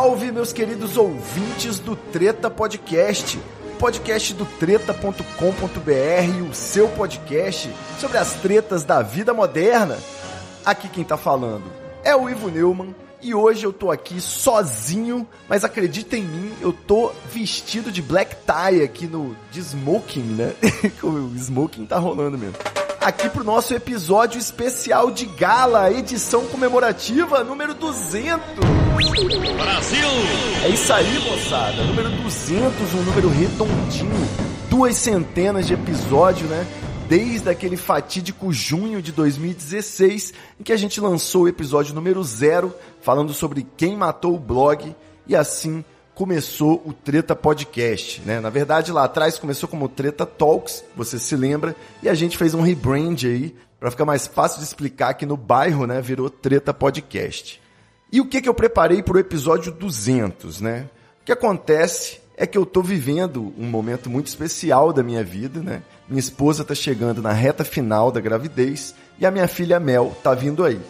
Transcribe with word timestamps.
Salve, 0.00 0.32
meus 0.32 0.50
queridos 0.50 0.96
ouvintes 0.96 1.78
do 1.78 1.94
Treta 1.94 2.48
Podcast. 2.48 3.38
Podcast 3.78 4.32
do 4.32 4.46
treta.com.br, 4.46 5.22
o 6.50 6.54
seu 6.54 6.88
podcast 6.88 7.70
sobre 7.98 8.16
as 8.16 8.32
tretas 8.36 8.82
da 8.82 9.02
vida 9.02 9.34
moderna. 9.34 9.98
Aqui 10.64 10.88
quem 10.88 11.04
tá 11.04 11.18
falando 11.18 11.64
é 12.02 12.16
o 12.16 12.30
Ivo 12.30 12.48
Neumann 12.48 12.94
e 13.20 13.34
hoje 13.34 13.66
eu 13.66 13.74
tô 13.74 13.90
aqui 13.90 14.22
sozinho, 14.22 15.28
mas 15.46 15.64
acredita 15.64 16.16
em 16.16 16.22
mim, 16.22 16.50
eu 16.62 16.72
tô 16.72 17.12
vestido 17.30 17.92
de 17.92 18.00
black 18.00 18.36
tie 18.36 18.82
aqui 18.82 19.06
no 19.06 19.36
de 19.50 19.60
smoking, 19.60 20.22
né? 20.22 20.54
o 21.04 21.30
smoking 21.36 21.84
tá 21.84 21.98
rolando 21.98 22.38
mesmo 22.38 22.56
aqui 22.98 23.28
pro 23.28 23.44
nosso 23.44 23.74
episódio 23.74 24.38
especial 24.38 25.10
de 25.10 25.26
gala, 25.26 25.92
edição 25.92 26.46
comemorativa 26.46 27.44
número 27.44 27.74
200. 27.74 28.79
Brasil! 29.56 30.08
É 30.64 30.68
isso 30.68 30.92
aí, 30.92 31.18
moçada. 31.20 31.84
Número 31.84 32.10
200, 32.22 32.94
um 32.94 33.02
número 33.02 33.28
redondinho. 33.28 34.28
Duas 34.68 34.96
centenas 34.96 35.66
de 35.66 35.74
episódio, 35.74 36.48
né? 36.48 36.66
Desde 37.08 37.48
aquele 37.48 37.76
fatídico 37.76 38.52
junho 38.52 39.00
de 39.00 39.12
2016, 39.12 40.34
em 40.58 40.62
que 40.64 40.72
a 40.72 40.76
gente 40.76 41.00
lançou 41.00 41.44
o 41.44 41.48
episódio 41.48 41.94
número 41.94 42.22
0, 42.22 42.74
falando 43.00 43.32
sobre 43.32 43.66
quem 43.76 43.96
matou 43.96 44.34
o 44.34 44.38
blog, 44.40 44.94
e 45.26 45.36
assim 45.36 45.84
começou 46.14 46.82
o 46.84 46.92
Treta 46.92 47.34
Podcast, 47.34 48.20
né? 48.26 48.40
Na 48.40 48.50
verdade, 48.50 48.92
lá 48.92 49.04
atrás 49.04 49.38
começou 49.38 49.68
como 49.68 49.88
Treta 49.88 50.26
Talks, 50.26 50.84
você 50.96 51.18
se 51.18 51.36
lembra, 51.36 51.74
e 52.02 52.08
a 52.08 52.14
gente 52.14 52.36
fez 52.36 52.54
um 52.54 52.60
rebrand 52.60 53.24
aí 53.24 53.54
para 53.78 53.90
ficar 53.90 54.04
mais 54.04 54.26
fácil 54.26 54.58
de 54.58 54.64
explicar 54.64 55.14
que 55.14 55.24
no 55.24 55.36
bairro, 55.36 55.86
né, 55.86 56.00
virou 56.00 56.28
Treta 56.28 56.74
Podcast. 56.74 57.60
E 58.12 58.20
o 58.20 58.26
que 58.26 58.42
que 58.42 58.48
eu 58.48 58.54
preparei 58.54 59.02
para 59.02 59.16
o 59.16 59.20
episódio 59.20 59.70
200, 59.70 60.60
né? 60.60 60.88
O 61.22 61.24
que 61.24 61.32
acontece 61.32 62.20
é 62.36 62.46
que 62.46 62.58
eu 62.58 62.66
tô 62.66 62.82
vivendo 62.82 63.52
um 63.56 63.66
momento 63.66 64.08
muito 64.10 64.26
especial 64.26 64.92
da 64.92 65.02
minha 65.02 65.22
vida, 65.22 65.60
né? 65.60 65.82
Minha 66.08 66.18
esposa 66.18 66.64
tá 66.64 66.74
chegando 66.74 67.22
na 67.22 67.32
reta 67.32 67.64
final 67.64 68.10
da 68.10 68.20
gravidez 68.20 68.94
e 69.18 69.26
a 69.26 69.30
minha 69.30 69.46
filha 69.46 69.78
Mel 69.78 70.16
tá 70.22 70.34
vindo 70.34 70.64
aí. 70.64 70.80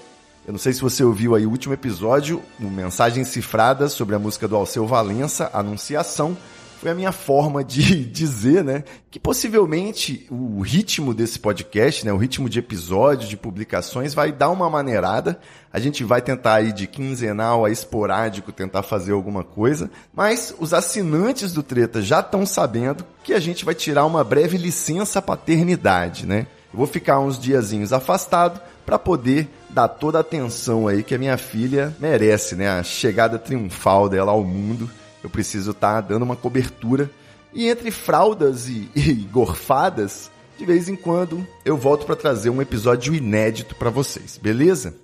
Eu 0.46 0.52
não 0.52 0.58
sei 0.58 0.72
se 0.72 0.80
você 0.80 1.04
ouviu 1.04 1.34
aí 1.34 1.44
o 1.44 1.50
último 1.50 1.74
episódio, 1.74 2.42
uma 2.58 2.70
mensagem 2.70 3.22
cifrada 3.24 3.88
sobre 3.88 4.14
a 4.14 4.18
música 4.18 4.48
do 4.48 4.56
Alceu 4.56 4.86
Valença, 4.86 5.50
Anunciação. 5.52 6.36
Foi 6.80 6.90
a 6.90 6.94
minha 6.94 7.12
forma 7.12 7.62
de 7.62 8.06
dizer, 8.08 8.64
né, 8.64 8.84
que 9.10 9.20
possivelmente 9.20 10.26
o 10.30 10.62
ritmo 10.62 11.12
desse 11.12 11.38
podcast, 11.38 12.06
né, 12.06 12.12
o 12.12 12.16
ritmo 12.16 12.48
de 12.48 12.58
episódio, 12.58 13.28
de 13.28 13.36
publicações 13.36 14.14
vai 14.14 14.32
dar 14.32 14.48
uma 14.48 14.70
maneirada. 14.70 15.38
A 15.70 15.78
gente 15.78 16.02
vai 16.02 16.22
tentar 16.22 16.54
aí 16.54 16.72
de 16.72 16.86
quinzenal 16.86 17.66
a 17.66 17.70
esporádico 17.70 18.50
tentar 18.50 18.82
fazer 18.82 19.12
alguma 19.12 19.44
coisa, 19.44 19.90
mas 20.10 20.54
os 20.58 20.72
assinantes 20.72 21.52
do 21.52 21.62
Treta 21.62 22.00
já 22.00 22.20
estão 22.20 22.46
sabendo 22.46 23.04
que 23.22 23.34
a 23.34 23.40
gente 23.40 23.62
vai 23.62 23.74
tirar 23.74 24.06
uma 24.06 24.24
breve 24.24 24.56
licença 24.56 25.20
paternidade, 25.20 26.24
né? 26.24 26.46
Eu 26.72 26.78
vou 26.78 26.86
ficar 26.86 27.20
uns 27.20 27.38
diazinhos 27.38 27.92
afastado 27.92 28.58
para 28.86 28.98
poder 28.98 29.50
dar 29.68 29.86
toda 29.86 30.16
a 30.16 30.22
atenção 30.22 30.88
aí 30.88 31.02
que 31.02 31.14
a 31.14 31.18
minha 31.18 31.36
filha 31.36 31.94
merece, 32.00 32.56
né? 32.56 32.70
A 32.70 32.82
chegada 32.82 33.38
triunfal 33.38 34.08
dela 34.08 34.32
ao 34.32 34.42
mundo. 34.42 34.90
Eu 35.22 35.30
preciso 35.30 35.72
estar 35.72 35.94
tá 35.94 36.00
dando 36.00 36.22
uma 36.22 36.36
cobertura. 36.36 37.10
E 37.52 37.68
entre 37.68 37.90
fraldas 37.90 38.68
e, 38.68 38.88
e 38.96 39.12
gorfadas, 39.30 40.30
de 40.58 40.64
vez 40.64 40.88
em 40.88 40.96
quando 40.96 41.46
eu 41.64 41.76
volto 41.76 42.06
para 42.06 42.16
trazer 42.16 42.50
um 42.50 42.62
episódio 42.62 43.14
inédito 43.14 43.74
para 43.74 43.90
vocês, 43.90 44.38
beleza? 44.40 44.94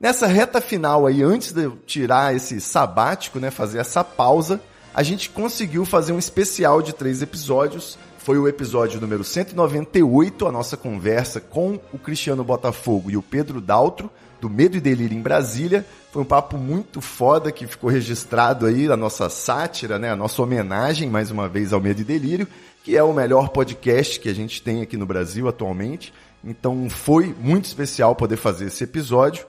Nessa 0.00 0.26
reta 0.26 0.60
final 0.60 1.06
aí, 1.06 1.22
antes 1.22 1.52
de 1.52 1.64
eu 1.64 1.76
tirar 1.84 2.34
esse 2.34 2.60
sabático, 2.60 3.40
né, 3.40 3.50
fazer 3.50 3.78
essa 3.78 4.04
pausa, 4.04 4.60
a 4.94 5.02
gente 5.02 5.28
conseguiu 5.30 5.84
fazer 5.84 6.12
um 6.12 6.18
especial 6.18 6.80
de 6.80 6.92
três 6.92 7.20
episódios 7.20 7.98
foi 8.28 8.36
o 8.36 8.46
episódio 8.46 9.00
número 9.00 9.24
198, 9.24 10.46
a 10.46 10.52
nossa 10.52 10.76
conversa 10.76 11.40
com 11.40 11.80
o 11.90 11.98
Cristiano 11.98 12.44
Botafogo 12.44 13.10
e 13.10 13.16
o 13.16 13.22
Pedro 13.22 13.58
Daltro, 13.58 14.10
do 14.38 14.50
Medo 14.50 14.76
e 14.76 14.80
Delírio 14.82 15.16
em 15.16 15.22
Brasília. 15.22 15.86
Foi 16.18 16.24
um 16.24 16.26
papo 16.26 16.58
muito 16.58 17.00
foda 17.00 17.52
que 17.52 17.64
ficou 17.64 17.88
registrado 17.88 18.66
aí, 18.66 18.90
a 18.90 18.96
nossa 18.96 19.28
sátira, 19.28 20.00
né? 20.00 20.10
A 20.10 20.16
nossa 20.16 20.42
homenagem, 20.42 21.08
mais 21.08 21.30
uma 21.30 21.48
vez, 21.48 21.72
ao 21.72 21.80
Medo 21.80 22.00
e 22.00 22.04
Delírio, 22.04 22.48
que 22.82 22.96
é 22.96 23.02
o 23.04 23.12
melhor 23.12 23.50
podcast 23.50 24.18
que 24.18 24.28
a 24.28 24.34
gente 24.34 24.60
tem 24.60 24.82
aqui 24.82 24.96
no 24.96 25.06
Brasil 25.06 25.46
atualmente. 25.46 26.12
Então 26.42 26.90
foi 26.90 27.32
muito 27.40 27.66
especial 27.66 28.16
poder 28.16 28.36
fazer 28.36 28.64
esse 28.64 28.82
episódio. 28.82 29.46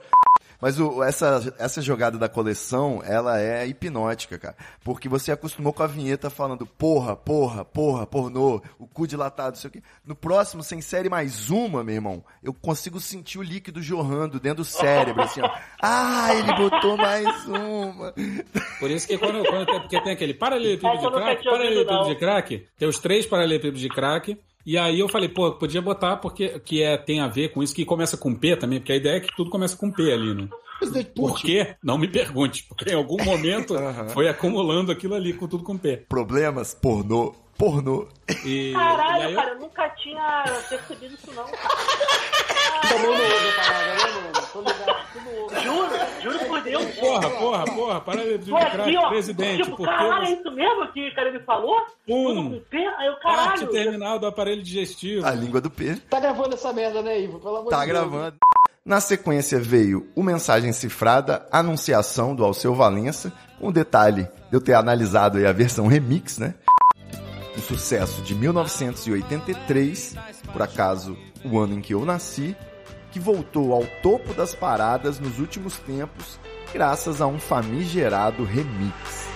Mas 0.60 0.78
o, 0.78 1.02
essa, 1.02 1.54
essa 1.58 1.80
jogada 1.80 2.18
da 2.18 2.28
coleção, 2.28 3.02
ela 3.04 3.40
é 3.40 3.66
hipnótica, 3.66 4.38
cara. 4.38 4.56
Porque 4.84 5.08
você 5.08 5.32
acostumou 5.32 5.72
com 5.72 5.82
a 5.82 5.86
vinheta 5.86 6.28
falando 6.28 6.66
porra, 6.66 7.16
porra, 7.16 7.64
porra, 7.64 8.06
pornô, 8.06 8.60
o 8.78 8.86
cu 8.86 9.06
dilatado, 9.06 9.56
sei 9.56 9.68
o 9.68 9.72
quê. 9.72 9.82
No 10.04 10.14
próximo, 10.14 10.62
sem 10.62 10.80
série 10.80 11.08
mais 11.08 11.50
uma, 11.50 11.82
meu 11.82 11.94
irmão, 11.94 12.24
eu 12.42 12.52
consigo 12.52 13.00
sentir 13.00 13.38
o 13.38 13.42
líquido 13.42 13.82
jorrando 13.82 14.38
dentro 14.38 14.58
do 14.58 14.64
cérebro, 14.64 15.22
assim, 15.22 15.40
ó. 15.40 15.50
Ah, 15.82 16.34
ele 16.34 16.54
botou 16.56 16.96
mais 16.96 17.46
uma. 17.46 18.12
Por 18.78 18.90
isso 18.90 19.06
que 19.06 19.16
quando, 19.16 19.42
quando 19.44 19.66
tem, 19.66 19.80
porque 19.80 20.02
tem 20.02 20.12
aquele 20.12 20.34
paralelepípedo 20.34 20.98
de 20.98 21.10
crack, 21.10 21.44
paralelepípedo 21.44 22.04
de 22.04 22.16
crack, 22.16 22.66
tem 22.76 22.88
os 22.88 22.98
três 22.98 23.24
paralelepípedos 23.24 23.80
de 23.80 23.88
crack, 23.88 24.38
e 24.64 24.76
aí 24.76 25.00
eu 25.00 25.08
falei, 25.08 25.28
pô, 25.28 25.52
podia 25.52 25.80
botar 25.80 26.16
porque 26.16 26.60
que 26.60 26.82
é, 26.82 26.96
tem 26.96 27.20
a 27.20 27.28
ver 27.28 27.52
com 27.52 27.62
isso, 27.62 27.74
que 27.74 27.84
começa 27.84 28.16
com 28.16 28.34
P 28.34 28.56
também, 28.56 28.78
porque 28.78 28.92
a 28.92 28.96
ideia 28.96 29.16
é 29.16 29.20
que 29.20 29.34
tudo 29.34 29.50
começa 29.50 29.76
com 29.76 29.90
P 29.90 30.12
ali, 30.12 30.34
né? 30.34 30.48
Por 31.14 31.38
quê? 31.38 31.74
Não 31.82 31.98
me 31.98 32.08
pergunte, 32.08 32.64
porque 32.68 32.90
em 32.90 32.94
algum 32.94 33.22
momento 33.22 33.74
foi 34.14 34.28
acumulando 34.28 34.90
aquilo 34.90 35.14
ali 35.14 35.32
com 35.32 35.46
tudo 35.46 35.62
com 35.62 35.76
P. 35.76 35.98
Problemas, 36.08 36.74
pornô, 36.74 37.34
pornô. 37.60 38.08
E, 38.44 38.72
Caralho, 38.74 39.28
e 39.28 39.32
eu... 39.32 39.36
cara, 39.36 39.50
eu 39.50 39.60
nunca 39.60 39.88
tinha 39.90 40.44
percebido 40.68 41.14
isso 41.14 41.30
não, 41.34 41.44
cara. 41.44 41.74
Tomou 42.88 43.14
no 43.14 43.22
ovo, 43.22 43.56
parada, 43.56 44.40
Tô 44.52 44.60
ligado, 44.60 45.62
Juro, 45.62 45.90
juro 46.22 46.38
por 46.46 46.62
Deus. 46.62 46.94
Porra, 46.94 47.30
porra, 47.30 47.64
porra, 47.66 48.00
para 48.00 48.38
de 48.38 48.50
crack, 48.50 49.08
presidente. 49.08 49.62
Tipo, 49.62 49.84
caralho, 49.84 50.24
é 50.24 50.32
isso 50.32 50.50
mesmo 50.50 50.92
que 50.92 51.08
o 51.08 51.14
cara 51.14 51.30
me 51.30 51.40
falou? 51.40 51.76
Um. 52.08 52.60
P? 52.60 52.78
Aí 52.78 53.06
eu, 53.06 53.16
caralho. 53.16 53.48
Parte 53.48 53.66
terminal 53.66 54.18
do 54.18 54.26
aparelho 54.26 54.62
digestivo. 54.62 55.26
A 55.26 55.32
língua 55.32 55.60
do 55.60 55.70
P. 55.70 55.96
Tá 56.08 56.18
gravando 56.18 56.54
essa 56.54 56.72
merda, 56.72 57.02
né, 57.02 57.20
Ivo? 57.20 57.38
Pelo 57.38 57.56
amor 57.58 57.70
tá 57.70 57.84
de 57.84 57.92
Deus. 57.92 57.98
Tá 57.98 58.08
gravando. 58.08 58.36
Na 58.84 59.00
sequência 59.00 59.60
veio 59.60 60.08
o 60.16 60.22
Mensagem 60.22 60.72
Cifrada, 60.72 61.46
Anunciação 61.52 62.34
do 62.34 62.44
Alceu 62.44 62.74
Valença, 62.74 63.32
com 63.58 63.68
o 63.68 63.72
detalhe 63.72 64.22
de 64.48 64.56
eu 64.56 64.60
ter 64.60 64.72
analisado 64.72 65.46
a 65.46 65.52
versão 65.52 65.86
remix, 65.86 66.38
né? 66.38 66.54
Um 67.56 67.60
sucesso 67.60 68.22
de 68.22 68.34
1983, 68.34 70.14
por 70.52 70.62
acaso 70.62 71.16
o 71.44 71.58
ano 71.58 71.74
em 71.74 71.80
que 71.80 71.94
eu 71.94 72.04
nasci, 72.04 72.56
que 73.10 73.18
voltou 73.18 73.72
ao 73.72 73.84
topo 74.02 74.32
das 74.34 74.54
paradas 74.54 75.18
nos 75.18 75.38
últimos 75.38 75.76
tempos, 75.78 76.38
graças 76.72 77.20
a 77.20 77.26
um 77.26 77.38
famigerado 77.38 78.44
remix. 78.44 79.28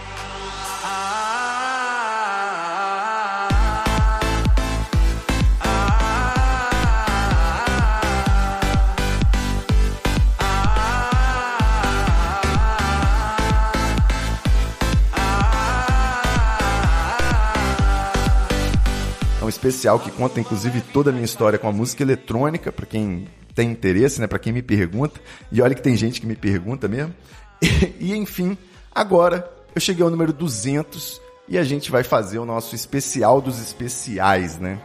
Especial 19.68 19.98
que 19.98 20.10
conta 20.10 20.40
inclusive 20.40 20.80
toda 20.80 21.08
a 21.08 21.12
minha 21.12 21.24
história 21.24 21.58
com 21.58 21.66
a 21.66 21.72
música 21.72 22.02
eletrônica, 22.02 22.70
para 22.70 22.84
quem 22.84 23.26
tem 23.54 23.70
interesse, 23.70 24.20
né, 24.20 24.26
para 24.26 24.38
quem 24.38 24.52
me 24.52 24.62
pergunta. 24.62 25.18
E 25.50 25.62
olha 25.62 25.74
que 25.74 25.82
tem 25.82 25.96
gente 25.96 26.20
que 26.20 26.26
me 26.26 26.36
pergunta 26.36 26.86
mesmo. 26.86 27.14
E, 27.62 27.94
e 28.12 28.16
enfim, 28.16 28.58
agora 28.94 29.50
eu 29.74 29.80
cheguei 29.80 30.04
ao 30.04 30.10
número 30.10 30.32
200 30.32 31.20
e 31.48 31.56
a 31.56 31.64
gente 31.64 31.90
vai 31.90 32.02
fazer 32.02 32.38
o 32.38 32.44
nosso 32.44 32.74
especial 32.74 33.40
dos 33.40 33.60
especiais, 33.60 34.58
né? 34.58 34.78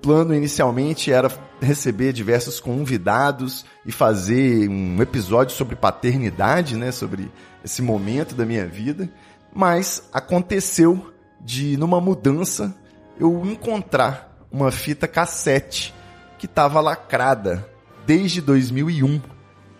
plano 0.00 0.32
inicialmente 0.32 1.12
era 1.12 1.28
receber 1.60 2.12
diversos 2.12 2.60
convidados 2.60 3.64
e 3.84 3.90
fazer 3.90 4.68
um 4.68 5.02
episódio 5.02 5.56
sobre 5.56 5.74
paternidade, 5.74 6.76
né, 6.76 6.92
sobre 6.92 7.28
esse 7.64 7.82
momento 7.82 8.32
da 8.36 8.46
minha 8.46 8.64
vida, 8.64 9.10
mas 9.52 10.08
aconteceu 10.12 11.12
de 11.40 11.76
numa 11.76 12.00
mudança 12.00 12.76
eu 13.18 13.44
encontrar 13.44 14.46
uma 14.50 14.70
fita 14.70 15.08
cassete 15.08 15.94
que 16.38 16.46
estava 16.46 16.80
lacrada 16.80 17.68
desde 18.06 18.40
2001, 18.40 19.20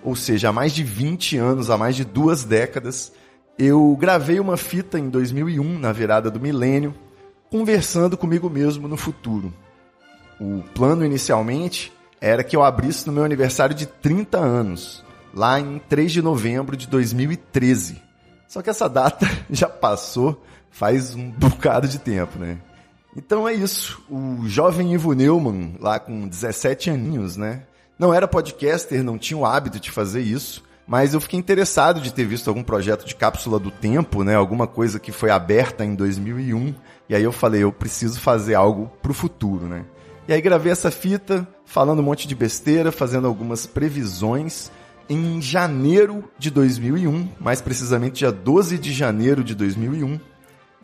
ou 0.03 0.15
seja, 0.15 0.49
há 0.49 0.53
mais 0.53 0.73
de 0.73 0.83
20 0.83 1.37
anos, 1.39 1.71
há 1.71 1.79
mais 1.79 1.97
de 1.97 2.05
duas 2.05 2.45
décadas. 2.45 3.13
Eu 3.59 3.97
gravei 3.99 4.39
uma 4.41 4.57
fita 4.57 4.99
em 4.99 5.09
2001, 5.09 5.79
na 5.79 5.93
virada 5.93 6.31
do 6.31 6.41
milênio, 6.41 6.95
conversando 7.51 8.17
comigo 8.17 8.51
mesmo 8.51 8.87
no 8.87 8.97
futuro. 8.97 9.53
O 10.41 10.63
plano 10.75 11.05
inicialmente 11.05 11.93
era 12.21 12.45
que 12.45 12.55
eu 12.55 12.63
abrisse 12.63 13.07
no 13.07 13.13
meu 13.13 13.25
aniversário 13.25 13.75
de 13.75 13.87
30 13.87 14.39
anos, 14.39 15.05
lá 15.35 15.59
em 15.59 15.79
3 15.89 16.13
de 16.13 16.23
novembro 16.23 16.77
de 16.77 16.87
2013. 16.87 18.03
Só 18.47 18.63
que 18.63 18.71
essa 18.71 18.89
data 18.89 19.27
já 19.51 19.69
passou 19.69 20.43
faz 20.71 21.15
um 21.15 21.31
bocado 21.31 21.89
de 21.89 21.99
tempo, 21.99 22.39
né? 22.39 22.59
Então 23.19 23.49
é 23.49 23.53
isso. 23.53 24.01
O 24.09 24.47
jovem 24.47 24.95
Ivo 24.95 25.13
Neumann, 25.13 25.75
lá 25.81 25.99
com 25.99 26.29
17 26.29 26.89
aninhos, 26.89 27.37
né? 27.37 27.65
Não 27.99 28.15
era 28.15 28.29
podcaster, 28.29 29.03
não 29.03 29.19
tinha 29.19 29.37
o 29.37 29.45
hábito 29.45 29.81
de 29.81 29.91
fazer 29.91 30.21
isso, 30.21 30.63
mas 30.87 31.15
eu 31.15 31.21
fiquei 31.21 31.37
interessado 31.37 32.01
de 32.01 32.15
ter 32.15 32.25
visto 32.25 32.47
algum 32.47 32.63
projeto 32.63 33.05
de 33.05 33.17
cápsula 33.17 33.59
do 33.59 33.73
tempo, 33.73 34.23
né? 34.23 34.37
Alguma 34.37 34.69
coisa 34.69 35.01
que 35.01 35.11
foi 35.11 35.31
aberta 35.31 35.85
em 35.85 35.97
2001. 35.97 36.73
E 37.09 37.15
aí 37.17 37.25
eu 37.25 37.33
falei, 37.33 37.65
eu 37.65 37.73
preciso 37.73 38.21
fazer 38.21 38.55
algo 38.55 38.89
pro 39.03 39.13
futuro, 39.13 39.67
né? 39.67 39.85
E 40.29 40.33
aí 40.33 40.41
gravei 40.41 40.71
essa 40.71 40.93
fita, 40.93 41.47
falando 41.65 41.99
um 41.99 42.05
monte 42.05 42.29
de 42.29 42.37
besteira, 42.37 42.93
fazendo 42.93 43.27
algumas 43.27 43.67
previsões. 43.67 44.71
Em 45.11 45.43
janeiro 45.43 46.23
de 46.39 46.53
2001, 46.53 47.31
mais 47.41 47.61
precisamente 47.61 48.19
dia 48.19 48.31
12 48.31 48.79
de 48.79 48.93
janeiro 48.93 49.43
de 49.43 49.57
2001. 49.57 50.21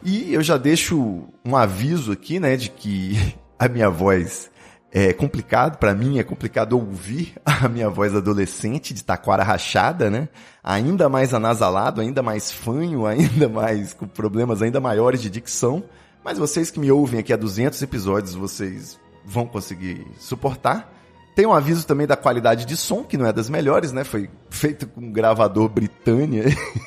E 0.02 0.32
eu 0.34 0.42
já 0.42 0.56
deixo 0.56 1.24
um 1.44 1.56
aviso 1.56 2.12
aqui, 2.12 2.38
né, 2.38 2.56
de 2.56 2.70
que 2.70 3.34
a 3.58 3.68
minha 3.68 3.88
voz 3.88 4.50
é 4.92 5.12
complicado, 5.12 5.78
para 5.78 5.92
mim 5.92 6.18
é 6.20 6.22
complicado 6.22 6.74
ouvir 6.74 7.34
a 7.44 7.68
minha 7.68 7.90
voz 7.90 8.14
adolescente 8.14 8.94
de 8.94 9.02
taquara 9.02 9.42
rachada, 9.42 10.08
né? 10.08 10.28
Ainda 10.62 11.08
mais 11.08 11.34
anasalado, 11.34 12.00
ainda 12.00 12.22
mais 12.22 12.52
fanho, 12.52 13.04
ainda 13.06 13.48
mais 13.48 13.92
com 13.92 14.06
problemas 14.06 14.62
ainda 14.62 14.80
maiores 14.80 15.20
de 15.20 15.28
dicção. 15.28 15.82
Mas 16.24 16.38
vocês 16.38 16.70
que 16.70 16.80
me 16.80 16.90
ouvem 16.90 17.20
aqui 17.20 17.32
há 17.32 17.36
200 17.36 17.82
episódios, 17.82 18.34
vocês 18.34 18.98
vão 19.24 19.46
conseguir 19.46 20.06
suportar. 20.18 20.93
Tem 21.34 21.46
um 21.46 21.52
aviso 21.52 21.84
também 21.84 22.06
da 22.06 22.16
qualidade 22.16 22.64
de 22.64 22.76
som, 22.76 23.02
que 23.02 23.18
não 23.18 23.26
é 23.26 23.32
das 23.32 23.50
melhores, 23.50 23.90
né? 23.90 24.04
Foi 24.04 24.30
feito 24.48 24.86
com 24.86 25.00
um 25.00 25.10
gravador 25.10 25.68
Britânia 25.68 26.44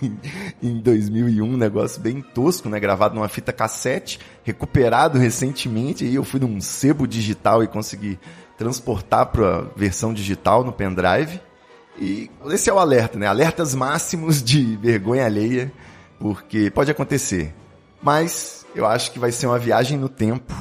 em 0.63 0.79
2001, 0.79 1.43
um 1.43 1.57
negócio 1.57 2.01
bem 2.01 2.21
tosco, 2.21 2.69
né? 2.69 2.79
Gravado 2.79 3.13
numa 3.13 3.27
fita 3.27 3.51
cassete, 3.51 4.19
recuperado 4.45 5.19
recentemente. 5.19 6.05
Aí 6.05 6.15
eu 6.15 6.23
fui 6.23 6.39
num 6.39 6.61
sebo 6.61 7.05
digital 7.05 7.61
e 7.61 7.67
consegui 7.67 8.17
transportar 8.57 9.25
para 9.25 9.57
a 9.57 9.61
versão 9.75 10.13
digital 10.13 10.63
no 10.63 10.71
pendrive. 10.71 11.41
E 11.99 12.31
esse 12.45 12.69
é 12.69 12.73
o 12.73 12.79
alerta, 12.79 13.19
né? 13.19 13.27
Alertas 13.27 13.75
máximos 13.75 14.41
de 14.41 14.77
vergonha 14.77 15.25
alheia, 15.25 15.73
porque 16.17 16.71
pode 16.71 16.89
acontecer. 16.89 17.53
Mas 18.01 18.65
eu 18.73 18.85
acho 18.85 19.11
que 19.11 19.19
vai 19.19 19.33
ser 19.33 19.47
uma 19.47 19.59
viagem 19.59 19.97
no 19.97 20.07
tempo 20.07 20.53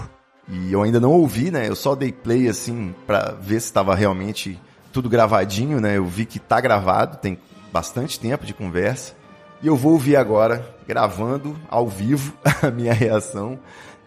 e 0.49 0.73
eu 0.73 0.83
ainda 0.83 1.01
não 1.01 1.11
ouvi, 1.13 1.51
né? 1.51 1.69
Eu 1.69 1.75
só 1.75 1.95
dei 1.95 2.13
play 2.13 2.49
assim 2.49 2.95
para 3.07 3.33
ver 3.41 3.61
se 3.61 3.67
estava 3.67 3.95
realmente 3.95 4.61
tudo 4.93 5.09
gravadinho, 5.09 5.81
né? 5.81 5.97
Eu 5.97 6.07
vi 6.07 6.25
que 6.25 6.39
tá 6.39 6.61
gravado, 6.61 7.17
tem 7.17 7.39
bastante 7.73 8.19
tempo 8.19 8.47
de 8.47 8.55
conversa. 8.55 9.15
E 9.63 9.67
eu 9.67 9.77
vou 9.77 9.93
ouvir 9.93 10.17
agora, 10.17 10.75
gravando 10.87 11.57
ao 11.69 11.89
vivo, 11.89 12.33
a 12.63 12.71
minha 12.71 12.93
reação. 12.93 13.59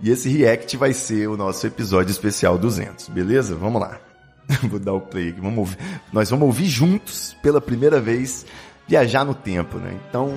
E 0.01 0.09
esse 0.09 0.29
react 0.29 0.77
vai 0.77 0.93
ser 0.93 1.27
o 1.27 1.35
nosso 1.35 1.67
episódio 1.67 2.11
especial 2.11 2.57
200, 2.57 3.09
beleza? 3.09 3.55
Vamos 3.55 3.81
lá. 3.81 3.99
Vou 4.63 4.79
dar 4.79 4.93
o 4.93 5.01
play 5.01 5.29
aqui. 5.29 5.41
Vamos 5.41 5.59
ouvir. 5.59 5.77
Nós 6.11 6.29
vamos 6.29 6.45
ouvir 6.45 6.65
juntos, 6.65 7.35
pela 7.43 7.59
primeira 7.59 7.99
vez, 7.99 8.45
viajar 8.87 9.25
no 9.25 9.35
tempo, 9.35 9.77
né? 9.77 9.93
Então, 10.07 10.33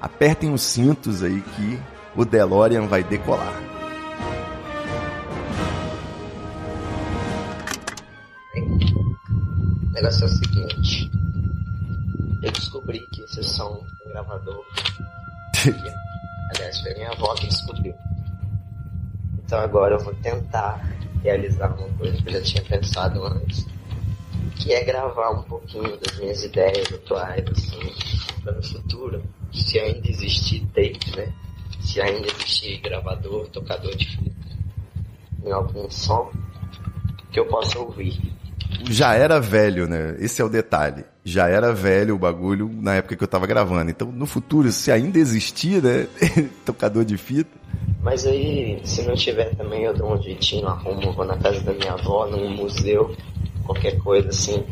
apertem 0.00 0.52
os 0.52 0.60
cintos 0.60 1.22
aí 1.22 1.40
que 1.40 1.78
o 2.16 2.24
DeLorean 2.24 2.86
vai 2.86 3.04
decolar. 3.04 3.75
Negócio 9.96 10.24
é 10.24 10.26
o 10.26 10.28
seguinte. 10.28 11.10
Eu 12.42 12.52
descobri 12.52 13.00
que 13.12 13.22
esse 13.22 13.42
som 13.42 13.82
um 14.04 14.10
gravador. 14.10 14.62
aliás, 16.54 16.80
foi 16.80 16.94
minha 16.94 17.10
avó 17.10 17.34
que 17.34 17.46
descobriu. 17.46 17.94
Então 19.38 19.58
agora 19.58 19.94
eu 19.94 20.04
vou 20.04 20.14
tentar 20.16 20.86
realizar 21.22 21.74
uma 21.78 21.88
coisa 21.96 22.22
que 22.22 22.28
eu 22.28 22.32
já 22.34 22.42
tinha 22.42 22.64
pensado 22.64 23.24
antes. 23.24 23.66
Que 24.56 24.74
é 24.74 24.84
gravar 24.84 25.30
um 25.30 25.42
pouquinho 25.44 25.96
das 25.98 26.18
minhas 26.18 26.44
ideias 26.44 26.92
atuais, 26.92 27.44
assim, 27.50 28.40
para 28.42 28.52
no 28.52 28.62
futuro, 28.62 29.22
se 29.52 29.78
ainda 29.78 30.08
existir 30.08 30.60
tape, 30.74 31.16
né? 31.16 31.32
Se 31.80 32.00
ainda 32.00 32.26
existir 32.26 32.80
gravador, 32.80 33.48
tocador 33.48 33.94
de 33.96 34.06
fita, 34.06 34.56
em 35.44 35.52
algum 35.52 35.90
som, 35.90 36.30
que 37.30 37.40
eu 37.40 37.46
possa 37.46 37.78
ouvir 37.78 38.36
já 38.84 39.14
era 39.14 39.40
velho, 39.40 39.88
né? 39.88 40.16
Esse 40.18 40.40
é 40.40 40.44
o 40.44 40.48
detalhe. 40.48 41.04
Já 41.24 41.48
era 41.48 41.72
velho 41.72 42.14
o 42.14 42.18
bagulho 42.18 42.70
na 42.80 42.94
época 42.94 43.16
que 43.16 43.24
eu 43.24 43.28
tava 43.28 43.46
gravando. 43.46 43.90
Então, 43.90 44.10
no 44.12 44.26
futuro, 44.26 44.70
se 44.70 44.92
ainda 44.92 45.18
existir, 45.18 45.82
né? 45.82 46.06
Tocador 46.64 47.04
de 47.04 47.16
fita. 47.16 47.50
Mas 48.02 48.24
aí, 48.24 48.80
se 48.84 49.02
não 49.02 49.14
tiver 49.14 49.54
também, 49.56 49.82
eu 49.82 49.94
dou 49.94 50.14
um 50.14 50.22
jeitinho, 50.22 50.68
arrumo, 50.68 51.12
vou 51.12 51.24
na 51.24 51.36
casa 51.36 51.60
da 51.60 51.72
minha 51.72 51.92
avó, 51.92 52.26
num 52.26 52.50
museu, 52.50 53.16
qualquer 53.64 53.98
coisa 53.98 54.28
assim, 54.28 54.64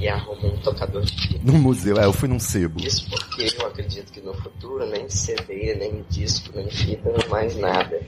e 0.00 0.08
arrumo 0.08 0.54
um 0.54 0.56
tocador 0.58 1.02
de 1.02 1.12
fita. 1.12 1.40
No 1.42 1.52
museu, 1.58 1.98
é, 2.00 2.06
eu 2.06 2.12
fui 2.12 2.28
num 2.28 2.40
sebo. 2.40 2.80
Isso 2.80 3.08
porque 3.10 3.54
eu 3.60 3.66
acredito 3.66 4.10
que 4.10 4.20
no 4.20 4.32
futuro, 4.34 4.86
nem 4.86 5.08
CD, 5.08 5.74
nem 5.74 6.02
disco, 6.08 6.50
nem 6.54 6.70
fita, 6.70 7.12
mais 7.28 7.56
nada. 7.56 8.00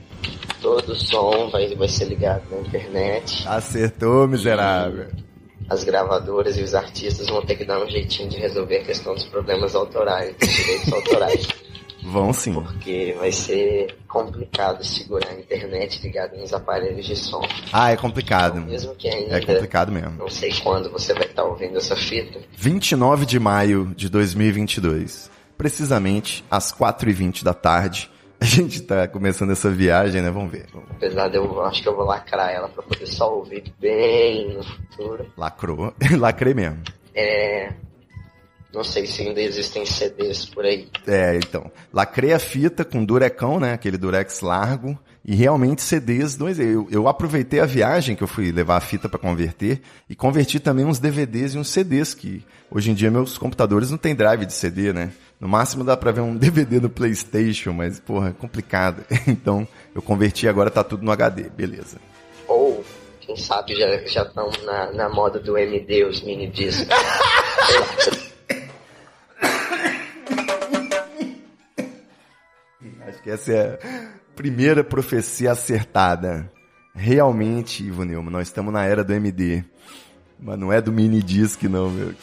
Todo 0.61 0.95
som 0.95 1.49
vai, 1.51 1.75
vai 1.75 1.87
ser 1.87 2.05
ligado 2.05 2.43
na 2.49 2.59
internet. 2.61 3.47
Acertou, 3.47 4.27
miserável. 4.27 5.07
As 5.71 5.85
gravadoras 5.85 6.57
e 6.57 6.63
os 6.63 6.75
artistas 6.75 7.27
vão 7.27 7.45
ter 7.45 7.55
que 7.55 7.63
dar 7.63 7.81
um 7.81 7.89
jeitinho 7.89 8.27
de 8.27 8.35
resolver 8.35 8.79
a 8.79 8.83
questão 8.83 9.13
dos 9.13 9.23
problemas 9.23 9.73
autorais, 9.73 10.35
dos 10.35 10.49
direitos 10.49 10.91
autorais. 10.91 11.47
Vão 12.03 12.33
sim. 12.33 12.51
Porque 12.53 13.15
vai 13.17 13.31
ser 13.31 13.95
complicado 14.07 14.83
segurar 14.83 15.29
a 15.29 15.39
internet 15.39 16.01
ligada 16.01 16.35
nos 16.35 16.51
aparelhos 16.51 17.05
de 17.05 17.15
som. 17.15 17.41
Ah, 17.71 17.91
é 17.91 17.95
complicado. 17.95 18.57
Então, 18.57 18.69
mesmo 18.69 18.95
que 18.95 19.07
ainda. 19.07 19.37
É 19.37 19.39
complicado 19.39 19.91
mesmo. 19.91 20.17
Não 20.17 20.27
sei 20.27 20.51
quando 20.61 20.91
você 20.91 21.13
vai 21.13 21.27
estar 21.27 21.43
ouvindo 21.43 21.77
essa 21.77 21.95
fita. 21.95 22.39
29 22.53 23.25
de 23.27 23.39
maio 23.39 23.93
de 23.95 24.09
2022. 24.09 25.29
Precisamente 25.55 26.43
às 26.49 26.73
4h20 26.73 27.43
da 27.43 27.53
tarde 27.53 28.09
a 28.41 28.45
gente 28.45 28.81
tá 28.81 29.07
começando 29.07 29.51
essa 29.51 29.69
viagem, 29.69 30.19
né? 30.19 30.31
Vamos 30.31 30.51
ver. 30.51 30.65
Apesar 30.89 31.27
de 31.27 31.37
eu 31.37 31.63
acho 31.63 31.83
que 31.83 31.87
eu 31.87 31.95
vou 31.95 32.05
lacrar 32.05 32.49
ela 32.49 32.67
pra 32.67 32.81
poder 32.81 33.05
só 33.05 33.31
ouvir 33.35 33.71
bem 33.79 34.55
no 34.55 34.63
futuro. 34.63 35.31
Lacrou. 35.37 35.93
Lacrei 36.17 36.55
mesmo. 36.55 36.79
É. 37.13 37.71
Não 38.73 38.83
sei 38.83 39.05
se 39.05 39.21
ainda 39.21 39.39
existem 39.39 39.85
CDs 39.85 40.45
por 40.45 40.65
aí. 40.65 40.87
É, 41.05 41.35
então. 41.35 41.71
Lacrei 41.93 42.33
a 42.33 42.39
fita 42.39 42.83
com 42.83 43.05
durecão, 43.05 43.59
né? 43.59 43.73
Aquele 43.73 43.97
durex 43.97 44.41
largo. 44.41 44.97
E 45.23 45.35
realmente 45.35 45.83
CDs, 45.83 46.35
dois. 46.35 46.59
Eu, 46.59 46.87
eu 46.89 47.07
aproveitei 47.07 47.59
a 47.59 47.65
viagem 47.67 48.15
que 48.15 48.23
eu 48.23 48.27
fui 48.27 48.51
levar 48.51 48.77
a 48.77 48.81
fita 48.81 49.07
para 49.07 49.19
converter 49.19 49.81
e 50.09 50.15
converti 50.15 50.59
também 50.59 50.83
uns 50.83 50.97
DVDs 50.97 51.53
e 51.53 51.59
uns 51.59 51.69
CDs 51.69 52.15
que 52.15 52.43
hoje 52.71 52.89
em 52.89 52.95
dia 52.95 53.11
meus 53.11 53.37
computadores 53.37 53.91
não 53.91 53.99
tem 53.99 54.15
drive 54.15 54.47
de 54.47 54.53
CD, 54.53 54.91
né? 54.91 55.11
No 55.41 55.47
máximo 55.47 55.83
dá 55.83 55.97
pra 55.97 56.11
ver 56.11 56.21
um 56.21 56.37
DVD 56.37 56.79
no 56.79 56.89
PlayStation, 56.89 57.73
mas, 57.73 57.99
porra, 57.99 58.29
é 58.29 58.33
complicado. 58.33 59.03
Então, 59.27 59.67
eu 59.95 60.01
converti 60.01 60.47
agora 60.47 60.69
tá 60.69 60.83
tudo 60.83 61.03
no 61.03 61.11
HD, 61.11 61.49
beleza. 61.49 61.97
Ou, 62.47 62.85
quem 63.21 63.35
sabe 63.35 63.75
já 63.75 64.21
estão 64.23 64.51
na, 64.63 64.91
na 64.91 65.09
moda 65.09 65.39
do 65.39 65.57
MD, 65.57 66.05
os 66.05 66.21
mini 66.21 66.47
discos. 66.47 66.87
Acho 73.07 73.23
que 73.23 73.29
essa 73.31 73.51
é 73.51 73.73
a 73.73 74.35
primeira 74.35 74.83
profecia 74.83 75.51
acertada. 75.51 76.51
Realmente, 76.93 77.83
Ivo 77.83 78.03
Neumann, 78.03 78.31
nós 78.31 78.47
estamos 78.47 78.71
na 78.71 78.85
era 78.85 79.03
do 79.03 79.13
MD. 79.13 79.63
Mas 80.39 80.59
não 80.59 80.71
é 80.71 80.81
do 80.81 80.91
mini 80.91 81.21
disc, 81.21 81.63
não, 81.63 81.89
meu. 81.89 82.13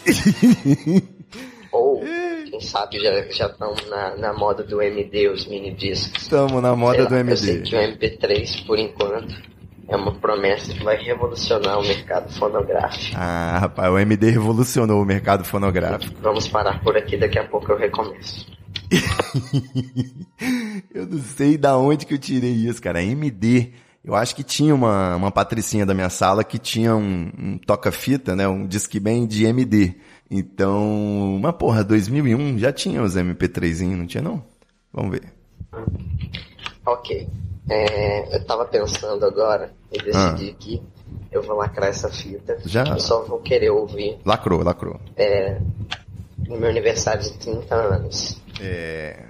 Quem 2.58 2.66
sabe 2.66 2.98
já 2.98 3.46
estão 3.46 3.72
na, 3.88 4.16
na 4.16 4.32
moda 4.32 4.64
do 4.64 4.82
MD, 4.82 5.28
os 5.28 5.46
mini 5.46 5.72
discos. 5.72 6.22
Estamos 6.22 6.60
na 6.60 6.74
moda 6.74 7.06
do 7.06 7.14
MD. 7.14 7.32
Eu 7.32 7.36
sei 7.36 7.62
que 7.62 7.76
o 7.76 7.78
MP3, 7.78 8.66
por 8.66 8.76
enquanto, 8.76 9.32
é 9.86 9.94
uma 9.94 10.12
promessa 10.18 10.74
que 10.74 10.82
vai 10.82 10.96
revolucionar 10.96 11.78
o 11.78 11.82
mercado 11.82 12.32
fonográfico. 12.32 13.16
Ah, 13.16 13.58
rapaz, 13.60 13.92
o 13.92 13.98
MD 13.98 14.30
revolucionou 14.30 15.00
o 15.00 15.04
mercado 15.04 15.44
fonográfico. 15.44 16.16
Vamos 16.20 16.48
parar 16.48 16.82
por 16.82 16.96
aqui, 16.96 17.16
daqui 17.16 17.38
a 17.38 17.46
pouco 17.46 17.70
eu 17.70 17.78
recomeço. 17.78 18.44
eu 20.92 21.06
não 21.06 21.20
sei 21.20 21.56
da 21.56 21.76
onde 21.76 22.06
que 22.06 22.14
eu 22.14 22.18
tirei 22.18 22.50
isso, 22.50 22.82
cara. 22.82 23.00
MD. 23.00 23.70
Eu 24.04 24.16
acho 24.16 24.34
que 24.34 24.42
tinha 24.42 24.74
uma, 24.74 25.14
uma 25.14 25.30
patricinha 25.30 25.86
da 25.86 25.94
minha 25.94 26.08
sala 26.08 26.42
que 26.42 26.58
tinha 26.58 26.96
um, 26.96 27.30
um 27.38 27.58
toca-fita, 27.58 28.34
né? 28.34 28.48
Um 28.48 28.66
disque 28.66 28.98
bem 28.98 29.26
de 29.26 29.44
MD. 29.44 29.94
Então, 30.30 31.34
uma 31.34 31.52
porra, 31.52 31.82
2001 31.82 32.58
já 32.58 32.72
tinha 32.72 33.02
os 33.02 33.16
MP3, 33.16 33.96
não 33.96 34.06
tinha 34.06 34.22
não? 34.22 34.42
Vamos 34.92 35.12
ver. 35.12 35.32
Ok. 36.84 37.28
É, 37.70 38.36
eu 38.36 38.44
tava 38.44 38.64
pensando 38.64 39.24
agora 39.24 39.72
e 39.92 39.98
decidi 40.02 40.50
ah. 40.50 40.56
que 40.58 40.82
eu 41.30 41.42
vou 41.42 41.56
lacrar 41.56 41.90
essa 41.90 42.08
fita. 42.08 42.58
Já? 42.64 42.84
Eu 42.84 43.00
só 43.00 43.22
vou 43.24 43.40
querer 43.40 43.70
ouvir. 43.70 44.18
Lacrou, 44.24 44.62
lacrou. 44.62 45.00
É, 45.16 45.60
no 46.46 46.56
meu 46.58 46.68
aniversário 46.68 47.22
de 47.22 47.32
30 47.34 47.74
anos. 47.74 48.40
É, 48.60 49.24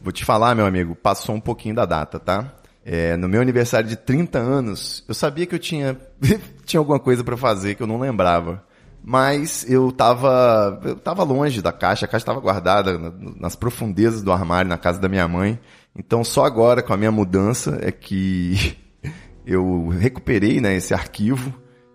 vou 0.00 0.12
te 0.12 0.24
falar, 0.24 0.54
meu 0.54 0.66
amigo, 0.66 0.94
passou 0.94 1.34
um 1.34 1.40
pouquinho 1.40 1.74
da 1.74 1.86
data, 1.86 2.18
tá? 2.18 2.54
É, 2.84 3.16
no 3.16 3.28
meu 3.28 3.40
aniversário 3.40 3.88
de 3.88 3.96
30 3.96 4.38
anos, 4.38 5.04
eu 5.06 5.14
sabia 5.14 5.46
que 5.46 5.54
eu 5.54 5.58
tinha, 5.58 5.98
tinha 6.64 6.80
alguma 6.80 6.98
coisa 6.98 7.24
para 7.24 7.36
fazer 7.36 7.74
que 7.74 7.82
eu 7.82 7.86
não 7.86 7.98
lembrava. 7.98 8.62
Mas 9.02 9.68
eu 9.68 9.90
tava, 9.90 10.80
eu 10.84 10.96
tava 10.96 11.22
longe 11.22 11.62
da 11.62 11.72
caixa, 11.72 12.04
a 12.04 12.08
caixa 12.08 12.22
estava 12.22 12.40
guardada 12.40 12.98
nas 13.36 13.56
profundezas 13.56 14.22
do 14.22 14.30
armário, 14.30 14.68
na 14.68 14.78
casa 14.78 15.00
da 15.00 15.08
minha 15.08 15.26
mãe. 15.26 15.58
Então 15.96 16.22
só 16.22 16.44
agora, 16.44 16.82
com 16.82 16.92
a 16.92 16.96
minha 16.96 17.10
mudança, 17.10 17.78
é 17.82 17.90
que 17.90 18.76
eu 19.46 19.88
recuperei 19.88 20.60
né, 20.60 20.76
esse 20.76 20.92
arquivo 20.92 21.52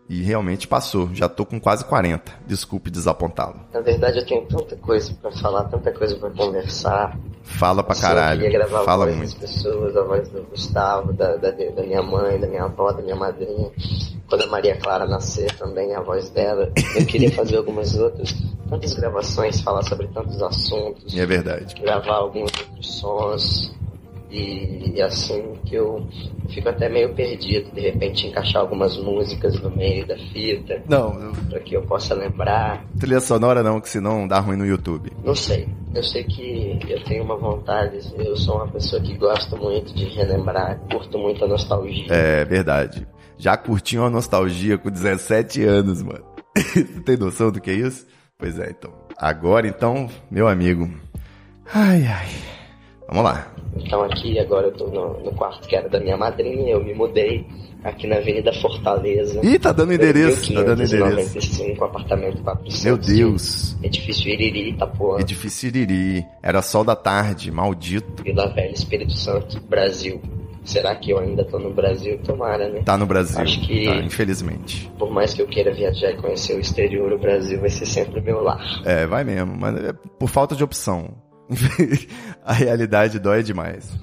e 0.08 0.22
realmente 0.22 0.68
passou. 0.68 1.10
Já 1.14 1.28
tô 1.28 1.46
com 1.46 1.60
quase 1.60 1.84
40. 1.86 2.32
Desculpe 2.46 2.90
desapontá-lo. 2.92 3.60
Na 3.74 3.82
verdade, 3.82 4.20
eu 4.20 4.26
tenho 4.26 4.46
tanta 4.46 4.76
coisa 4.76 5.14
para 5.22 5.32
falar, 5.32 5.64
tanta 5.66 5.92
coisa 5.92 6.16
para 6.18 6.30
conversar. 6.30 7.18
Fala 7.44 7.84
pra 7.84 7.96
caralho. 7.96 8.46
Eu 8.46 8.52
gravar 8.52 8.84
Fala 8.84 9.06
a 9.06 9.08
voz 9.08 9.18
muito. 9.18 9.40
das 9.40 9.52
pessoas, 9.52 9.98
a 9.98 10.04
voz 10.04 10.30
do 10.30 10.44
Gustavo, 10.44 11.14
da, 11.14 11.36
da, 11.36 11.52
da, 11.52 11.84
minha 11.84 12.02
mãe, 12.02 12.40
da 12.40 12.48
minha 12.48 12.64
avó, 12.64 12.92
da 12.92 13.02
minha 13.02 13.16
madrinha. 13.16 13.72
Quando 14.28 14.44
a 14.44 14.48
Maria 14.48 14.78
Clara 14.78 15.06
nascer 15.06 15.52
também, 15.58 15.94
a 15.94 16.02
voz 16.02 16.30
dela. 16.30 16.72
Eu 16.96 17.06
queria 17.06 17.32
fazer 17.32 17.58
algumas 17.58 17.96
outras, 17.96 18.34
tantas 18.70 18.94
gravações, 18.94 19.62
falar 19.62 19.84
sobre 19.84 20.08
tantos 20.08 20.42
assuntos. 20.42 21.16
É 21.16 21.26
verdade. 21.26 21.76
Gravar 21.82 22.16
alguns 22.16 22.52
outros 22.60 23.00
sons 23.00 23.76
e, 24.36 25.02
assim 25.02 25.54
que 25.66 25.76
eu 25.76 26.06
fico 26.50 26.68
até 26.68 26.90
meio 26.90 27.14
perdido, 27.14 27.72
de 27.72 27.82
repente 27.82 28.28
encaixar 28.28 28.62
algumas 28.62 28.98
músicas 28.98 29.60
no 29.62 29.70
meio 29.70 30.06
da 30.06 30.18
fita. 30.18 30.82
Não, 30.88 31.14
eu... 31.20 31.32
para 31.50 31.60
que 31.62 31.76
eu 31.76 31.82
possa 31.84 32.14
lembrar. 32.14 32.86
Trilha 33.00 33.20
sonora 33.20 33.64
não, 33.64 33.80
que 33.80 33.90
senão 33.90 34.28
dá 34.28 34.40
ruim 34.40 34.58
no 34.58 34.66
YouTube. 34.66 35.12
Não 35.24 35.36
sei. 35.36 35.68
Eu 35.94 36.04
sei 36.04 36.24
que 36.26 36.80
eu 36.90 37.04
tenho 37.06 37.24
uma 37.24 37.38
vontade, 37.38 38.00
eu 38.18 38.36
sou 38.36 38.58
uma 38.58 38.68
pessoa 38.68 39.02
que 39.02 39.18
gosta 39.18 39.56
muito 39.56 39.94
de 39.96 40.06
relembrar, 40.06 40.80
curto 40.92 41.18
muito 41.18 41.46
a 41.46 41.48
nostalgia. 41.48 42.08
É 42.10 42.44
verdade. 42.44 43.08
Já 43.38 43.56
curti 43.56 43.98
uma 43.98 44.10
nostalgia 44.10 44.78
com 44.78 44.90
17 44.90 45.64
anos, 45.64 46.02
mano. 46.02 46.26
Tem 47.06 47.18
noção 47.18 47.52
do 47.52 47.62
que 47.62 47.72
é 47.72 47.76
isso? 47.76 48.06
Pois 48.38 48.60
é, 48.60 48.70
então. 48.70 48.94
Agora 49.18 49.68
então, 49.68 50.10
meu 50.30 50.48
amigo. 50.48 50.90
Ai, 51.74 52.06
ai. 52.06 52.28
Vamos 53.08 53.24
lá. 53.24 53.55
Então 53.76 54.04
aqui 54.04 54.40
agora 54.40 54.68
eu 54.68 54.74
tô 54.74 54.88
no, 54.88 55.20
no, 55.24 55.32
quarto 55.34 55.68
que 55.68 55.76
era 55.76 55.90
da 55.90 56.00
minha 56.00 56.18
madrinha, 56.18 56.74
eu 56.74 56.84
me 56.84 56.94
mudei 56.94 57.46
aqui 57.84 58.08
na 58.08 58.18
Avenida 58.18 58.52
Fortaleza. 58.54 59.42
Ih, 59.44 59.60
tá 59.60 59.72
dando 59.72 59.94
endereço, 59.94 60.54
tá 60.54 60.64
dando 60.64 60.84
endereço. 60.84 61.84
apartamento 61.84 62.42
400. 62.42 62.84
Meu 62.84 62.98
Deus. 62.98 63.78
Edifício 63.84 64.30
Iriri, 64.32 64.70
Itapuã. 64.72 65.20
Edifício 65.20 65.68
Iriri. 65.68 66.26
Era 66.42 66.62
sol 66.62 66.84
da 66.84 66.96
tarde, 66.96 67.52
maldito. 67.52 68.24
Vila 68.24 68.48
Velha, 68.54 68.72
Espírito 68.72 69.14
Santo, 69.14 69.62
Brasil. 69.70 70.22
Será 70.66 70.96
que 70.96 71.12
eu 71.12 71.20
ainda 71.20 71.46
tô 71.46 71.60
no 71.60 71.72
Brasil? 71.72 72.18
Tomara, 72.24 72.68
né? 72.70 72.82
Tá 72.84 72.98
no 72.98 73.06
Brasil. 73.06 73.40
Acho 73.40 73.62
que. 73.62 73.86
Tá, 73.86 73.98
infelizmente. 73.98 74.92
Por 74.98 75.12
mais 75.12 75.34
que 75.34 75.42
eu 75.42 75.48
queira 75.48 75.72
viajar 75.72 76.10
e 76.10 76.18
conhecer 76.18 76.56
o 76.56 76.60
exterior, 76.60 77.14
o 77.14 77.20
Brasil 77.20 77.60
vai 77.62 77.70
ser 77.70 77.86
sempre 77.86 78.20
meu 78.20 78.42
lar. 78.42 78.82
É, 78.84 79.06
vai 79.06 79.24
mesmo, 79.24 79.56
mas 79.56 79.76
é 79.76 79.94
por 79.94 80.28
falta 80.28 80.56
de 80.56 80.64
opção. 80.64 81.14
a 82.44 82.54
realidade 82.54 83.20
dói 83.20 83.44
demais. 83.44 83.98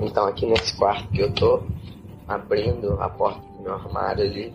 Então 0.00 0.26
aqui 0.26 0.46
nesse 0.46 0.76
quarto 0.76 1.08
que 1.08 1.20
eu 1.20 1.32
tô, 1.32 1.62
abrindo 2.26 3.00
a 3.00 3.08
porta 3.08 3.40
do 3.56 3.62
meu 3.62 3.74
armário 3.74 4.24
ali, 4.24 4.54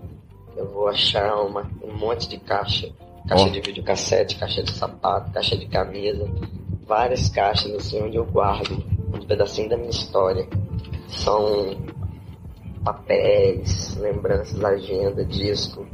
eu 0.55 0.67
vou 0.67 0.87
achar 0.87 1.35
uma, 1.35 1.69
um 1.83 1.93
monte 1.93 2.27
de 2.27 2.37
caixa. 2.39 2.89
Caixa 3.27 3.45
oh. 3.45 3.49
de 3.49 3.61
videocassete, 3.61 4.37
caixa 4.37 4.63
de 4.63 4.71
sapato, 4.71 5.31
caixa 5.31 5.57
de 5.57 5.67
camisa. 5.67 6.27
Várias 6.87 7.29
caixas 7.29 7.73
assim 7.73 8.01
onde 8.01 8.17
eu 8.17 8.25
guardo 8.25 8.83
um 9.13 9.25
pedacinho 9.25 9.69
da 9.69 9.77
minha 9.77 9.89
história. 9.89 10.47
São 11.07 11.77
papéis, 12.83 13.95
lembranças, 13.97 14.63
agenda, 14.63 15.23
disco, 15.23 15.85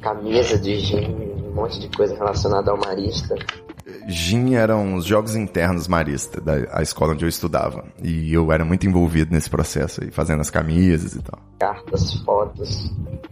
camisa 0.00 0.58
de 0.58 0.78
gin, 0.78 1.06
um 1.46 1.54
monte 1.54 1.80
de 1.80 1.88
coisa 1.88 2.14
relacionada 2.14 2.70
ao 2.70 2.76
marista. 2.76 3.34
GIM 4.06 4.54
eram 4.54 4.94
os 4.94 5.04
jogos 5.04 5.36
internos 5.36 5.86
marista 5.86 6.40
da 6.40 6.82
escola 6.82 7.12
onde 7.12 7.24
eu 7.24 7.28
estudava. 7.28 7.84
E 8.02 8.32
eu 8.32 8.50
era 8.50 8.64
muito 8.64 8.86
envolvido 8.86 9.32
nesse 9.32 9.50
processo 9.50 10.02
aí, 10.02 10.10
fazendo 10.10 10.40
as 10.40 10.50
camisas 10.50 11.14
e 11.14 11.22
tal. 11.22 11.38
Cartas, 11.58 12.14
fotos, 12.24 12.90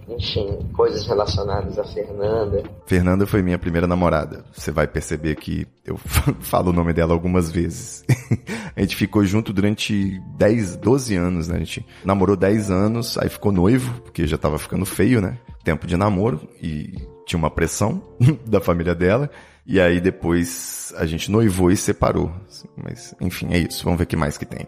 enfim, 0.08 0.58
coisas 0.74 1.06
relacionadas 1.06 1.78
a 1.78 1.84
Fernanda. 1.84 2.62
Fernanda 2.86 3.26
foi 3.26 3.42
minha 3.42 3.58
primeira 3.58 3.86
namorada. 3.86 4.44
Você 4.52 4.70
vai 4.70 4.86
perceber 4.86 5.36
que 5.36 5.66
eu 5.84 5.96
falo 6.40 6.70
o 6.70 6.72
nome 6.72 6.92
dela 6.92 7.12
algumas 7.12 7.50
vezes. 7.50 8.04
a 8.76 8.80
gente 8.80 8.96
ficou 8.96 9.24
junto 9.24 9.52
durante 9.52 10.20
10, 10.36 10.76
12 10.76 11.16
anos, 11.16 11.48
né? 11.48 11.56
A 11.56 11.60
gente 11.60 11.86
namorou 12.04 12.36
10 12.36 12.70
anos, 12.70 13.18
aí 13.18 13.28
ficou 13.28 13.52
noivo, 13.52 14.00
porque 14.02 14.26
já 14.26 14.36
tava 14.36 14.58
ficando 14.58 14.84
feio, 14.84 15.20
né? 15.20 15.38
Tempo 15.64 15.86
de 15.86 15.96
namoro 15.96 16.48
e 16.62 16.94
tinha 17.26 17.38
uma 17.38 17.50
pressão 17.50 18.02
da 18.46 18.60
família 18.60 18.94
dela. 18.94 19.30
E 19.66 19.80
aí 19.80 20.00
depois 20.00 20.92
a 20.96 21.06
gente 21.06 21.30
noivou 21.30 21.70
e 21.70 21.76
separou. 21.76 22.30
Mas 22.76 23.14
enfim, 23.20 23.52
é 23.52 23.58
isso. 23.58 23.84
Vamos 23.84 23.98
ver 23.98 24.04
o 24.04 24.08
que 24.08 24.16
mais 24.16 24.36
que 24.36 24.44
tem. 24.44 24.66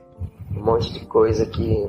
Um 0.55 0.65
monte 0.65 0.93
de 0.93 1.05
coisa 1.07 1.45
que 1.47 1.89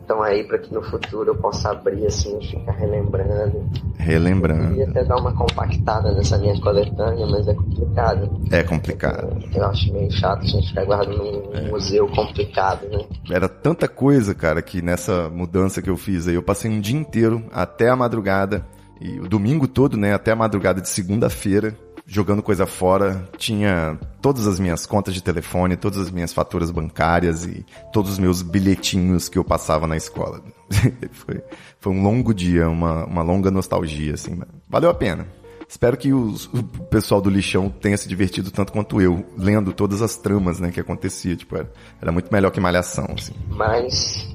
estão 0.00 0.22
aí 0.22 0.44
para 0.44 0.58
que 0.58 0.72
no 0.74 0.82
futuro 0.82 1.30
eu 1.30 1.36
possa 1.36 1.70
abrir 1.70 2.06
assim 2.06 2.38
e 2.38 2.46
ficar 2.46 2.72
relembrando. 2.72 3.64
Relembrando. 3.96 4.80
Eu 4.80 4.88
até 4.88 5.04
dar 5.04 5.16
uma 5.16 5.32
compactada 5.32 6.12
nessa 6.12 6.36
minha 6.38 6.60
coletânea, 6.60 7.26
mas 7.26 7.48
é 7.48 7.54
complicado. 7.54 8.40
É 8.50 8.62
complicado. 8.62 9.42
Eu, 9.54 9.60
eu 9.60 9.66
acho 9.66 9.92
meio 9.92 10.10
chato 10.10 10.42
a 10.42 10.46
gente 10.46 10.68
ficar 10.68 10.84
guardando 10.84 11.22
num 11.22 11.54
é. 11.54 11.70
museu 11.70 12.06
complicado, 12.08 12.88
né? 12.88 13.04
Era 13.30 13.48
tanta 13.48 13.88
coisa, 13.88 14.34
cara, 14.34 14.60
que 14.60 14.82
nessa 14.82 15.30
mudança 15.30 15.80
que 15.80 15.88
eu 15.88 15.96
fiz 15.96 16.28
aí, 16.28 16.34
eu 16.34 16.42
passei 16.42 16.70
um 16.70 16.80
dia 16.80 16.98
inteiro 16.98 17.44
até 17.52 17.88
a 17.88 17.96
madrugada 17.96 18.66
e 19.02 19.20
o 19.20 19.28
domingo 19.28 19.66
todo, 19.66 19.96
né, 19.96 20.14
até 20.14 20.32
a 20.32 20.36
madrugada 20.36 20.80
de 20.80 20.88
segunda-feira, 20.88 21.76
jogando 22.06 22.42
coisa 22.42 22.66
fora, 22.66 23.28
tinha 23.36 23.98
todas 24.20 24.46
as 24.46 24.60
minhas 24.60 24.86
contas 24.86 25.14
de 25.14 25.22
telefone, 25.22 25.76
todas 25.76 25.98
as 25.98 26.10
minhas 26.10 26.32
faturas 26.32 26.70
bancárias 26.70 27.44
e 27.44 27.64
todos 27.92 28.12
os 28.12 28.18
meus 28.18 28.42
bilhetinhos 28.42 29.28
que 29.28 29.38
eu 29.38 29.44
passava 29.44 29.86
na 29.86 29.96
escola. 29.96 30.42
foi, 31.12 31.42
foi 31.80 31.92
um 31.92 32.02
longo 32.02 32.32
dia, 32.32 32.68
uma, 32.68 33.04
uma 33.06 33.22
longa 33.22 33.50
nostalgia, 33.50 34.14
assim. 34.14 34.40
Valeu 34.68 34.90
a 34.90 34.94
pena. 34.94 35.26
Espero 35.68 35.96
que 35.96 36.12
os, 36.12 36.46
o 36.52 36.62
pessoal 36.90 37.18
do 37.18 37.30
lixão 37.30 37.70
tenha 37.70 37.96
se 37.96 38.06
divertido 38.06 38.50
tanto 38.50 38.72
quanto 38.72 39.00
eu, 39.00 39.24
lendo 39.38 39.72
todas 39.72 40.02
as 40.02 40.16
tramas, 40.16 40.60
né, 40.60 40.70
que 40.70 40.78
acontecia. 40.78 41.34
Tipo, 41.34 41.56
era, 41.56 41.72
era 42.00 42.12
muito 42.12 42.30
melhor 42.30 42.50
que 42.50 42.60
malhação, 42.60 43.06
assim. 43.16 43.32
Mas 43.48 44.31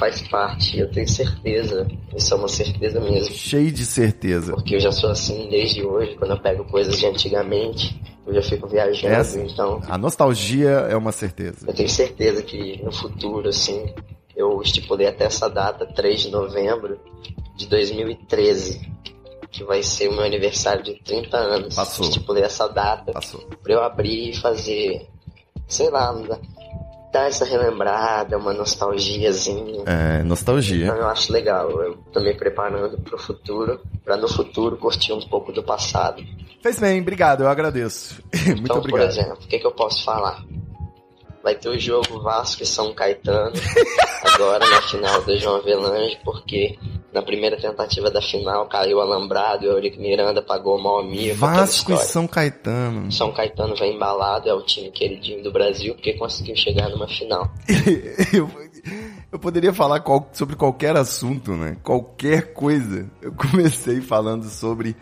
faz 0.00 0.22
parte, 0.28 0.78
eu 0.78 0.90
tenho 0.90 1.06
certeza. 1.06 1.86
Isso 2.16 2.32
é 2.32 2.36
uma 2.38 2.48
certeza 2.48 2.98
mesmo. 2.98 3.34
Cheio 3.34 3.70
de 3.70 3.84
certeza. 3.84 4.54
Porque 4.54 4.76
eu 4.76 4.80
já 4.80 4.90
sou 4.90 5.10
assim 5.10 5.46
desde 5.50 5.84
hoje, 5.84 6.16
quando 6.16 6.30
eu 6.30 6.40
pego 6.40 6.64
coisas 6.64 6.98
de 6.98 7.04
antigamente, 7.06 8.00
eu 8.26 8.32
já 8.32 8.42
fico 8.42 8.66
viajando, 8.66 9.14
assim, 9.14 9.46
então... 9.46 9.82
A 9.86 9.98
nostalgia 9.98 10.70
é 10.70 10.96
uma 10.96 11.12
certeza. 11.12 11.66
Eu 11.68 11.74
tenho 11.74 11.88
certeza 11.88 12.42
que 12.42 12.82
no 12.82 12.90
futuro, 12.90 13.50
assim, 13.50 13.92
eu 14.34 14.62
estipulei 14.62 15.06
até 15.06 15.24
essa 15.24 15.48
data, 15.50 15.84
3 15.84 16.22
de 16.22 16.30
novembro 16.30 16.98
de 17.56 17.66
2013, 17.66 18.80
que 19.50 19.62
vai 19.64 19.82
ser 19.82 20.08
o 20.08 20.12
meu 20.12 20.24
aniversário 20.24 20.82
de 20.82 20.94
30 21.02 21.36
anos. 21.36 21.74
Passou. 21.74 22.06
Estipulei 22.06 22.42
essa 22.42 22.66
data 22.68 23.12
Passou. 23.12 23.40
pra 23.62 23.74
eu 23.74 23.82
abrir 23.82 24.30
e 24.30 24.36
fazer, 24.36 25.06
sei 25.68 25.90
lá, 25.90 26.14
dar 27.12 27.28
essa 27.28 27.44
relembrada, 27.44 28.38
uma 28.38 28.52
nostalgiazinha. 28.52 29.84
É, 29.86 30.22
nostalgia. 30.22 30.86
Então 30.86 30.96
eu 30.96 31.08
acho 31.08 31.32
legal. 31.32 31.70
Eu 31.82 31.96
tô 32.12 32.20
me 32.20 32.34
preparando 32.34 32.98
pro 32.98 33.18
futuro, 33.18 33.80
pra 34.04 34.16
no 34.16 34.28
futuro 34.28 34.76
curtir 34.76 35.12
um 35.12 35.20
pouco 35.20 35.52
do 35.52 35.62
passado. 35.62 36.22
Fez 36.62 36.78
bem, 36.78 37.00
obrigado, 37.00 37.42
eu 37.42 37.48
agradeço. 37.48 38.22
Muito 38.46 38.62
então, 38.62 38.76
obrigado. 38.76 39.00
por 39.00 39.08
exemplo, 39.08 39.38
o 39.44 39.48
que, 39.48 39.58
que 39.58 39.66
eu 39.66 39.72
posso 39.72 40.04
falar? 40.04 40.44
Vai 41.42 41.54
ter 41.54 41.68
o 41.68 41.78
jogo 41.78 42.20
Vasco 42.20 42.62
e 42.62 42.66
São 42.66 42.92
Caetano 42.92 43.52
agora 44.22 44.68
na 44.68 44.82
final 44.82 45.22
do 45.22 45.36
João 45.38 45.56
Avelange, 45.56 46.18
porque 46.24 46.78
na 47.12 47.22
primeira 47.22 47.56
tentativa 47.56 48.10
da 48.10 48.22
final 48.22 48.66
caiu 48.66 48.98
o 48.98 49.00
Alambrado 49.00 49.64
e 49.64 49.68
o 49.68 49.72
Eurico 49.72 50.00
Miranda 50.00 50.40
pagou 50.40 50.78
o 50.78 50.82
mal 50.82 51.00
amigo. 51.00 51.34
Vasco 51.34 51.92
e 51.92 51.96
São 51.96 52.26
Caetano. 52.26 53.10
São 53.10 53.32
Caetano 53.32 53.74
vem 53.74 53.96
embalado, 53.96 54.48
é 54.48 54.54
o 54.54 54.62
time 54.62 54.90
queridinho 54.90 55.42
do 55.42 55.50
Brasil, 55.50 55.94
porque 55.94 56.14
conseguiu 56.14 56.54
chegar 56.54 56.88
numa 56.88 57.08
final. 57.08 57.50
eu, 58.32 58.48
eu 59.32 59.38
poderia 59.38 59.72
falar 59.72 60.00
qual, 60.00 60.28
sobre 60.32 60.56
qualquer 60.56 60.96
assunto, 60.96 61.52
né? 61.52 61.76
Qualquer 61.82 62.52
coisa. 62.52 63.10
Eu 63.20 63.32
comecei 63.32 64.00
falando 64.00 64.44
sobre 64.44 64.94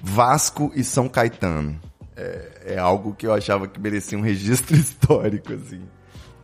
Vasco 0.00 0.70
e 0.74 0.84
São 0.84 1.08
Caetano. 1.08 1.80
É, 2.16 2.74
é 2.74 2.78
algo 2.78 3.14
que 3.14 3.26
eu 3.26 3.34
achava 3.34 3.68
que 3.68 3.78
merecia 3.78 4.18
um 4.18 4.22
registro 4.22 4.74
histórico, 4.76 5.52
assim. 5.52 5.82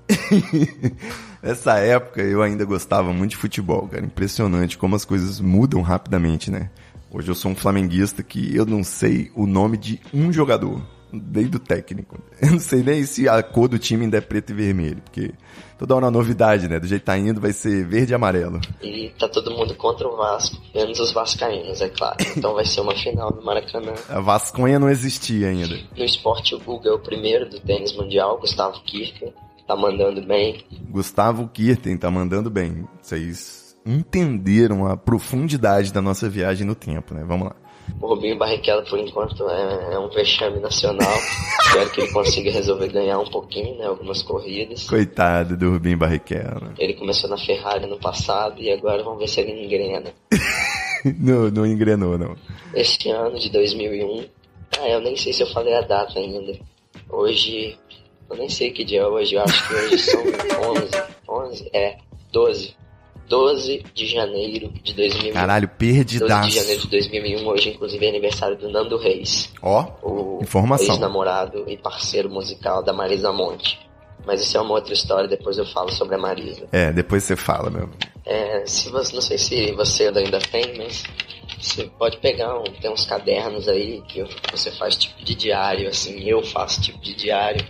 Nessa 1.42 1.78
época 1.78 2.20
eu 2.22 2.42
ainda 2.42 2.64
gostava 2.64 3.12
muito 3.12 3.30
de 3.30 3.36
futebol, 3.36 3.88
cara. 3.88 4.04
Impressionante 4.04 4.76
como 4.76 4.94
as 4.94 5.04
coisas 5.04 5.40
mudam 5.40 5.80
rapidamente, 5.80 6.50
né? 6.50 6.70
Hoje 7.10 7.30
eu 7.30 7.34
sou 7.34 7.50
um 7.50 7.54
flamenguista 7.54 8.22
que 8.22 8.54
eu 8.54 8.64
não 8.64 8.82
sei 8.82 9.30
o 9.34 9.46
nome 9.46 9.76
de 9.76 10.00
um 10.14 10.32
jogador, 10.32 10.80
nem 11.12 11.46
do 11.46 11.58
técnico. 11.58 12.18
Eu 12.40 12.52
não 12.52 12.58
sei 12.58 12.82
nem 12.82 13.04
se 13.04 13.28
a 13.28 13.42
cor 13.42 13.68
do 13.68 13.78
time 13.78 14.04
ainda 14.04 14.18
é 14.18 14.20
preto 14.20 14.50
e 14.50 14.54
vermelho, 14.54 15.02
porque 15.02 15.32
toda 15.78 15.94
hora 15.94 16.06
é 16.06 16.08
uma 16.08 16.18
novidade, 16.18 16.68
né? 16.68 16.78
Do 16.80 16.86
jeito 16.86 17.02
que 17.02 17.06
tá 17.06 17.18
indo 17.18 17.40
vai 17.40 17.52
ser 17.52 17.86
verde 17.86 18.12
e 18.12 18.14
amarelo. 18.14 18.60
E 18.82 19.12
tá 19.18 19.28
todo 19.28 19.50
mundo 19.50 19.74
contra 19.74 20.08
o 20.08 20.16
Vasco, 20.16 20.56
menos 20.74 20.98
os 20.98 21.12
vascaínos, 21.12 21.80
é 21.80 21.88
claro. 21.88 22.16
Então 22.36 22.54
vai 22.54 22.64
ser 22.64 22.80
uma 22.80 22.94
final 22.96 23.32
no 23.32 23.44
Maracanã. 23.44 23.92
A 24.08 24.20
Vasconha 24.20 24.78
não 24.78 24.88
existia 24.88 25.48
ainda. 25.48 25.78
No 25.96 26.04
esporte, 26.04 26.54
o 26.54 26.58
Guga 26.58 26.88
é 26.88 26.92
o 26.92 26.98
primeiro 26.98 27.48
do 27.48 27.60
tênis 27.60 27.94
mundial, 27.94 28.38
Gustavo 28.38 28.80
Kirchner 28.82 29.32
tá 29.66 29.76
mandando 29.76 30.22
bem. 30.22 30.64
Gustavo 30.90 31.48
Kirten 31.48 31.96
tá 31.96 32.10
mandando 32.10 32.50
bem. 32.50 32.86
Vocês 33.00 33.76
entenderam 33.84 34.86
a 34.86 34.96
profundidade 34.96 35.92
da 35.92 36.02
nossa 36.02 36.28
viagem 36.28 36.66
no 36.66 36.74
tempo, 36.74 37.14
né? 37.14 37.24
Vamos 37.26 37.48
lá. 37.48 37.56
O 38.00 38.06
Rubinho 38.06 38.36
Barrichello, 38.36 38.84
por 38.84 38.98
enquanto, 38.98 39.48
é, 39.48 39.94
é 39.94 39.98
um 39.98 40.08
vexame 40.08 40.58
nacional. 40.58 41.16
Espero 41.66 41.90
que 41.90 42.00
ele 42.00 42.12
consiga 42.12 42.50
resolver 42.50 42.88
ganhar 42.88 43.18
um 43.18 43.30
pouquinho, 43.30 43.76
né? 43.78 43.86
Algumas 43.86 44.22
corridas. 44.22 44.88
Coitado 44.88 45.56
do 45.56 45.70
Rubinho 45.70 45.98
Barrichello. 45.98 46.72
Ele 46.78 46.94
começou 46.94 47.30
na 47.30 47.38
Ferrari 47.38 47.86
no 47.86 47.98
passado 47.98 48.60
e 48.60 48.70
agora 48.70 49.02
vamos 49.02 49.20
ver 49.20 49.28
se 49.28 49.40
ele 49.40 49.64
engrena. 49.64 50.12
não, 51.18 51.50
não 51.50 51.66
engrenou, 51.66 52.18
não. 52.18 52.36
Este 52.74 53.10
ano 53.10 53.38
de 53.38 53.50
2001. 53.50 54.24
Ah, 54.80 54.88
eu 54.88 55.00
nem 55.00 55.16
sei 55.16 55.32
se 55.32 55.42
eu 55.42 55.46
falei 55.48 55.74
a 55.74 55.82
data 55.82 56.18
ainda. 56.18 56.58
Hoje 57.08 57.78
eu 58.32 58.38
nem 58.38 58.48
sei 58.48 58.70
que 58.70 58.82
dia 58.82 59.02
é 59.02 59.06
hoje, 59.06 59.34
eu 59.34 59.42
acho 59.42 59.68
que 59.68 59.74
hoje 59.74 59.98
são 59.98 60.22
11, 60.72 60.90
11, 61.28 61.70
é, 61.74 61.98
12. 62.32 62.74
12 63.32 63.82
de 63.94 64.06
janeiro 64.06 64.70
de 64.82 64.92
2001. 64.92 65.32
Caralho, 65.32 65.66
perdidaço. 65.66 66.42
12 66.42 66.48
de 66.50 66.54
janeiro 66.54 66.82
de 66.82 66.88
2001, 66.88 67.48
hoje 67.48 67.70
inclusive 67.70 68.04
é 68.04 68.08
aniversário 68.10 68.58
do 68.58 68.68
Nando 68.68 68.98
Reis. 68.98 69.50
Ó, 69.62 69.86
oh, 70.02 70.38
informação. 70.42 70.88
ex-namorado 70.88 71.64
e 71.66 71.78
parceiro 71.78 72.28
musical 72.28 72.82
da 72.82 72.92
Marisa 72.92 73.32
Monte. 73.32 73.80
Mas 74.26 74.42
isso 74.42 74.58
é 74.58 74.60
uma 74.60 74.74
outra 74.74 74.92
história, 74.92 75.26
depois 75.26 75.56
eu 75.56 75.64
falo 75.64 75.90
sobre 75.90 76.14
a 76.14 76.18
Marisa. 76.18 76.66
É, 76.70 76.92
depois 76.92 77.24
você 77.24 77.34
fala, 77.34 77.70
meu. 77.70 77.88
É, 78.26 78.66
se 78.66 78.90
você, 78.90 79.14
não 79.14 79.22
sei 79.22 79.38
se 79.38 79.72
você 79.72 80.08
ainda 80.08 80.38
tem, 80.38 80.76
mas 80.76 81.02
você 81.58 81.84
pode 81.98 82.18
pegar 82.18 82.60
um, 82.60 82.64
tem 82.64 82.92
uns 82.92 83.06
cadernos 83.06 83.66
aí 83.66 84.02
que 84.08 84.22
você 84.50 84.70
faz 84.72 84.94
tipo 84.94 85.24
de 85.24 85.34
diário, 85.34 85.88
assim, 85.88 86.22
eu 86.28 86.42
faço 86.42 86.82
tipo 86.82 87.00
de 87.00 87.14
diário 87.14 87.64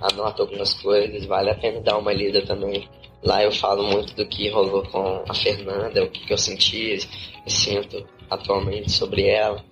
anoto 0.00 0.42
algumas 0.42 0.74
coisas, 0.74 1.26
vale 1.26 1.50
a 1.50 1.56
pena 1.56 1.80
dar 1.80 1.98
uma 1.98 2.12
lida 2.12 2.40
também. 2.46 2.88
Lá 3.22 3.42
eu 3.42 3.52
falo 3.52 3.82
muito 3.84 4.14
do 4.14 4.26
que 4.26 4.48
rolou 4.50 4.82
com 4.84 5.24
a 5.28 5.34
Fernanda, 5.34 6.04
o 6.04 6.10
que, 6.10 6.32
eu 6.32 6.38
senti 6.38 6.98
e 7.46 7.50
sinto 7.50 8.06
atualmente 8.30 8.90
sobre 8.90 9.26
ela. 9.26 9.64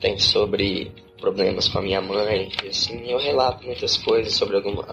Tem 0.00 0.18
sobre 0.18 0.92
problemas 1.20 1.68
com 1.68 1.78
a 1.78 1.82
minha 1.82 2.00
mãe, 2.00 2.50
e 2.64 2.68
assim, 2.68 3.10
eu 3.10 3.18
relato 3.18 3.64
muitas 3.66 3.96
coisas 3.96 4.32
sobre 4.32 4.56
alguns 4.56 4.84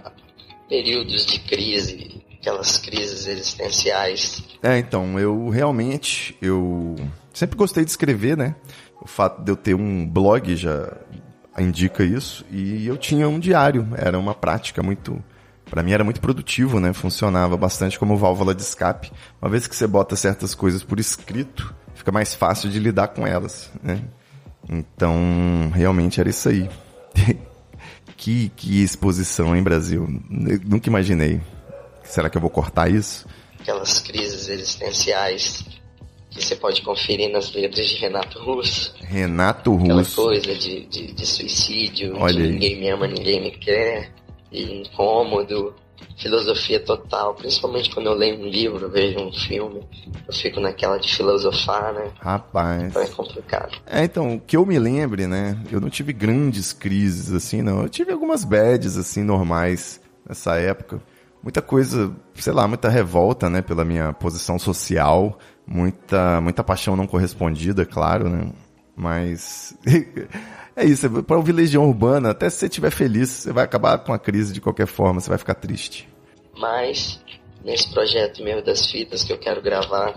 períodos 0.67 1.25
de 1.25 1.39
crise, 1.39 2.23
aquelas 2.39 2.77
crises 2.77 3.27
existenciais. 3.27 4.43
É, 4.63 4.77
então, 4.77 5.19
eu 5.19 5.49
realmente, 5.49 6.35
eu 6.41 6.95
sempre 7.33 7.55
gostei 7.55 7.83
de 7.83 7.91
escrever, 7.91 8.35
né? 8.35 8.55
O 9.01 9.07
fato 9.07 9.43
de 9.43 9.51
eu 9.51 9.55
ter 9.55 9.75
um 9.75 10.07
blog 10.07 10.55
já 10.55 10.97
indica 11.59 12.03
isso. 12.03 12.45
E 12.51 12.85
eu 12.87 12.97
tinha 12.97 13.27
um 13.29 13.39
diário, 13.39 13.87
era 13.95 14.17
uma 14.17 14.33
prática 14.33 14.81
muito. 14.81 15.23
Para 15.69 15.81
mim 15.81 15.91
era 15.91 16.03
muito 16.03 16.21
produtivo, 16.21 16.79
né? 16.79 16.93
Funcionava 16.93 17.57
bastante 17.57 17.97
como 17.97 18.17
válvula 18.17 18.53
de 18.53 18.61
escape. 18.61 19.11
Uma 19.41 19.49
vez 19.49 19.67
que 19.67 19.75
você 19.75 19.87
bota 19.87 20.15
certas 20.15 20.53
coisas 20.53 20.83
por 20.83 20.99
escrito, 20.99 21.73
fica 21.95 22.11
mais 22.11 22.33
fácil 22.35 22.69
de 22.69 22.79
lidar 22.79 23.09
com 23.09 23.25
elas, 23.25 23.71
né? 23.81 24.01
Então, 24.69 25.71
realmente 25.73 26.19
era 26.19 26.29
isso 26.29 26.49
aí. 26.49 26.69
que, 28.17 28.49
que 28.55 28.81
exposição, 28.83 29.55
hein, 29.55 29.61
Brasil? 29.63 30.07
Eu 30.31 30.59
nunca 30.65 30.89
imaginei. 30.89 31.41
Será 32.03 32.29
que 32.29 32.37
eu 32.37 32.41
vou 32.41 32.49
cortar 32.49 32.89
isso? 32.89 33.27
Aquelas 33.59 33.99
crises 33.99 34.47
existenciais 34.47 35.63
que 36.29 36.43
você 36.43 36.55
pode 36.55 36.81
conferir 36.81 37.31
nas 37.31 37.51
letras 37.53 37.87
de 37.87 37.95
Renato 37.95 38.39
Russo. 38.39 38.93
Renato 38.99 39.75
Aquela 39.75 39.99
Russo. 40.01 40.21
coisa 40.23 40.55
de, 40.55 40.85
de, 40.85 41.13
de 41.13 41.25
suicídio, 41.25 42.15
Olha 42.17 42.33
de 42.33 42.41
aí. 42.41 42.51
ninguém 42.51 42.79
me 42.79 42.89
ama, 42.89 43.07
ninguém 43.07 43.41
me 43.41 43.51
quer, 43.51 44.11
e 44.51 44.81
incômodo, 44.81 45.73
filosofia 46.17 46.79
total. 46.79 47.33
Principalmente 47.35 47.93
quando 47.93 48.07
eu 48.07 48.13
leio 48.13 48.39
um 48.39 48.47
livro, 48.47 48.89
vejo 48.89 49.19
um 49.19 49.31
filme, 49.31 49.81
eu 50.27 50.33
fico 50.33 50.59
naquela 50.59 50.97
de 50.97 51.13
filosofar, 51.13 51.93
né? 51.93 52.11
Rapaz. 52.19 52.83
Então 52.83 53.01
é 53.01 53.07
complicado. 53.07 53.77
É, 53.85 54.03
então, 54.03 54.39
que 54.39 54.57
eu 54.57 54.65
me 54.65 54.79
lembre, 54.79 55.27
né? 55.27 55.57
Eu 55.71 55.81
não 55.81 55.89
tive 55.89 56.13
grandes 56.13 56.73
crises 56.73 57.31
assim, 57.31 57.61
não. 57.61 57.81
Eu 57.83 57.89
tive 57.89 58.11
algumas 58.11 58.43
bads, 58.43 58.97
assim, 58.97 59.23
normais 59.23 60.01
nessa 60.27 60.55
época. 60.55 61.01
Muita 61.43 61.61
coisa, 61.61 62.15
sei 62.33 62.53
lá, 62.53 62.67
muita 62.67 62.89
revolta, 62.89 63.49
né, 63.49 63.61
pela 63.61 63.85
minha 63.85 64.11
posição 64.13 64.57
social 64.57 65.37
muita, 65.65 66.39
muita 66.41 66.63
paixão 66.63 66.95
não 66.95 67.07
correspondida, 67.07 67.85
claro, 67.85 68.29
né? 68.29 68.51
Mas 68.95 69.75
é 70.75 70.85
isso, 70.85 71.23
para 71.23 71.37
ouvir 71.37 71.51
Legião 71.51 71.87
Urbana, 71.87 72.31
até 72.31 72.49
se 72.49 72.57
você 72.57 72.65
estiver 72.65 72.91
feliz, 72.91 73.29
você 73.29 73.53
vai 73.53 73.63
acabar 73.63 73.97
com 73.99 74.13
a 74.13 74.19
crise 74.19 74.53
de 74.53 74.61
qualquer 74.61 74.87
forma, 74.87 75.19
você 75.19 75.29
vai 75.29 75.37
ficar 75.37 75.55
triste. 75.55 76.07
Mas 76.57 77.19
nesse 77.63 77.91
projeto 77.91 78.43
meu 78.43 78.63
das 78.63 78.89
fitas 78.89 79.23
que 79.23 79.33
eu 79.33 79.37
quero 79.37 79.61
gravar, 79.61 80.15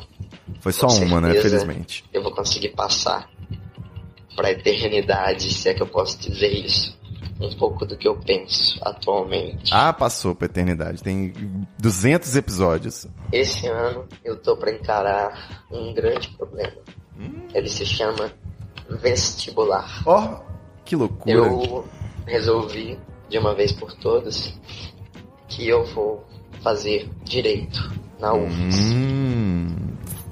foi 0.60 0.72
só 0.72 0.86
uma, 0.88 1.20
né? 1.20 1.34
Felizmente. 1.40 2.04
Eu 2.12 2.22
vou 2.22 2.32
conseguir 2.32 2.70
passar 2.70 3.28
para 4.36 4.48
a 4.48 4.50
eternidade, 4.52 5.52
se 5.52 5.68
é 5.68 5.74
que 5.74 5.82
eu 5.82 5.86
posso 5.86 6.18
dizer 6.18 6.52
isso 6.52 6.96
um 7.40 7.54
pouco 7.56 7.86
do 7.86 7.96
que 7.96 8.08
eu 8.08 8.16
penso 8.16 8.78
atualmente. 8.82 9.72
Ah, 9.72 9.92
passou 9.92 10.34
pra 10.34 10.46
eternidade. 10.46 11.02
Tem 11.02 11.32
200 11.78 12.34
episódios. 12.36 13.06
Esse 13.32 13.66
ano 13.68 14.06
eu 14.24 14.36
tô 14.36 14.56
para 14.56 14.72
encarar 14.72 15.64
um 15.70 15.94
grande 15.94 16.28
problema. 16.30 16.72
Hum. 17.18 17.46
Ele 17.54 17.68
se 17.68 17.86
chama 17.86 18.32
vestibular. 18.88 20.02
Ó, 20.04 20.40
que 20.88 20.96
loucura. 20.96 21.36
Eu 21.36 21.84
resolvi 22.26 22.98
de 23.28 23.38
uma 23.38 23.54
vez 23.54 23.72
por 23.72 23.92
todas 23.92 24.54
que 25.46 25.68
eu 25.68 25.84
vou 25.84 26.24
fazer 26.62 27.10
direito 27.24 27.92
na 28.18 28.32
UFES. 28.32 28.92
Hum, 28.94 29.66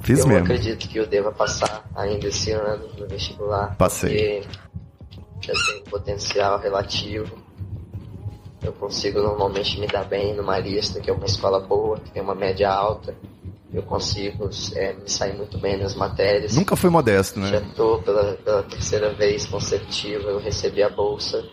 fiz 0.01 0.21
eu 0.21 0.29
mesmo. 0.29 0.45
acredito 0.45 0.89
que 0.89 0.99
eu 0.99 1.07
deva 1.07 1.31
passar 1.31 1.85
ainda 1.95 2.29
esse 2.29 2.53
ano 2.53 2.89
no 2.99 3.07
vestibular. 3.07 3.77
Passei. 3.77 4.43
Porque 5.35 5.51
eu 5.51 5.55
tenho 5.67 5.85
potencial 5.85 6.59
relativo. 6.59 7.37
Eu 8.63 8.73
consigo 8.73 9.21
normalmente 9.21 9.79
me 9.79 9.87
dar 9.87 10.05
bem 10.05 10.35
numa 10.35 10.59
lista, 10.59 11.01
que 11.01 11.11
é 11.11 11.13
uma 11.13 11.27
escola 11.27 11.61
boa, 11.61 11.99
que 11.99 12.11
tem 12.13 12.23
uma 12.23 12.35
média 12.35 12.71
alta. 12.71 13.15
Eu 13.77 13.83
consigo 13.83 14.49
é, 14.75 14.95
me 14.95 15.07
sair 15.07 15.37
muito 15.37 15.59
bem 15.59 15.77
nas 15.77 15.95
matérias. 15.95 16.57
Nunca 16.57 16.75
foi 16.75 16.89
modesto, 16.89 17.39
né? 17.39 17.51
Já 17.51 17.61
tô 17.75 17.99
pela, 17.99 18.33
pela 18.37 18.63
terceira 18.63 19.13
vez 19.13 19.45
consecutiva, 19.45 20.31
eu 20.31 20.39
recebi 20.39 20.83
a 20.83 20.89
bolsa 20.89 21.45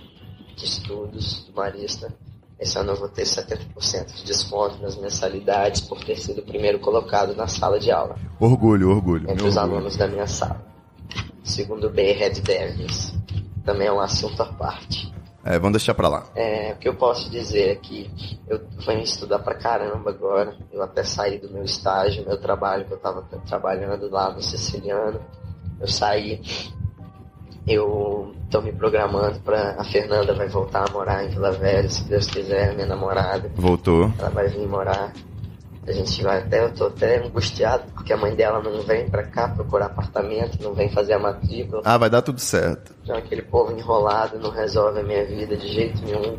de 0.55 0.63
estudos 0.63 1.43
do 1.43 1.53
Marista. 1.53 2.15
Esse 2.57 2.79
ano 2.79 2.93
eu 2.93 2.95
vou 2.95 3.09
ter 3.09 3.23
70% 3.23 4.13
de 4.15 4.23
desconto 4.23 4.81
nas 4.81 4.95
mensalidades 4.95 5.81
por 5.81 6.01
ter 6.01 6.15
sido 6.15 6.39
o 6.39 6.45
primeiro 6.45 6.79
colocado 6.79 7.35
na 7.35 7.45
sala 7.45 7.77
de 7.77 7.91
aula. 7.91 8.15
Orgulho, 8.39 8.89
orgulho. 8.89 9.29
Entre 9.29 9.45
os 9.45 9.57
orgulho. 9.57 9.75
alunos 9.75 9.97
da 9.97 10.07
minha 10.07 10.25
sala. 10.25 10.65
Segundo 11.43 11.89
B, 11.89 12.13
Red 12.13 12.39
Devils 12.39 13.13
também 13.65 13.87
é 13.87 13.91
um 13.91 13.99
assunto 13.99 14.41
à 14.41 14.45
parte. 14.45 15.12
É, 15.43 15.59
vamos 15.59 15.73
deixar 15.73 15.93
pra 15.93 16.07
lá. 16.07 16.23
É, 16.35 16.73
o 16.73 16.77
que 16.77 16.87
eu 16.87 16.95
posso 16.95 17.29
dizer 17.29 17.71
é 17.71 17.75
que 17.75 18.09
eu 18.47 18.61
venho 18.85 19.01
estudar 19.01 19.39
pra 19.39 19.55
caramba 19.55 20.09
agora. 20.09 20.55
Eu 20.71 20.81
até 20.81 21.03
saí 21.03 21.37
do 21.37 21.49
meu 21.49 21.63
estágio, 21.63 22.25
meu 22.25 22.39
trabalho, 22.39 22.85
que 22.85 22.93
eu 22.93 22.99
tava 22.99 23.23
trabalhando 23.45 24.09
lá 24.09 24.31
no 24.31 24.41
Siciliano. 24.41 25.19
Eu 25.81 25.87
saí 25.87 26.41
Eu 27.67 28.33
tô 28.49 28.61
me 28.61 28.73
programando 28.73 29.39
pra. 29.39 29.75
A 29.77 29.83
Fernanda 29.83 30.33
vai 30.33 30.47
voltar 30.47 30.85
a 30.87 30.91
morar 30.91 31.23
em 31.25 31.29
Vila 31.29 31.51
Velha, 31.51 31.89
se 31.89 32.03
Deus 32.07 32.27
quiser, 32.27 32.73
minha 32.75 32.87
namorada. 32.87 33.49
Voltou. 33.55 34.11
Ela 34.19 34.29
vai 34.29 34.47
vir 34.47 34.67
morar. 34.67 35.13
A 35.85 35.91
gente 35.91 36.23
vai 36.23 36.39
até, 36.39 36.63
eu 36.63 36.73
tô 36.73 36.85
até 36.85 37.25
angustiado 37.25 37.83
porque 37.93 38.13
a 38.13 38.17
mãe 38.17 38.33
dela 38.33 38.61
não 38.61 38.81
vem 38.83 39.09
pra 39.09 39.23
cá 39.23 39.49
procurar 39.49 39.87
apartamento, 39.87 40.61
não 40.63 40.73
vem 40.73 40.89
fazer 40.89 41.13
a 41.13 41.19
matrícula. 41.19 41.81
Ah, 41.83 41.97
vai 41.97 42.09
dar 42.09 42.21
tudo 42.21 42.39
certo. 42.39 42.95
Então 43.03 43.17
aquele 43.17 43.41
povo 43.41 43.77
enrolado 43.77 44.39
não 44.39 44.49
resolve 44.49 45.01
a 45.01 45.03
minha 45.03 45.25
vida 45.25 45.57
de 45.57 45.67
jeito 45.67 46.01
nenhum. 46.05 46.37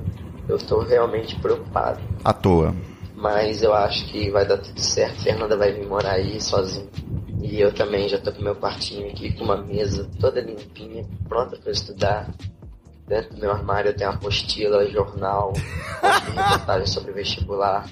Eu 0.48 0.58
tô 0.58 0.80
realmente 0.80 1.38
preocupado. 1.40 2.00
À 2.24 2.32
toa. 2.32 2.74
Mas 3.14 3.62
eu 3.62 3.74
acho 3.74 4.06
que 4.06 4.30
vai 4.30 4.46
dar 4.46 4.58
tudo 4.58 4.80
certo. 4.80 5.22
Fernanda 5.22 5.56
vai 5.56 5.72
vir 5.72 5.86
morar 5.86 6.12
aí 6.12 6.40
sozinha. 6.40 6.88
E 7.42 7.60
eu 7.60 7.72
também 7.72 8.08
já 8.08 8.18
tô 8.18 8.32
com 8.32 8.42
meu 8.42 8.56
quartinho 8.56 9.10
aqui 9.10 9.30
com 9.34 9.44
uma 9.44 9.58
mesa 9.58 10.08
toda 10.18 10.40
limpinha, 10.40 11.06
pronta 11.28 11.58
para 11.58 11.70
estudar. 11.70 12.30
Dentro 13.06 13.34
do 13.34 13.40
meu 13.40 13.52
armário 13.52 13.90
eu 13.90 13.96
tenho 13.96 14.08
apostila, 14.08 14.88
jornal, 14.88 15.52
reportagem 16.00 16.86
sobre 16.86 17.12
vestibular. 17.12 17.86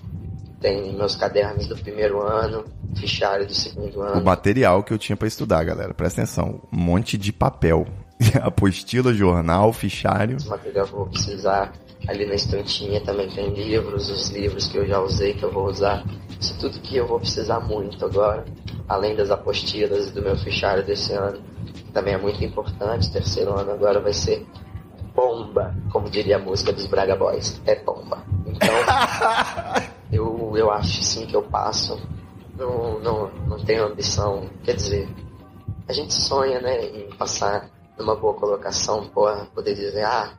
Tem 0.63 0.95
meus 0.95 1.17
cadernos 1.17 1.67
do 1.67 1.77
primeiro 1.77 2.23
ano, 2.23 2.65
fichário 2.95 3.45
do 3.45 3.53
segundo 3.53 4.01
ano. 4.01 4.21
O 4.21 4.25
material 4.25 4.85
que 4.85 4.93
eu 4.93 4.99
tinha 4.99 5.17
para 5.17 5.27
estudar, 5.27 5.65
galera. 5.65 5.93
Presta 5.93 6.23
atenção. 6.23 6.61
Um 6.73 6.77
monte 6.79 7.19
de 7.19 7.33
papel. 7.33 7.85
Apostila, 8.41 9.13
jornal, 9.13 9.73
fichário. 9.73 10.37
Esse 10.37 10.49
material 10.49 10.87
que 10.87 10.93
eu 10.93 10.99
vou 10.99 11.07
precisar. 11.07 11.73
Ali 12.07 12.27
na 12.27 12.35
estantinha 12.35 13.01
também 13.01 13.29
tem 13.31 13.53
livros, 13.55 14.11
os 14.11 14.31
livros 14.31 14.67
que 14.67 14.77
eu 14.77 14.87
já 14.87 15.01
usei, 15.01 15.35
que 15.35 15.43
eu 15.43 15.53
vou 15.53 15.67
usar. 15.67 16.05
Isso 16.41 16.57
tudo 16.59 16.81
que 16.81 16.97
eu 16.97 17.07
vou 17.07 17.19
precisar 17.19 17.61
muito 17.61 18.05
agora. 18.05 18.45
Além 18.89 19.17
das 19.17 19.31
apostilas 19.31 20.13
do 20.13 20.23
meu 20.23 20.37
fichário 20.37 20.85
desse 20.85 21.13
ano. 21.13 21.41
Também 21.93 22.15
é 22.15 22.19
muito 22.19 22.43
importante. 22.45 23.11
Terceiro 23.11 23.59
ano 23.59 23.73
agora 23.73 24.01
vai 24.01 24.13
ser 24.13 24.47
bomba, 25.15 25.75
como 25.91 26.09
diria 26.09 26.37
a 26.37 26.39
música 26.39 26.73
dos 26.73 26.87
Braga 26.87 27.17
Boys. 27.17 27.61
É 27.67 27.77
bomba. 27.77 28.25
Então, 28.47 28.75
eu, 30.13 30.53
eu 30.57 30.71
acho 30.71 31.03
sim 31.03 31.27
que 31.27 31.35
eu 31.35 31.43
passo. 31.43 32.01
Não, 32.57 33.01
não, 33.01 33.31
não 33.49 33.65
tenho 33.65 33.87
ambição. 33.87 34.49
Quer 34.63 34.77
dizer, 34.77 35.09
a 35.89 35.93
gente 35.93 36.13
sonha, 36.15 36.61
né, 36.61 36.85
em 36.85 37.11
passar 37.17 37.71
numa 37.99 38.15
boa 38.15 38.35
colocação, 38.35 39.09
porra, 39.09 39.47
poder 39.55 39.75
dizer, 39.75 40.05
ah, 40.05 40.35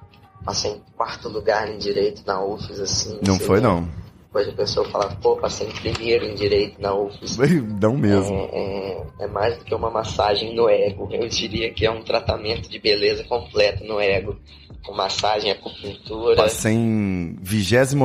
passei 0.45 0.71
em 0.71 0.81
quarto 0.95 1.27
lugar 1.27 1.69
em 1.69 1.77
direito 1.77 2.23
na 2.25 2.43
UFES, 2.43 2.79
assim. 2.79 3.19
Não 3.25 3.39
foi, 3.39 3.59
não. 3.59 3.87
Depois 4.33 4.49
a 4.49 4.53
pessoa 4.53 4.89
fala, 4.89 5.15
pô, 5.21 5.35
passei 5.37 5.67
em 5.67 5.71
primeiro 5.71 6.25
em 6.25 6.33
direito 6.33 6.81
na 6.81 6.91
UFES. 6.91 7.37
Não 7.79 7.95
mesmo. 7.95 8.35
É, 8.51 8.57
é, 8.57 9.03
é, 9.19 9.27
mais 9.27 9.55
do 9.59 9.63
que 9.63 9.75
uma 9.75 9.91
massagem 9.91 10.55
no 10.55 10.67
ego. 10.67 11.07
Eu 11.11 11.27
diria 11.27 11.71
que 11.71 11.85
é 11.85 11.91
um 11.91 12.01
tratamento 12.01 12.67
de 12.67 12.79
beleza 12.79 13.23
completo 13.25 13.83
no 13.83 13.99
ego. 13.99 14.35
Com 14.83 14.91
massagem, 14.91 15.51
acupuntura. 15.51 16.35
Passei 16.35 16.73
em 16.73 17.37
28 17.41 17.95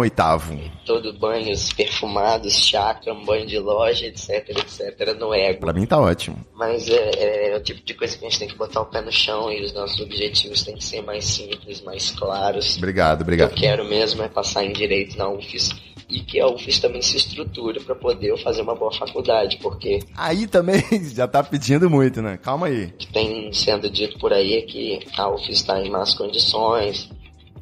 Todo 0.85 1.19
banhos 1.19 1.73
perfumados, 1.73 2.55
chakra, 2.55 3.15
um 3.15 3.25
banho 3.25 3.47
de 3.47 3.59
loja, 3.59 4.07
etc, 4.07 4.51
etc, 4.51 5.19
no 5.19 5.35
ego. 5.35 5.61
Pra 5.61 5.73
mim 5.73 5.87
tá 5.87 5.99
ótimo. 5.99 6.37
Mas 6.55 6.89
é, 6.91 7.53
é, 7.53 7.57
o 7.57 7.61
tipo 7.61 7.83
de 7.85 7.95
coisa 7.95 8.17
que 8.17 8.27
a 8.27 8.29
gente 8.29 8.39
tem 8.39 8.49
que 8.49 8.55
botar 8.55 8.83
o 8.83 8.87
pé 8.87 9.01
no 9.01 9.11
chão 9.11 9.51
e 9.51 9.65
os 9.65 9.73
nossos 9.73 9.99
objetivos 9.99 10.63
têm 10.63 10.77
que 10.77 10.85
ser 10.85 11.01
mais 11.01 11.25
simples, 11.25 11.81
mais 11.81 12.11
claros. 12.11 12.77
Obrigado, 12.77 13.23
obrigado. 13.23 13.51
O 13.51 13.55
que 13.55 13.65
eu 13.65 13.71
quero 13.71 13.85
mesmo 13.85 14.23
é 14.23 14.29
passar 14.29 14.63
em 14.63 14.73
direito 14.73 15.17
na 15.17 15.29
UFES 15.29 15.88
e 16.09 16.21
que 16.21 16.41
a 16.41 16.47
UFES 16.49 16.79
também 16.79 17.03
se 17.03 17.17
estruture 17.17 17.81
para 17.81 17.95
poder 17.95 18.37
fazer 18.43 18.63
uma 18.63 18.75
boa 18.75 18.93
faculdade, 18.93 19.59
porque... 19.63 19.99
Aí 20.17 20.47
também 20.47 20.83
já 21.15 21.29
tá 21.29 21.43
pedindo 21.43 21.91
muito, 21.91 22.23
né? 22.23 22.39
Calma 22.39 22.67
aí. 22.67 22.87
O 22.87 22.93
que 22.93 23.13
tem 23.13 23.53
sendo 23.53 23.91
dito 23.91 24.19
por 24.19 24.33
aí 24.33 24.55
é 24.55 24.63
que 24.63 25.01
a 25.17 25.29
UFES 25.29 25.57
está 25.57 25.81
em 25.81 25.91
más 25.91 26.15
condições, 26.15 27.11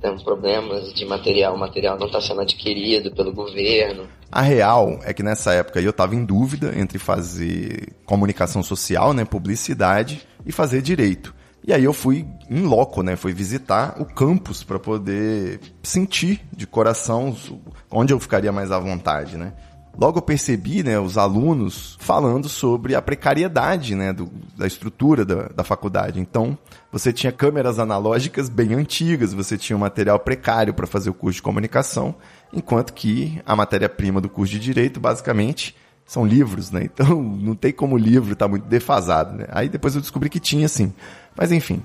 tem 0.00 0.16
problemas 0.18 0.92
de 0.94 1.04
material, 1.04 1.54
o 1.54 1.58
material 1.58 1.98
não 1.98 2.06
está 2.06 2.20
sendo 2.20 2.42
adquirido 2.42 3.10
pelo 3.10 3.32
governo. 3.32 4.06
A 4.30 4.42
real 4.42 5.00
é 5.04 5.12
que 5.12 5.22
nessa 5.22 5.52
época 5.52 5.80
eu 5.80 5.90
estava 5.90 6.14
em 6.14 6.24
dúvida 6.24 6.72
entre 6.78 6.98
fazer 6.98 7.94
comunicação 8.04 8.62
social, 8.62 9.12
né, 9.12 9.24
publicidade 9.24 10.26
e 10.44 10.52
fazer 10.52 10.82
direito. 10.82 11.34
E 11.66 11.72
aí 11.72 11.82
eu 11.82 11.92
fui 11.92 12.24
em 12.48 12.62
loco, 12.62 13.02
né? 13.02 13.16
Fui 13.16 13.32
visitar 13.32 13.96
o 13.98 14.04
campus 14.04 14.62
para 14.62 14.78
poder 14.78 15.60
sentir 15.82 16.40
de 16.56 16.64
coração 16.66 17.36
onde 17.90 18.12
eu 18.12 18.20
ficaria 18.20 18.52
mais 18.52 18.70
à 18.70 18.78
vontade, 18.78 19.36
né? 19.36 19.52
Logo 19.98 20.18
eu 20.18 20.22
percebi, 20.22 20.82
né, 20.82 21.00
os 21.00 21.16
alunos 21.16 21.96
falando 21.98 22.50
sobre 22.50 22.94
a 22.94 23.00
precariedade, 23.00 23.94
né, 23.94 24.12
do, 24.12 24.30
da 24.54 24.66
estrutura 24.66 25.24
da, 25.24 25.48
da 25.48 25.64
faculdade. 25.64 26.20
Então, 26.20 26.56
você 26.92 27.14
tinha 27.14 27.32
câmeras 27.32 27.78
analógicas 27.78 28.50
bem 28.50 28.74
antigas, 28.74 29.32
você 29.32 29.56
tinha 29.56 29.74
um 29.74 29.80
material 29.80 30.18
precário 30.18 30.74
para 30.74 30.86
fazer 30.86 31.08
o 31.08 31.14
curso 31.14 31.36
de 31.36 31.42
comunicação, 31.42 32.14
enquanto 32.52 32.92
que 32.92 33.40
a 33.46 33.56
matéria-prima 33.56 34.20
do 34.20 34.28
curso 34.28 34.52
de 34.52 34.58
direito, 34.58 35.00
basicamente, 35.00 35.74
são 36.04 36.26
livros, 36.26 36.70
né? 36.70 36.82
Então, 36.84 37.22
não 37.40 37.54
tem 37.54 37.72
como 37.72 37.96
o 37.96 37.98
livro 37.98 38.34
estar 38.34 38.44
tá 38.44 38.50
muito 38.50 38.66
defasado, 38.66 39.36
né? 39.36 39.46
Aí 39.48 39.68
depois 39.68 39.94
eu 39.94 40.02
descobri 40.02 40.28
que 40.28 40.38
tinha, 40.38 40.68
sim. 40.68 40.92
Mas 41.36 41.52
enfim. 41.52 41.82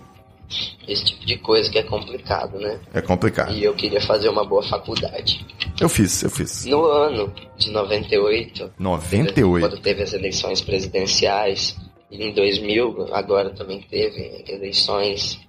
Esse 0.87 1.05
tipo 1.05 1.25
de 1.25 1.37
coisa 1.37 1.69
que 1.69 1.77
é 1.77 1.83
complicado, 1.83 2.59
né? 2.59 2.79
É 2.93 3.01
complicado. 3.01 3.53
E 3.53 3.63
eu 3.63 3.73
queria 3.73 4.01
fazer 4.01 4.29
uma 4.29 4.45
boa 4.45 4.63
faculdade. 4.63 5.45
Eu 5.79 5.87
fiz, 5.87 6.21
eu 6.23 6.29
fiz. 6.29 6.65
No 6.65 6.85
ano 6.85 7.33
de 7.57 7.71
98. 7.71 8.71
98? 8.77 9.67
Quando 9.67 9.81
teve 9.81 10.03
as 10.03 10.13
eleições 10.13 10.61
presidenciais. 10.61 11.77
E 12.09 12.25
em 12.25 12.33
2000, 12.33 13.13
agora 13.13 13.51
também 13.51 13.81
teve 13.89 14.43
eleições 14.45 15.39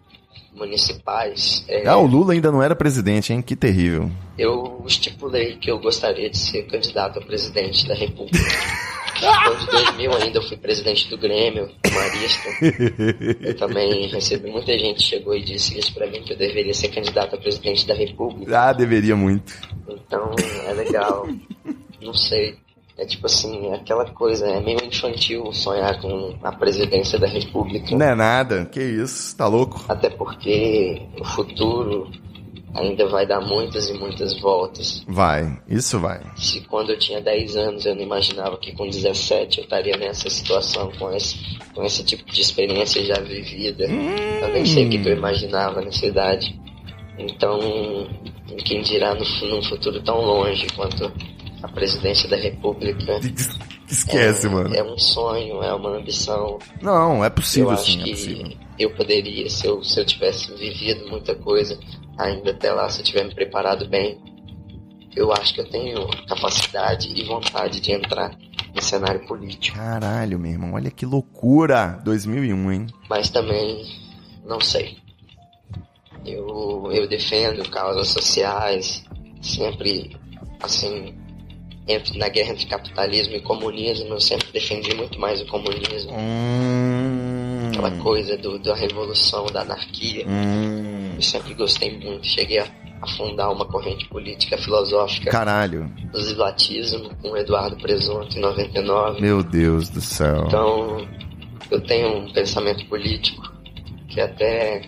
municipais. 0.54 1.64
É... 1.66 1.88
Ah, 1.88 1.96
o 1.96 2.06
Lula 2.06 2.34
ainda 2.34 2.52
não 2.52 2.62
era 2.62 2.76
presidente, 2.76 3.32
hein? 3.32 3.42
Que 3.42 3.56
terrível. 3.56 4.10
Eu 4.38 4.82
estipulei 4.86 5.56
que 5.56 5.70
eu 5.70 5.78
gostaria 5.80 6.30
de 6.30 6.38
ser 6.38 6.62
candidato 6.64 7.18
a 7.18 7.22
presidente 7.22 7.88
da 7.88 7.94
República. 7.94 8.38
Então, 9.22 9.56
de 9.56 9.66
2000 9.66 10.14
ainda 10.14 10.38
eu 10.38 10.42
fui 10.42 10.56
presidente 10.56 11.08
do 11.08 11.16
Grêmio, 11.16 11.70
Marista. 11.92 12.48
Eu 13.40 13.56
também 13.56 14.08
recebi 14.08 14.50
muita 14.50 14.76
gente 14.78 15.02
chegou 15.02 15.34
e 15.34 15.42
disse 15.42 15.78
isso 15.78 15.94
pra 15.94 16.06
mim, 16.08 16.22
que 16.22 16.32
eu 16.32 16.36
deveria 16.36 16.74
ser 16.74 16.88
candidato 16.88 17.36
a 17.36 17.38
presidente 17.38 17.86
da 17.86 17.94
República. 17.94 18.58
Ah, 18.58 18.72
deveria 18.72 19.14
muito. 19.14 19.52
Então, 19.88 20.34
é 20.66 20.72
legal. 20.72 21.28
Não 22.00 22.14
sei. 22.14 22.56
É 22.98 23.06
tipo 23.06 23.26
assim, 23.26 23.68
é 23.68 23.76
aquela 23.76 24.04
coisa, 24.10 24.46
é 24.46 24.60
meio 24.60 24.84
infantil 24.84 25.50
sonhar 25.52 26.00
com 26.00 26.36
a 26.42 26.52
presidência 26.52 27.18
da 27.18 27.26
República. 27.26 27.96
Não 27.96 28.06
é 28.06 28.14
nada, 28.14 28.66
que 28.66 28.80
isso, 28.80 29.36
tá 29.36 29.46
louco? 29.46 29.84
Até 29.88 30.10
porque 30.10 31.00
o 31.18 31.24
futuro 31.24 32.10
ainda 32.74 33.06
vai 33.08 33.26
dar 33.26 33.40
muitas 33.40 33.88
e 33.88 33.92
muitas 33.94 34.38
voltas. 34.40 35.04
Vai, 35.06 35.58
isso 35.68 35.98
vai. 35.98 36.20
Se 36.36 36.60
quando 36.62 36.90
eu 36.90 36.98
tinha 36.98 37.20
10 37.20 37.56
anos 37.56 37.86
eu 37.86 37.94
não 37.94 38.02
imaginava 38.02 38.56
que 38.56 38.72
com 38.72 38.88
17 38.88 39.58
eu 39.58 39.64
estaria 39.64 39.96
nessa 39.96 40.30
situação, 40.30 40.90
com 40.98 41.12
esse, 41.12 41.38
com 41.74 41.84
esse 41.84 42.04
tipo 42.04 42.24
de 42.30 42.40
experiência 42.40 43.04
já 43.04 43.20
vivida. 43.20 43.86
Hum. 43.88 44.16
Eu 44.40 44.48
nem 44.52 44.64
sei 44.64 44.86
o 44.86 44.90
que 44.90 45.08
eu 45.08 45.16
imaginava 45.16 45.80
nessa 45.80 46.06
idade. 46.06 46.58
Então, 47.18 47.60
quem 48.64 48.80
dirá 48.82 49.14
no, 49.14 49.24
num 49.48 49.62
futuro 49.62 50.02
tão 50.02 50.20
longe 50.22 50.66
quanto 50.74 51.12
a 51.62 51.68
presidência 51.68 52.28
da 52.28 52.36
República. 52.36 53.20
Esquece, 53.88 54.46
é, 54.46 54.50
mano. 54.50 54.74
É 54.74 54.82
um 54.82 54.98
sonho, 54.98 55.62
é 55.62 55.72
uma 55.74 55.96
ambição. 55.98 56.58
Não, 56.80 57.24
é 57.24 57.30
possível 57.30 57.70
eu 57.70 57.76
sim, 57.76 58.00
acho 58.00 58.08
é 58.08 58.10
possível. 58.10 58.52
Eu 58.78 58.90
poderia, 58.94 59.48
se 59.48 59.66
eu, 59.66 59.84
se 59.84 60.00
eu 60.00 60.04
tivesse 60.04 60.52
vivido 60.54 61.08
muita 61.08 61.34
coisa, 61.34 61.78
ainda 62.24 62.50
até 62.50 62.72
lá, 62.72 62.88
se 62.88 63.00
eu 63.00 63.04
tiver 63.04 63.24
me 63.24 63.34
preparado 63.34 63.88
bem, 63.88 64.20
eu 65.14 65.32
acho 65.32 65.54
que 65.54 65.60
eu 65.60 65.68
tenho 65.68 66.06
capacidade 66.26 67.08
e 67.08 67.24
vontade 67.24 67.80
de 67.80 67.92
entrar 67.92 68.36
no 68.74 68.82
cenário 68.82 69.26
político. 69.26 69.76
Caralho, 69.76 70.38
meu 70.38 70.52
irmão, 70.52 70.72
olha 70.74 70.90
que 70.90 71.04
loucura! 71.04 72.00
2001, 72.04 72.72
hein? 72.72 72.86
Mas 73.08 73.28
também, 73.30 73.84
não 74.44 74.60
sei. 74.60 74.96
Eu, 76.24 76.88
eu 76.92 77.08
defendo 77.08 77.68
causas 77.68 78.08
sociais, 78.08 79.04
sempre, 79.42 80.16
assim, 80.62 81.14
entre, 81.86 82.16
na 82.18 82.28
guerra 82.28 82.52
entre 82.52 82.66
capitalismo 82.66 83.34
e 83.34 83.40
comunismo, 83.40 84.08
eu 84.08 84.20
sempre 84.20 84.46
defendi 84.52 84.94
muito 84.94 85.18
mais 85.18 85.40
o 85.40 85.46
comunismo. 85.46 86.12
Hum. 86.12 87.68
Aquela 87.68 87.90
coisa 88.02 88.36
do, 88.36 88.58
da 88.58 88.74
revolução, 88.74 89.46
da 89.46 89.62
anarquia. 89.62 90.24
Hum. 90.26 90.91
Eu 91.14 91.22
sempre 91.22 91.54
gostei 91.54 91.98
muito. 91.98 92.26
Cheguei 92.26 92.58
a, 92.58 92.66
a 93.00 93.06
fundar 93.16 93.50
uma 93.50 93.66
corrente 93.66 94.08
política 94.08 94.56
filosófica. 94.58 95.30
Caralho. 95.30 95.88
Do 96.12 96.20
zilatismo, 96.20 97.14
com 97.16 97.36
Eduardo 97.36 97.76
Presunto, 97.76 98.36
em 98.36 98.40
99. 98.40 99.20
Meu 99.20 99.42
Deus 99.42 99.88
do 99.88 100.00
céu. 100.00 100.44
Então, 100.46 101.06
eu 101.70 101.80
tenho 101.80 102.18
um 102.18 102.32
pensamento 102.32 102.86
político 102.86 103.52
que 104.08 104.20
até 104.20 104.82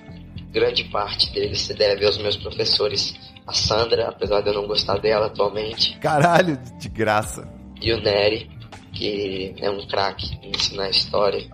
grande 0.53 0.85
parte 0.85 1.33
dele 1.33 1.57
se 1.57 1.75
deve 1.75 2.07
aos 2.07 2.19
meus 2.19 2.37
professores 2.37 3.15
a 3.47 3.53
Sandra, 3.53 4.09
apesar 4.09 4.41
de 4.41 4.49
eu 4.49 4.55
não 4.55 4.67
gostar 4.67 4.99
dela 4.99 5.27
atualmente. 5.27 5.99
Caralho, 5.99 6.59
de 6.79 6.89
graça. 6.89 7.47
E 7.81 7.93
o 7.93 8.01
Nery, 8.01 8.49
que 8.93 9.55
é 9.59 9.69
um 9.69 9.87
craque 9.87 10.39
em 10.43 10.51
ensinar 10.51 10.89
história. 10.89 11.45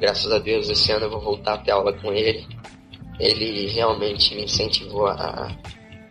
Graças 0.00 0.30
a 0.30 0.38
Deus, 0.38 0.68
esse 0.70 0.92
ano 0.92 1.06
eu 1.06 1.10
vou 1.10 1.20
voltar 1.20 1.54
a 1.54 1.58
ter 1.58 1.72
aula 1.72 1.92
com 1.92 2.12
ele. 2.12 2.46
Ele 3.18 3.68
realmente 3.68 4.34
me 4.34 4.44
incentivou 4.44 5.06
a, 5.06 5.56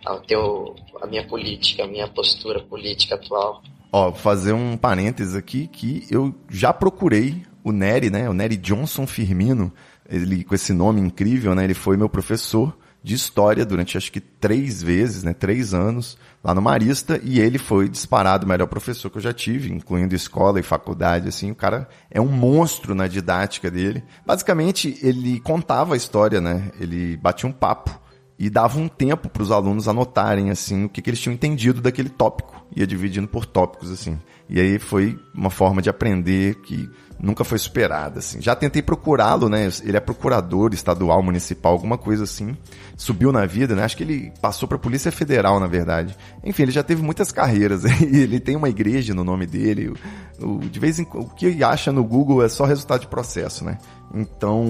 a 0.05 0.17
ter 0.17 0.37
o, 0.37 0.75
a 1.01 1.07
minha 1.07 1.25
política, 1.27 1.83
a 1.83 1.87
minha 1.87 2.07
postura 2.07 2.61
política 2.61 3.15
atual. 3.15 3.61
Ó, 3.91 4.11
fazer 4.11 4.53
um 4.53 4.75
parênteses 4.75 5.35
aqui 5.35 5.67
que 5.67 6.05
eu 6.09 6.33
já 6.49 6.73
procurei 6.73 7.43
o 7.63 7.71
Nery, 7.71 8.09
né? 8.09 8.29
O 8.29 8.33
Nery 8.33 8.57
Johnson 8.57 9.07
Firmino, 9.07 9.71
ele 10.09 10.43
com 10.43 10.53
esse 10.53 10.73
nome 10.73 11.01
incrível, 11.01 11.55
né? 11.55 11.63
Ele 11.63 11.73
foi 11.73 11.97
meu 11.97 12.09
professor 12.09 12.75
de 13.03 13.13
história 13.13 13.65
durante 13.65 13.97
acho 13.97 14.11
que 14.11 14.19
três 14.19 14.81
vezes, 14.81 15.23
né? 15.23 15.33
Três 15.33 15.73
anos 15.73 16.17
lá 16.45 16.53
no 16.53 16.61
Marista 16.61 17.19
e 17.23 17.39
ele 17.39 17.57
foi 17.57 17.89
disparado 17.89 18.45
o 18.45 18.47
melhor 18.47 18.67
professor 18.67 19.09
que 19.09 19.17
eu 19.17 19.21
já 19.21 19.33
tive, 19.33 19.73
incluindo 19.73 20.13
escola 20.13 20.59
e 20.59 20.63
faculdade, 20.63 21.27
assim. 21.27 21.49
O 21.49 21.55
cara 21.55 21.89
é 22.11 22.21
um 22.21 22.27
monstro 22.27 22.93
na 22.93 23.07
didática 23.07 23.71
dele. 23.71 24.03
Basicamente, 24.23 24.95
ele 25.01 25.39
contava 25.39 25.95
a 25.95 25.97
história, 25.97 26.39
né? 26.39 26.71
Ele 26.79 27.17
batia 27.17 27.49
um 27.49 27.51
papo 27.51 27.99
e 28.37 28.47
dava 28.47 28.77
um 28.77 28.87
tempo 28.87 29.27
para 29.27 29.41
os 29.41 29.49
alunos 29.51 29.87
anotarem 29.87 30.51
assim 30.51 30.85
o 30.85 30.89
que, 30.89 31.01
que 31.01 31.09
eles 31.09 31.19
tinham 31.19 31.33
entendido 31.33 31.81
daquele 31.81 32.09
tópico, 32.09 32.63
ia 32.75 32.85
dividindo 32.85 33.27
por 33.27 33.45
tópicos 33.45 33.89
assim. 33.89 34.19
E 34.47 34.59
aí 34.59 34.77
foi 34.77 35.17
uma 35.33 35.49
forma 35.49 35.81
de 35.81 35.89
aprender 35.89 36.61
que 36.61 36.87
nunca 37.19 37.43
foi 37.43 37.57
superada, 37.57 38.19
assim. 38.19 38.41
Já 38.41 38.55
tentei 38.55 38.81
procurá-lo, 38.81 39.49
né? 39.49 39.69
Ele 39.83 39.97
é 39.97 39.99
procurador 39.99 40.73
estadual, 40.73 41.21
municipal, 41.23 41.73
alguma 41.73 41.97
coisa 41.97 42.23
assim. 42.23 42.55
Subiu 42.97 43.31
na 43.31 43.45
vida, 43.45 43.75
né? 43.75 43.83
Acho 43.83 43.97
que 43.97 44.03
ele 44.03 44.31
passou 44.41 44.67
para 44.67 44.77
a 44.77 44.79
Polícia 44.79 45.11
Federal, 45.11 45.59
na 45.59 45.67
verdade. 45.67 46.15
Enfim, 46.43 46.63
ele 46.63 46.71
já 46.71 46.83
teve 46.83 47.01
muitas 47.01 47.31
carreiras. 47.31 47.83
ele 48.01 48.39
tem 48.39 48.55
uma 48.55 48.69
igreja 48.69 49.13
no 49.13 49.23
nome 49.23 49.45
dele. 49.45 49.93
O, 50.39 50.59
de 50.59 50.79
vez 50.79 50.99
em 50.99 51.07
o 51.13 51.25
que 51.25 51.63
acha 51.63 51.91
no 51.91 52.03
Google 52.03 52.43
é 52.43 52.49
só 52.49 52.65
resultado 52.65 53.01
de 53.01 53.07
processo, 53.07 53.63
né? 53.63 53.77
Então, 54.13 54.65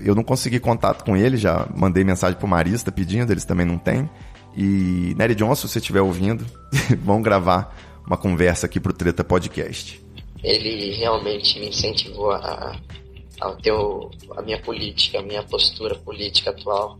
eu 0.00 0.14
não 0.14 0.22
consegui 0.22 0.58
contato 0.58 1.04
com 1.04 1.16
ele, 1.16 1.36
já 1.36 1.66
mandei 1.74 2.02
mensagem 2.02 2.38
pro 2.38 2.48
Marista 2.48 2.90
pedindo, 2.90 3.32
eles 3.32 3.44
também 3.44 3.66
não 3.66 3.78
têm. 3.78 4.08
E 4.56 5.14
Nery 5.18 5.34
Johnson, 5.34 5.66
se 5.66 5.74
você 5.74 5.78
estiver 5.78 6.00
ouvindo, 6.00 6.44
vão 7.04 7.20
gravar 7.20 7.76
uma 8.06 8.16
conversa 8.16 8.66
aqui 8.66 8.80
pro 8.80 8.92
Treta 8.92 9.22
Podcast 9.22 10.05
ele 10.46 10.92
realmente 10.92 11.58
me 11.58 11.68
incentivou 11.68 12.30
a, 12.30 12.80
a 13.40 14.42
minha 14.42 14.60
política, 14.62 15.18
a 15.18 15.22
minha 15.22 15.42
postura 15.42 15.96
política 15.96 16.50
atual. 16.50 16.96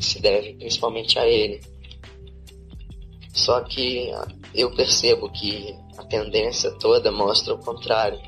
Se 0.00 0.20
deve 0.20 0.54
principalmente 0.54 1.18
a 1.18 1.26
ele. 1.26 1.60
Só 3.34 3.60
que 3.62 4.12
eu 4.54 4.70
percebo 4.70 5.28
que 5.28 5.76
a 5.98 6.04
tendência 6.04 6.70
toda 6.78 7.10
mostra 7.10 7.52
o 7.52 7.58
contrário. 7.58 8.18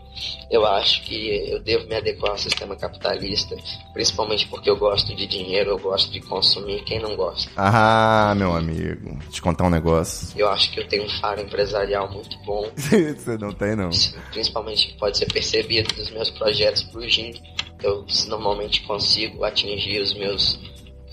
Eu 0.51 0.66
acho 0.66 1.03
que 1.03 1.51
eu 1.51 1.61
devo 1.61 1.87
me 1.87 1.95
adequar 1.95 2.33
ao 2.33 2.38
sistema 2.38 2.75
capitalista, 2.75 3.55
principalmente 3.92 4.49
porque 4.49 4.69
eu 4.69 4.77
gosto 4.77 5.14
de 5.14 5.27
dinheiro, 5.27 5.71
eu 5.71 5.79
gosto 5.79 6.11
de 6.11 6.21
consumir. 6.21 6.83
Quem 6.85 7.01
não 7.01 7.14
gosta? 7.14 7.51
Ah, 7.57 8.35
meu 8.37 8.57
amigo, 8.57 9.16
te 9.31 9.40
contar 9.40 9.64
um 9.64 9.71
negócio. 9.71 10.37
Eu 10.37 10.49
acho 10.49 10.73
que 10.73 10.81
eu 10.81 10.88
tenho 10.88 11.05
um 11.05 11.11
faro 11.21 11.40
empresarial 11.40 12.11
muito 12.11 12.37
bom. 12.45 12.69
Você 12.75 13.38
não 13.38 13.53
tem, 13.53 13.77
não? 13.77 13.90
Principalmente 14.33 14.97
pode 14.99 15.19
ser 15.19 15.27
percebido 15.27 15.95
dos 15.95 16.11
meus 16.11 16.31
projetos 16.31 16.83
pro 16.85 17.09
GIM. 17.09 17.33
Eu 17.83 18.05
normalmente 18.27 18.83
consigo 18.83 19.45
atingir 19.45 20.01
os 20.01 20.14
meus 20.14 20.59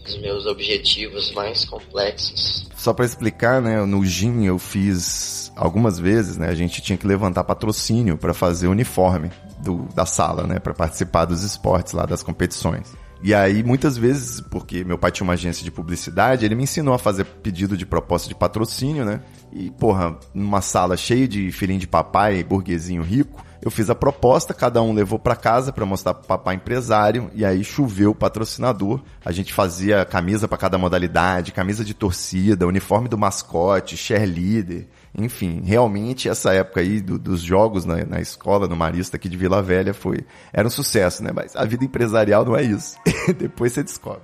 os 0.09 0.21
meus 0.21 0.45
objetivos 0.45 1.31
mais 1.33 1.65
complexos. 1.65 2.67
Só 2.75 2.93
para 2.93 3.05
explicar, 3.05 3.61
né, 3.61 3.83
no 3.85 4.05
GIM 4.05 4.45
eu 4.45 4.59
fiz 4.59 5.51
algumas 5.55 5.99
vezes, 5.99 6.37
né, 6.37 6.49
a 6.49 6.55
gente 6.55 6.81
tinha 6.81 6.97
que 6.97 7.07
levantar 7.07 7.43
patrocínio 7.43 8.17
para 8.17 8.33
fazer 8.33 8.67
uniforme 8.67 9.31
do, 9.59 9.87
da 9.95 10.05
sala, 10.05 10.45
né, 10.45 10.59
para 10.59 10.73
participar 10.73 11.25
dos 11.25 11.43
esportes 11.43 11.93
lá 11.93 12.05
das 12.05 12.23
competições. 12.23 12.93
E 13.25 13.33
aí, 13.33 13.63
muitas 13.63 13.97
vezes, 13.97 14.41
porque 14.41 14.83
meu 14.83 14.97
pai 14.97 15.09
tinha 15.09 15.23
uma 15.23 15.33
agência 15.33 15.63
de 15.63 15.71
publicidade, 15.71 16.43
ele 16.43 16.55
me 16.55 16.63
ensinou 16.63 16.93
a 16.93 16.99
fazer 16.99 17.23
pedido 17.23 17.77
de 17.77 17.85
proposta 17.85 18.27
de 18.27 18.35
patrocínio, 18.35 19.05
né? 19.05 19.21
E, 19.49 19.71
porra, 19.71 20.19
numa 20.33 20.59
sala 20.59 20.97
cheia 20.97 21.25
de 21.25 21.49
filhinho 21.49 21.79
de 21.79 21.87
papai, 21.87 22.43
burguesinho 22.43 23.01
rico, 23.01 23.41
eu 23.63 23.71
fiz 23.71 23.89
a 23.89 23.95
proposta, 23.95 24.53
cada 24.53 24.81
um 24.81 24.93
levou 24.93 25.17
para 25.17 25.37
casa 25.37 25.71
para 25.71 25.85
mostrar 25.85 26.13
pro 26.13 26.27
papai 26.27 26.55
empresário 26.55 27.31
e 27.33 27.45
aí 27.45 27.63
choveu 27.63 28.11
o 28.11 28.15
patrocinador. 28.15 28.99
A 29.23 29.31
gente 29.31 29.53
fazia 29.53 30.03
camisa 30.03 30.49
para 30.49 30.57
cada 30.57 30.77
modalidade, 30.77 31.53
camisa 31.53 31.85
de 31.85 31.93
torcida, 31.93 32.67
uniforme 32.67 33.07
do 33.07 33.17
mascote, 33.17 33.95
cheerleader. 33.95 34.85
Enfim, 35.17 35.61
realmente 35.63 36.27
essa 36.27 36.53
época 36.53 36.81
aí 36.81 36.99
do, 36.99 37.17
dos 37.17 37.39
jogos 37.39 37.85
na, 37.85 38.03
na, 38.03 38.19
escola, 38.19 38.67
no 38.67 38.75
Marista 38.75 39.15
aqui 39.15 39.29
de 39.29 39.37
Vila 39.37 39.61
Velha, 39.61 39.93
foi 39.93 40.25
era 40.51 40.67
um 40.67 40.71
sucesso, 40.71 41.23
né? 41.23 41.31
Mas 41.33 41.55
a 41.55 41.63
vida 41.63 41.85
empresarial 41.85 42.43
não 42.43 42.57
é 42.57 42.63
isso. 42.63 42.97
Depois 43.39 43.71
você 43.71 43.81
descobre. 43.81 44.23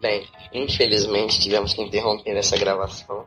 Bem, 0.00 0.26
infelizmente 0.52 1.38
tivemos 1.38 1.72
que 1.72 1.82
interromper 1.82 2.36
essa 2.36 2.58
gravação. 2.58 3.26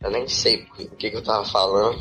Eu 0.00 0.10
nem 0.10 0.26
sei 0.26 0.62
o 0.62 0.96
que, 0.96 1.10
que 1.10 1.16
eu 1.16 1.22
tava 1.22 1.44
falando 1.44 1.98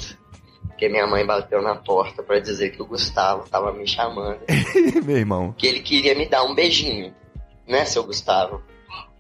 porque 0.78 0.90
minha 0.90 1.08
mãe 1.08 1.26
bateu 1.26 1.60
na 1.60 1.74
porta 1.74 2.22
para 2.22 2.40
dizer 2.40 2.70
que 2.70 2.80
o 2.80 2.86
Gustavo 2.86 3.50
tava 3.50 3.74
me 3.74 3.88
chamando. 3.88 4.42
Meu 5.04 5.18
irmão. 5.18 5.52
Que 5.58 5.66
ele 5.66 5.80
queria 5.80 6.13
me 6.13 6.30
dar 6.30 6.44
um 6.44 6.54
beijinho, 6.54 7.16
né, 7.68 7.84
seu 7.84 8.04
Gustavo? 8.04 8.62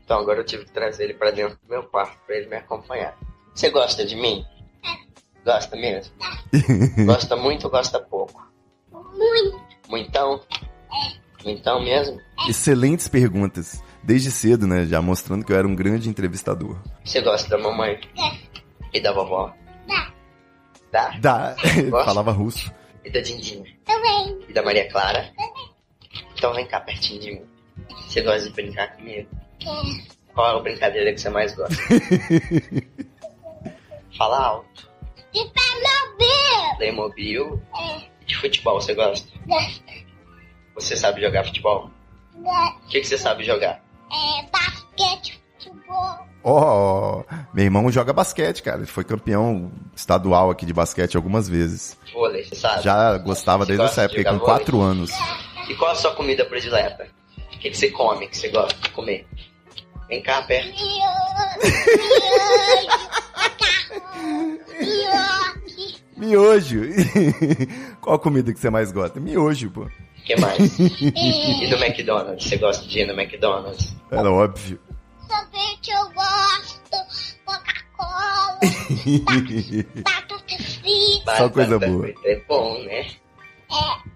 Então 0.05 0.19
agora 0.19 0.41
eu 0.41 0.45
tive 0.45 0.65
que 0.65 0.71
trazer 0.71 1.05
ele 1.05 1.15
para 1.15 1.31
dentro 1.31 1.57
do 1.57 1.67
meu 1.67 1.81
quarto 1.81 2.15
para 2.27 2.37
ele 2.37 2.47
me 2.47 2.57
acompanhar. 2.57 3.17
Você 3.55 3.71
gosta 3.71 4.05
de 4.05 4.15
mim? 4.15 4.45
Gosta 5.43 5.75
mesmo? 5.75 6.13
gosta 7.07 7.35
muito 7.35 7.63
ou 7.65 7.71
gosta 7.71 7.99
pouco? 7.99 8.47
Muito. 8.91 9.59
Muitão? 9.89 10.39
É. 10.53 11.43
Muitão 11.43 11.83
mesmo? 11.83 12.21
Excelentes 12.47 13.07
perguntas. 13.07 13.83
Desde 14.03 14.29
cedo, 14.29 14.67
né? 14.67 14.85
Já 14.85 15.01
mostrando 15.01 15.43
que 15.43 15.51
eu 15.51 15.57
era 15.57 15.67
um 15.67 15.75
grande 15.75 16.07
entrevistador. 16.07 16.77
Você 17.03 17.19
gosta 17.19 17.49
da 17.49 17.57
mamãe? 17.57 17.99
É. 18.15 18.37
E 18.93 19.01
da 19.01 19.11
vovó? 19.11 19.53
Dá. 20.91 21.17
Dá. 21.19 21.55
Falava 22.05 22.31
russo. 22.31 22.71
E 23.03 23.09
da 23.09 23.19
Dindinha? 23.21 23.65
Também. 23.85 24.39
E 24.47 24.53
da 24.53 24.63
Maria 24.63 24.89
Clara? 24.89 25.31
Também. 25.35 25.69
Então 26.35 26.53
vem 26.53 26.65
cá 26.67 26.79
pertinho 26.79 27.19
de 27.21 27.31
mim. 27.33 27.45
Você 28.07 28.21
gosta 28.21 28.47
de 28.47 28.53
brincar 28.53 28.95
comigo? 28.95 29.29
É. 29.61 30.33
Qual 30.33 30.55
é 30.55 30.59
a 30.59 30.61
brincadeira 30.61 31.13
que 31.13 31.19
você 31.19 31.29
mais 31.29 31.55
gosta? 31.55 31.75
Fala 34.17 34.39
alto. 34.39 34.89
De 35.33 35.43
Playmobil. 35.51 36.75
Playmobil? 36.77 37.61
É. 37.79 38.25
De 38.25 38.35
futebol 38.37 38.81
você 38.81 38.93
gosta? 38.93 39.27
Gosto. 39.45 39.83
Você 40.75 40.95
sabe 40.95 41.21
jogar 41.21 41.43
futebol? 41.45 41.89
Gosto. 42.35 42.85
O 42.85 42.87
que, 42.89 42.99
que 43.01 43.07
você 43.07 43.17
sabe 43.17 43.43
jogar? 43.43 43.81
É. 46.43 46.47
Ó, 46.49 47.19
oh, 47.19 47.23
meu 47.53 47.65
irmão 47.65 47.91
joga 47.91 48.13
basquete, 48.13 48.63
cara. 48.63 48.77
Ele 48.77 48.85
foi 48.87 49.03
campeão 49.03 49.71
estadual 49.95 50.49
aqui 50.49 50.65
de 50.65 50.73
basquete 50.73 51.17
algumas 51.17 51.47
vezes. 51.49 51.97
Vôlei, 52.13 52.43
você 52.45 52.55
sabe? 52.55 52.83
Já 52.83 53.17
gostava 53.17 53.63
Você 53.65 53.69
desde 53.69 53.83
gosta 53.83 54.01
essa 54.01 54.11
época, 54.11 54.23
com 54.31 54.39
vôlei? 54.39 54.45
quatro 54.55 54.81
anos. 54.81 55.11
E 55.69 55.75
qual 55.75 55.91
a 55.91 55.95
sua 55.95 56.15
comida 56.15 56.45
predileta? 56.45 57.07
O 57.37 57.59
que, 57.59 57.69
que 57.71 57.77
você 57.77 57.89
come, 57.91 58.27
que 58.27 58.37
você 58.37 58.49
gosta 58.49 58.79
de 58.79 58.89
comer? 58.91 59.27
Vem 60.07 60.21
cá 60.21 60.41
perto. 60.43 60.71
Miojo. 66.15 66.81
Qual 68.01 68.15
a 68.15 68.19
comida 68.19 68.53
que 68.53 68.59
você 68.59 68.69
mais 68.69 68.91
gosta? 68.91 69.19
Miojo, 69.19 69.69
pô. 69.69 69.81
O 69.81 69.89
que 70.25 70.35
mais? 70.39 70.57
E 70.79 71.69
do 71.69 71.75
McDonald's? 71.77 72.47
Você 72.47 72.57
gosta 72.57 72.87
de 72.87 72.99
ir 72.99 73.05
no 73.05 73.13
McDonald's? 73.19 73.95
Era 74.11 74.31
óbvio. 74.31 74.79
Sorvete 75.27 75.91
eu 75.91 76.09
gosto. 76.13 76.97
Coca-Cola. 77.45 78.59
Batata 80.03 80.37
frita. 80.47 81.35
Só 81.37 81.49
coisa 81.49 81.79
boa. 81.79 82.13
É 82.25 82.35
bom, 82.47 82.83
né? 82.83 83.07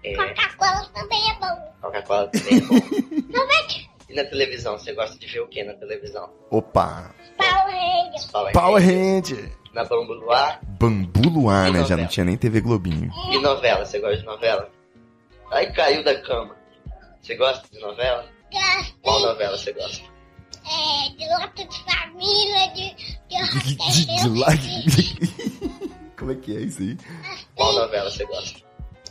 É. 0.04 0.10
É. 0.10 0.16
Coca-Cola 0.16 0.84
também 0.94 1.30
é 1.30 1.34
bom. 1.34 1.72
Coca-Cola 1.82 2.28
também 2.28 2.58
é 2.58 2.60
bom. 2.62 2.76
E 4.08 4.14
na 4.14 4.24
televisão, 4.24 4.76
você 4.78 4.92
gosta 4.92 5.18
de 5.18 5.26
ver 5.26 5.40
o 5.40 5.48
que 5.48 5.64
na 5.64 5.72
televisão? 5.72 6.28
Opa. 6.50 7.14
Power 7.38 7.74
Rangers. 7.74 8.26
Power 8.26 8.52
Power 8.52 8.82
Rangers. 8.84 9.40
Ranger. 9.40 9.56
Na 9.72 9.84
Bambu 9.84 10.12
Luar. 10.12 10.60
Bambu 10.78 11.28
Luar, 11.30 11.68
E 11.68 11.72
né? 11.72 11.78
Já 11.78 11.82
novela? 11.82 12.00
não 12.02 12.08
tinha 12.08 12.24
nem 12.24 12.36
TV 12.36 12.60
Globinho. 12.60 13.10
E 13.30 13.38
novela, 13.38 13.86
você 13.86 13.98
gosta 14.00 14.18
de 14.18 14.26
novela? 14.26 14.70
Aí 15.50 15.72
caiu 15.72 16.04
da 16.04 16.20
cama. 16.20 16.54
Você 17.22 17.34
gosta 17.36 17.66
de 17.72 17.80
novela? 17.80 18.26
Qual 19.00 19.14
Gosto. 19.18 19.28
novela 19.28 19.56
você 19.56 19.72
gosta? 19.72 20.04
É, 20.64 21.08
de 21.10 21.24
luta 21.34 21.64
de 21.64 21.84
família, 21.84 22.72
de... 22.74 22.94
De, 23.28 23.74
De, 23.74 24.06
de 24.06 24.28
lá. 24.38 24.48
Como 26.18 26.32
é 26.32 26.34
que 26.36 26.56
é 26.56 26.60
isso 26.60 26.82
aí? 26.82 26.96
Qual 27.56 27.72
novela 27.72 28.10
você 28.10 28.24
gosta? 28.26 28.60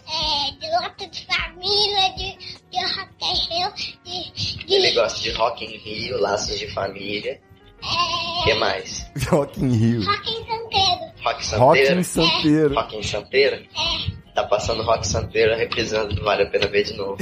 É, 0.07 0.51
de 0.51 0.67
luta 0.81 1.07
de 1.07 1.25
família, 1.25 2.09
de... 2.15 2.37
De 2.71 2.79
Rock 2.95 3.25
Rio, 3.49 3.73
de... 4.05 4.65
de 4.65 4.73
Ele 4.73 4.91
gosta 4.93 5.19
de 5.19 5.31
Rock 5.31 5.65
in 5.65 5.77
Rio, 5.77 6.19
Laços 6.21 6.57
de 6.57 6.67
Família. 6.73 7.39
O 7.83 8.43
que 8.43 8.53
mais? 8.55 9.05
Rock 9.29 9.59
in 9.59 9.71
Rio. 9.71 10.05
Rock 10.05 10.29
in 10.29 10.45
Santeiro. 10.45 11.01
Rock 11.23 11.23
Rock 11.23 11.43
Santeiro? 11.43 11.99
em 11.99 12.03
Santeiro. 12.03 12.75
Rock 12.75 12.95
em 12.95 13.03
Santeiro? 13.03 13.55
É. 13.55 14.11
Tá 14.33 14.43
passando 14.45 14.83
Rock 14.83 15.05
Santeiro 15.05 15.55
reprisando 15.55 16.23
Vale 16.23 16.43
a 16.43 16.45
Pena 16.45 16.67
Ver 16.67 16.83
de 16.83 16.93
novo. 16.93 17.17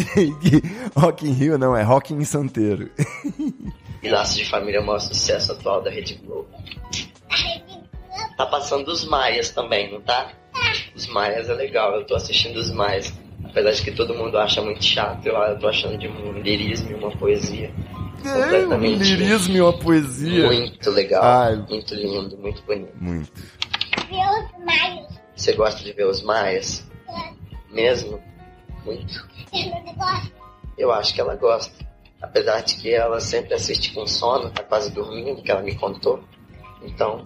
rock 0.95 1.27
in 1.27 1.33
Rio 1.33 1.57
não, 1.57 1.75
é 1.75 1.81
Rock 1.81 2.13
em 2.13 2.23
Santeiro. 2.23 2.91
e 4.01 4.09
Laços 4.09 4.37
de 4.37 4.45
Família 4.45 4.77
é 4.77 4.81
o 4.81 4.85
maior 4.85 4.99
sucesso 4.99 5.51
atual 5.51 5.81
da 5.81 5.89
Rede 5.89 6.15
Globo. 6.15 6.47
Tá 8.37 8.45
passando 8.45 8.87
os 8.89 9.05
Maias 9.05 9.49
também, 9.49 9.91
não 9.91 10.01
tá? 10.01 10.31
Os 10.95 11.07
Maias 11.07 11.49
é 11.49 11.53
legal, 11.53 11.95
eu 11.95 12.05
tô 12.05 12.15
assistindo 12.15 12.57
os 12.57 12.71
Maias. 12.71 13.13
Apesar 13.43 13.71
de 13.71 13.81
que 13.81 13.91
todo 13.91 14.13
mundo 14.13 14.37
acha 14.37 14.61
muito 14.61 14.83
chato, 14.83 15.25
eu, 15.25 15.35
eu 15.35 15.59
tô 15.59 15.67
achando 15.67 15.97
de 15.97 16.07
um 16.07 16.33
lirismo 16.33 16.91
e 16.91 16.93
uma 16.93 17.11
poesia. 17.11 17.71
É, 18.23 18.67
um 18.67 18.77
lirismo 18.77 19.55
e 19.55 19.61
uma 19.61 19.73
poesia. 19.73 20.45
Muito 20.47 20.91
legal, 20.91 21.23
Ai. 21.23 21.55
muito 21.55 21.95
lindo, 21.95 22.37
muito 22.37 22.61
bonito. 22.63 22.93
Muito. 22.95 23.31
Ver 24.09 24.15
os 24.15 24.65
Maias. 24.65 25.19
Você 25.35 25.53
gosta 25.53 25.83
de 25.83 25.93
ver 25.93 26.05
os 26.05 26.21
Maias? 26.21 26.85
É. 27.07 27.73
Mesmo? 27.73 28.21
Muito. 28.85 29.27
Eu 30.77 30.91
acho 30.91 31.13
que 31.13 31.21
ela 31.21 31.35
gosta. 31.35 31.88
Apesar 32.21 32.61
de 32.61 32.75
que 32.75 32.93
ela 32.93 33.19
sempre 33.21 33.53
assiste 33.53 33.93
com 33.93 34.05
sono, 34.05 34.51
tá 34.51 34.63
quase 34.63 34.91
dormindo, 34.91 35.41
que 35.41 35.51
ela 35.51 35.61
me 35.61 35.75
contou. 35.75 36.21
Então, 36.81 37.23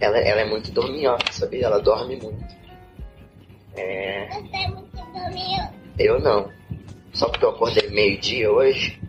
ela, 0.00 0.18
ela 0.18 0.40
é 0.40 0.44
muito 0.44 0.72
dorminhoca, 0.72 1.32
sabia? 1.32 1.66
Ela 1.66 1.80
dorme 1.80 2.16
muito. 2.16 2.62
É... 3.76 4.28
Você 4.28 4.56
é 4.56 4.68
muito 4.68 4.96
dormiu? 4.96 5.82
Eu 5.98 6.20
não. 6.20 6.50
Só 7.12 7.28
porque 7.28 7.44
eu 7.44 7.50
acordei 7.50 7.88
meio-dia 7.90 8.50
hoje. 8.50 9.00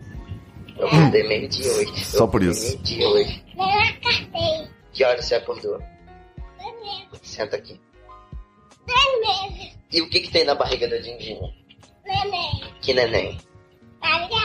Eu 0.78 0.86
acordei 0.86 1.26
meio-dia 1.26 1.72
hoje. 1.72 2.04
Só 2.04 2.26
por 2.26 2.42
isso. 2.42 2.68
Meio-dia 2.68 3.08
hoje. 3.08 3.44
Eu 3.56 3.64
acordei. 3.64 4.68
Que 4.92 5.04
hora 5.04 5.20
você 5.20 5.34
acordou? 5.34 5.78
Dois 5.78 6.80
meses. 6.80 7.20
Senta 7.22 7.56
aqui. 7.56 7.80
Dois 8.86 9.50
meses. 9.50 9.76
E 9.92 10.00
o 10.02 10.08
que 10.08 10.20
que 10.20 10.30
tem 10.30 10.44
na 10.44 10.54
barriga 10.54 10.88
da 10.88 10.98
Dindinha? 10.98 11.52
Neném. 12.04 12.64
Que 12.80 12.94
neném? 12.94 13.38
Cara. 14.00 14.43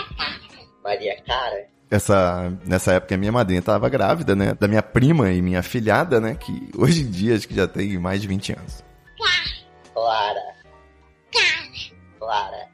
Maria 0.84 1.22
Cara? 1.26 1.68
Essa, 1.92 2.54
nessa 2.66 2.94
época 2.94 3.16
a 3.16 3.18
minha 3.18 3.32
madrinha 3.32 3.60
estava 3.60 3.90
grávida, 3.90 4.36
né? 4.36 4.54
Da 4.54 4.68
minha 4.68 4.84
prima 4.84 5.32
e 5.32 5.42
minha 5.42 5.64
filhada, 5.64 6.20
né? 6.20 6.36
Que 6.36 6.70
hoje 6.78 7.02
em 7.02 7.10
dia 7.10 7.36
acho 7.36 7.48
que 7.48 7.56
já 7.56 7.68
tem 7.68 7.98
mais 7.98 8.22
de 8.22 8.28
20 8.28 8.54
anos. 8.54 8.84
Clara. 9.94 10.40
Cara. 11.34 11.96
Clara. 12.20 12.68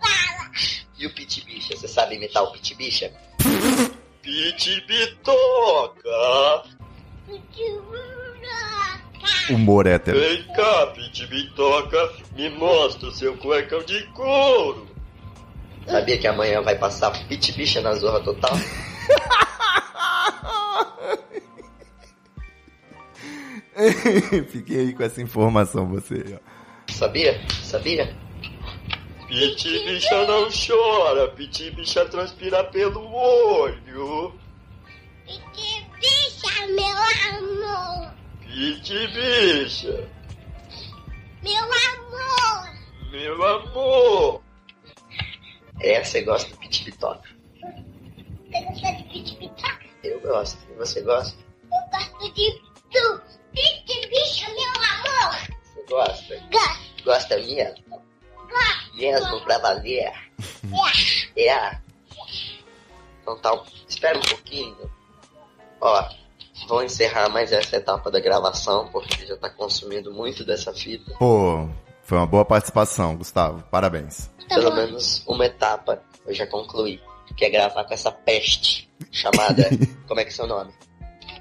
Fala. 0.00 0.50
E 0.96 1.06
o 1.06 1.14
Pit 1.14 1.44
Bicha? 1.44 1.76
Você 1.76 1.88
sabe 1.88 2.14
imitar 2.14 2.44
o 2.44 2.52
Pit 2.52 2.74
Bicha? 2.76 3.10
Pit 4.22 4.84
Bitoca! 4.86 6.00
Humor 9.50 9.86
hétero. 9.86 10.18
Vem 10.18 10.42
cá, 10.54 10.86
Pit 10.94 11.26
Bitoca, 11.26 12.12
me 12.36 12.48
mostra 12.50 13.08
o 13.08 13.12
seu 13.12 13.36
cuecão 13.36 13.82
de 13.82 14.02
couro. 14.12 14.86
Sabia 15.90 16.18
que 16.18 16.26
amanhã 16.26 16.62
vai 16.62 16.76
passar 16.78 17.10
Pit 17.26 17.52
Bicha 17.52 17.80
na 17.80 17.94
Zorra 17.94 18.20
Total? 18.20 18.52
Fiquei 24.50 24.80
aí 24.80 24.92
com 24.94 25.02
essa 25.02 25.22
informação, 25.22 25.86
você. 25.88 26.36
ó. 26.36 26.38
Sabia? 26.92 27.40
Sabia? 27.62 28.14
Pit 29.28 29.68
Bicha 29.84 30.26
não 30.26 30.48
chora, 30.50 31.28
Pit 31.28 31.70
Bicha 31.70 32.04
transpira 32.06 32.64
pelo 32.64 33.10
olho. 33.12 34.34
Que 35.26 35.86
bicha, 36.00 36.66
meu 36.68 37.38
amor. 37.38 38.12
Pit 38.46 38.92
Bicha, 39.08 40.08
Meu 41.42 41.64
amor. 41.64 42.70
meu 43.12 43.42
amor. 43.46 44.42
É, 45.80 46.04
você 46.04 46.22
gosta 46.22 46.50
do 46.50 46.56
Pit 46.58 46.84
Bitoca? 46.84 47.28
Você 48.50 48.64
gosta 48.64 48.92
de 48.92 49.04
pit 49.04 49.36
pitoca? 49.36 49.86
Eu 50.02 50.20
gosto. 50.20 50.58
E 50.70 50.74
você 50.74 51.00
gosta? 51.02 51.38
Eu 51.72 51.98
gosto 51.98 52.34
de 52.34 52.60
tu. 52.90 53.22
Pit 53.52 54.08
bicha, 54.08 54.46
meu 54.50 54.68
amor. 54.68 55.58
Você 55.62 55.84
gosta? 55.88 56.36
Gosto. 56.50 57.04
Gosta 57.04 57.36
mesmo? 57.38 57.84
Gosto. 57.88 58.96
Mesmo 58.96 59.40
pra 59.42 59.58
valer? 59.58 60.12
É. 61.36 61.40
É. 61.40 61.80
Então 63.22 63.38
tá, 63.38 63.62
espera 63.88 64.18
um 64.18 64.22
pouquinho. 64.22 64.90
Ó, 65.80 66.08
vou 66.66 66.82
encerrar 66.82 67.28
mais 67.28 67.52
essa 67.52 67.76
etapa 67.76 68.10
da 68.10 68.20
gravação, 68.20 68.88
porque 68.88 69.24
já 69.24 69.36
tá 69.36 69.48
consumindo 69.48 70.12
muito 70.12 70.44
dessa 70.44 70.74
fita. 70.74 71.14
Pô, 71.18 71.68
foi 72.10 72.18
uma 72.18 72.26
boa 72.26 72.44
participação, 72.44 73.16
Gustavo. 73.16 73.62
Parabéns. 73.70 74.28
Pelo 74.48 74.74
menos 74.74 75.22
uma 75.28 75.46
etapa 75.46 76.02
eu 76.26 76.34
já 76.34 76.44
concluí. 76.44 77.00
Que 77.36 77.44
é 77.44 77.50
gravar 77.50 77.84
com 77.84 77.94
essa 77.94 78.10
peste 78.10 78.90
chamada. 79.12 79.70
como 80.08 80.18
é 80.18 80.24
que 80.24 80.30
é 80.30 80.32
seu 80.32 80.48
nome? 80.48 80.72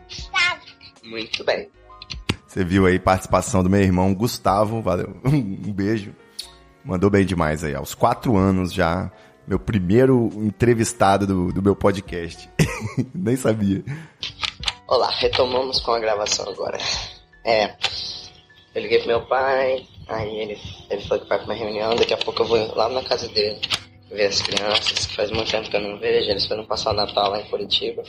Gustavo. 0.07 0.61
Muito 1.03 1.43
bem. 1.43 1.67
Você 2.45 2.63
viu 2.63 2.85
aí 2.85 2.99
participação 2.99 3.63
do 3.63 3.69
meu 3.69 3.81
irmão 3.81 4.13
Gustavo, 4.13 4.79
valeu. 4.79 5.19
Um 5.25 5.73
beijo. 5.73 6.15
Mandou 6.85 7.09
bem 7.09 7.25
demais 7.25 7.63
aí, 7.63 7.73
aos 7.73 7.95
quatro 7.95 8.37
anos 8.37 8.71
já. 8.71 9.11
Meu 9.47 9.59
primeiro 9.59 10.29
entrevistado 10.35 11.25
do, 11.25 11.51
do 11.51 11.63
meu 11.63 11.75
podcast. 11.75 12.47
Nem 13.11 13.35
sabia. 13.35 13.83
Olá, 14.87 15.09
retomamos 15.17 15.79
com 15.79 15.93
a 15.93 15.99
gravação 15.99 16.47
agora. 16.47 16.77
É, 17.43 17.75
eu 18.75 18.81
liguei 18.81 18.99
pro 18.99 19.07
meu 19.07 19.21
pai, 19.21 19.85
aí 20.07 20.35
ele, 20.37 20.57
ele 20.89 21.01
falou 21.03 21.23
que 21.23 21.29
vai 21.29 21.37
pra 21.37 21.47
uma 21.47 21.53
reunião, 21.53 21.95
daqui 21.95 22.13
a 22.13 22.17
pouco 22.17 22.43
eu 22.43 22.47
vou 22.47 22.75
lá 22.75 22.89
na 22.89 23.03
casa 23.03 23.27
dele 23.29 23.59
ver 24.11 24.25
as 24.25 24.41
crianças, 24.41 25.05
que 25.05 25.15
faz 25.15 25.31
muito 25.31 25.51
tempo 25.51 25.69
que 25.69 25.75
eu 25.75 25.81
não 25.81 25.99
vejo, 25.99 26.29
eles 26.29 26.45
foram 26.45 26.65
passar 26.65 26.91
o 26.91 26.95
Natal 26.95 27.31
lá 27.31 27.41
em 27.41 27.45
Curitiba. 27.45 28.03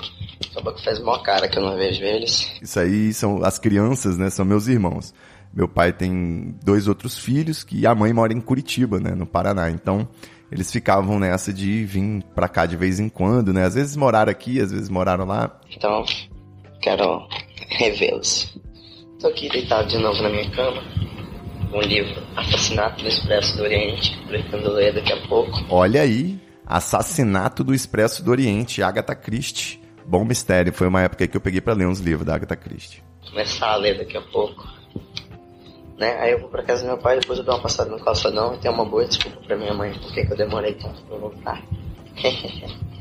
Acabou 0.51 0.75
que 0.75 0.85
faz 0.85 0.99
mó 1.01 1.19
cara 1.19 1.49
que 1.49 1.59
eu 1.59 1.63
não 1.63 1.77
vejo 1.77 2.03
eles. 2.03 2.51
Isso 2.61 2.81
aí 2.81 3.13
são 3.13 3.45
as 3.45 3.59
crianças, 3.59 4.17
né? 4.17 4.31
São 4.31 4.45
meus 4.45 4.67
irmãos. 4.67 5.15
Meu 5.53 5.69
pai 5.69 5.93
tem 5.93 6.55
dois 6.65 6.89
outros 6.89 7.19
filhos 7.19 7.63
que 7.63 7.87
a 7.87 7.95
mãe 7.95 8.13
mora 8.13 8.33
em 8.33 8.41
Curitiba, 8.41 8.99
né? 8.99 9.15
No 9.15 9.27
Paraná. 9.27 9.71
Então, 9.71 10.09
eles 10.51 10.71
ficavam 10.73 11.19
nessa 11.19 11.53
de 11.53 11.85
vir 11.85 12.23
pra 12.35 12.49
cá 12.49 12.67
de 12.67 12.77
vez 12.77 12.99
em 12.99 13.09
quando, 13.09 13.53
né? 13.53 13.65
Às 13.65 13.75
vezes 13.75 13.97
moraram 13.97 14.31
aqui, 14.31 14.61
às 14.61 14.73
vezes 14.73 14.89
moraram 14.89 15.25
lá. 15.25 15.61
Então, 15.71 16.05
quero 16.81 17.29
revê-los. 17.69 18.59
Tô 19.21 19.27
aqui 19.27 19.51
deitado 19.51 19.87
de 19.87 19.99
novo 19.99 20.23
na 20.23 20.31
minha 20.31 20.51
cama, 20.51 20.83
com 21.71 21.77
o 21.77 21.83
livro 21.83 22.23
Assassinato 22.35 23.03
do 23.03 23.09
Expresso 23.09 23.55
do 23.55 23.65
Oriente, 23.65 24.17
que 24.17 24.27
pretendo 24.27 24.73
ler 24.73 24.95
daqui 24.95 25.13
a 25.13 25.21
pouco. 25.29 25.63
Olha 25.69 26.01
aí, 26.01 26.41
Assassinato 26.67 27.63
do 27.63 27.75
Expresso 27.75 28.25
do 28.25 28.31
Oriente, 28.31 28.83
Agatha 28.83 29.15
Christie. 29.15 29.79
Bom 30.07 30.25
mistério, 30.25 30.73
foi 30.73 30.87
uma 30.87 31.03
época 31.03 31.29
que 31.29 31.37
eu 31.37 31.41
peguei 31.41 31.61
pra 31.61 31.75
ler 31.75 31.87
uns 31.87 32.01
livros 32.01 32.27
da 32.27 32.35
Agatha 32.35 32.57
Christie. 32.57 33.03
começar 33.29 33.73
a 33.73 33.77
ler 33.77 33.99
daqui 33.99 34.17
a 34.17 34.23
pouco. 34.23 34.67
Né? 35.99 36.19
Aí 36.19 36.33
eu 36.33 36.41
vou 36.41 36.49
pra 36.49 36.63
casa 36.63 36.83
do 36.83 36.87
meu 36.87 36.97
pai, 36.97 37.21
depois 37.21 37.39
eu 37.39 37.45
dou 37.45 37.55
uma 37.57 37.63
passada 37.63 37.91
no 37.91 38.03
calçadão 38.03 38.55
e 38.55 38.59
tenho 38.59 38.73
uma 38.73 38.87
boa 38.87 39.05
desculpa 39.05 39.37
pra 39.47 39.55
minha 39.55 39.75
mãe, 39.75 39.93
porque 40.01 40.25
que 40.25 40.33
eu 40.33 40.37
demorei 40.37 40.73
tanto 40.73 41.03
pra 41.03 41.19
voltar. 41.19 41.63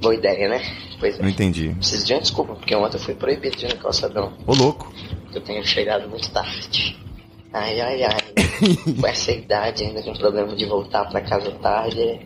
boa 0.00 0.14
ideia, 0.14 0.48
né? 0.48 0.62
Pois 0.98 1.18
é. 1.18 1.22
Não 1.22 1.28
entendi. 1.28 1.70
Preciso 1.70 2.06
de 2.06 2.14
uma 2.14 2.20
desculpa, 2.20 2.54
porque 2.54 2.74
ontem 2.74 2.96
eu 2.96 3.00
fui 3.00 3.14
proibido 3.14 3.56
de 3.56 3.66
ir 3.66 3.74
no 3.74 3.80
calçadão. 3.80 4.32
Ô 4.46 4.54
louco. 4.54 4.92
Eu 5.34 5.40
tenho 5.42 5.64
chegado 5.64 6.08
muito 6.08 6.30
tarde. 6.30 6.96
Ai, 7.52 7.80
ai, 7.80 8.02
ai. 8.02 8.18
Com 9.00 9.06
essa 9.06 9.32
idade 9.32 9.84
ainda 9.84 10.02
com 10.02 10.12
problema 10.14 10.54
de 10.54 10.64
voltar 10.66 11.04
pra 11.06 11.20
casa 11.20 11.50
tarde, 11.52 12.00
é 12.00 12.20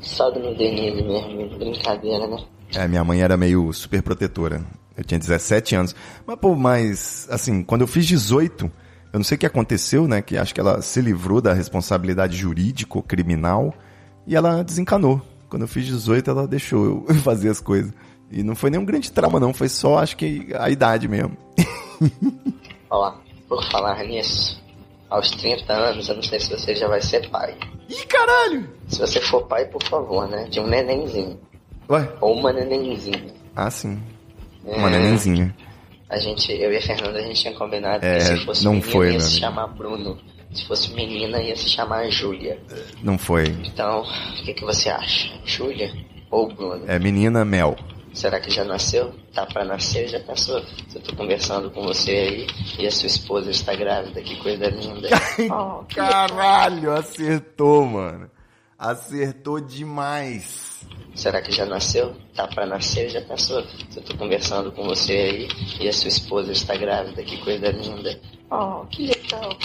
só 0.00 0.30
no 0.30 0.54
Denise 0.56 1.02
mesmo, 1.02 1.58
brincadeira, 1.58 2.26
né? 2.26 2.44
É, 2.74 2.88
minha 2.88 3.04
mãe 3.04 3.20
era 3.20 3.36
meio 3.36 3.72
super 3.72 4.02
protetora. 4.02 4.62
Eu 4.96 5.04
tinha 5.04 5.18
17 5.18 5.74
anos. 5.74 5.94
Mas, 6.26 6.38
pô, 6.38 6.54
mas, 6.54 7.26
assim, 7.30 7.62
quando 7.62 7.82
eu 7.82 7.86
fiz 7.86 8.06
18, 8.06 8.70
eu 9.12 9.18
não 9.18 9.24
sei 9.24 9.36
o 9.36 9.38
que 9.38 9.46
aconteceu, 9.46 10.06
né? 10.08 10.22
Que 10.22 10.36
acho 10.36 10.54
que 10.54 10.60
ela 10.60 10.80
se 10.82 11.00
livrou 11.00 11.40
da 11.40 11.52
responsabilidade 11.52 12.36
jurídica 12.36 12.98
ou 12.98 13.02
criminal 13.02 13.74
e 14.26 14.34
ela 14.36 14.62
desencanou. 14.62 15.20
Quando 15.54 15.62
eu 15.62 15.68
fiz 15.68 15.86
18, 15.86 16.28
ela 16.28 16.48
deixou 16.48 16.84
eu 17.06 17.14
fazer 17.22 17.48
as 17.48 17.60
coisas. 17.60 17.92
E 18.28 18.42
não 18.42 18.56
foi 18.56 18.70
nenhum 18.70 18.84
grande 18.84 19.12
trauma, 19.12 19.38
não. 19.38 19.54
Foi 19.54 19.68
só, 19.68 19.98
acho 20.00 20.16
que, 20.16 20.48
a 20.58 20.68
idade 20.68 21.06
mesmo. 21.06 21.36
Ó, 22.90 23.14
por 23.48 23.62
falar 23.70 24.02
nisso, 24.02 24.60
aos 25.08 25.30
30 25.30 25.72
anos, 25.72 26.08
eu 26.08 26.16
não 26.16 26.22
sei 26.24 26.40
se 26.40 26.50
você 26.50 26.74
já 26.74 26.88
vai 26.88 27.00
ser 27.00 27.30
pai. 27.30 27.56
Ih, 27.88 28.04
caralho! 28.06 28.68
Se 28.88 28.98
você 28.98 29.20
for 29.20 29.46
pai, 29.46 29.64
por 29.66 29.80
favor, 29.84 30.28
né? 30.28 30.48
De 30.50 30.58
um 30.58 30.66
nenenzinho. 30.66 31.38
Ué? 31.88 32.12
Ou 32.20 32.34
uma 32.34 32.52
nenenzinha. 32.52 33.32
Ah, 33.54 33.70
sim. 33.70 34.02
É, 34.66 34.76
Uma 34.76 34.90
nenenzinha. 34.90 35.54
A 36.10 36.18
gente, 36.18 36.50
eu 36.50 36.72
e 36.72 36.78
a 36.78 36.82
Fernanda, 36.82 37.20
a 37.20 37.22
gente 37.22 37.40
tinha 37.40 37.54
combinado 37.54 38.04
É, 38.04 38.16
que 38.16 38.24
se 38.24 38.44
fosse 38.44 38.64
não 38.64 38.72
menino 38.72 38.90
foi, 38.90 39.12
ia 39.12 39.20
se 39.20 39.38
chamar 39.38 39.68
Bruno. 39.68 40.18
Se 40.54 40.64
fosse 40.66 40.92
menina, 40.94 41.42
ia 41.42 41.56
se 41.56 41.68
chamar 41.68 42.08
Júlia. 42.10 42.58
Não 43.02 43.18
foi. 43.18 43.44
Então, 43.64 44.02
o 44.02 44.44
que, 44.44 44.54
que 44.54 44.64
você 44.64 44.88
acha? 44.88 45.32
Júlia 45.44 45.92
ou 46.30 46.48
Bruno? 46.52 46.84
É 46.86 46.98
menina 46.98 47.44
Mel. 47.44 47.76
Será 48.14 48.38
que 48.38 48.48
já 48.48 48.64
nasceu? 48.64 49.12
Tá 49.34 49.44
pra 49.44 49.64
nascer, 49.64 50.08
já 50.08 50.20
pensou? 50.20 50.62
Se 50.88 50.96
eu 50.96 51.02
tô 51.02 51.16
conversando 51.16 51.68
com 51.72 51.82
você 51.82 52.12
aí 52.12 52.46
e 52.78 52.86
a 52.86 52.90
sua 52.90 53.08
esposa 53.08 53.50
está 53.50 53.74
grávida, 53.74 54.22
que 54.22 54.36
coisa 54.36 54.66
linda. 54.68 55.08
oh, 55.50 55.84
Caralho, 55.92 56.92
acertou, 56.92 57.84
mano. 57.84 58.30
Acertou 58.78 59.60
demais. 59.60 60.86
Será 61.14 61.42
que 61.42 61.50
já 61.50 61.66
nasceu? 61.66 62.14
Tá 62.34 62.46
pra 62.46 62.66
nascer, 62.66 63.08
já 63.08 63.20
pensou? 63.20 63.64
Se 63.90 63.98
eu 63.98 64.02
tô 64.04 64.16
conversando 64.16 64.70
com 64.70 64.84
você 64.84 65.12
aí 65.12 65.48
e 65.80 65.88
a 65.88 65.92
sua 65.92 66.08
esposa 66.08 66.52
está 66.52 66.76
grávida, 66.76 67.22
que 67.22 67.36
coisa 67.38 67.70
linda. 67.70 68.20
Oh, 68.50 68.84
que 68.86 69.06
legal. 69.06 69.56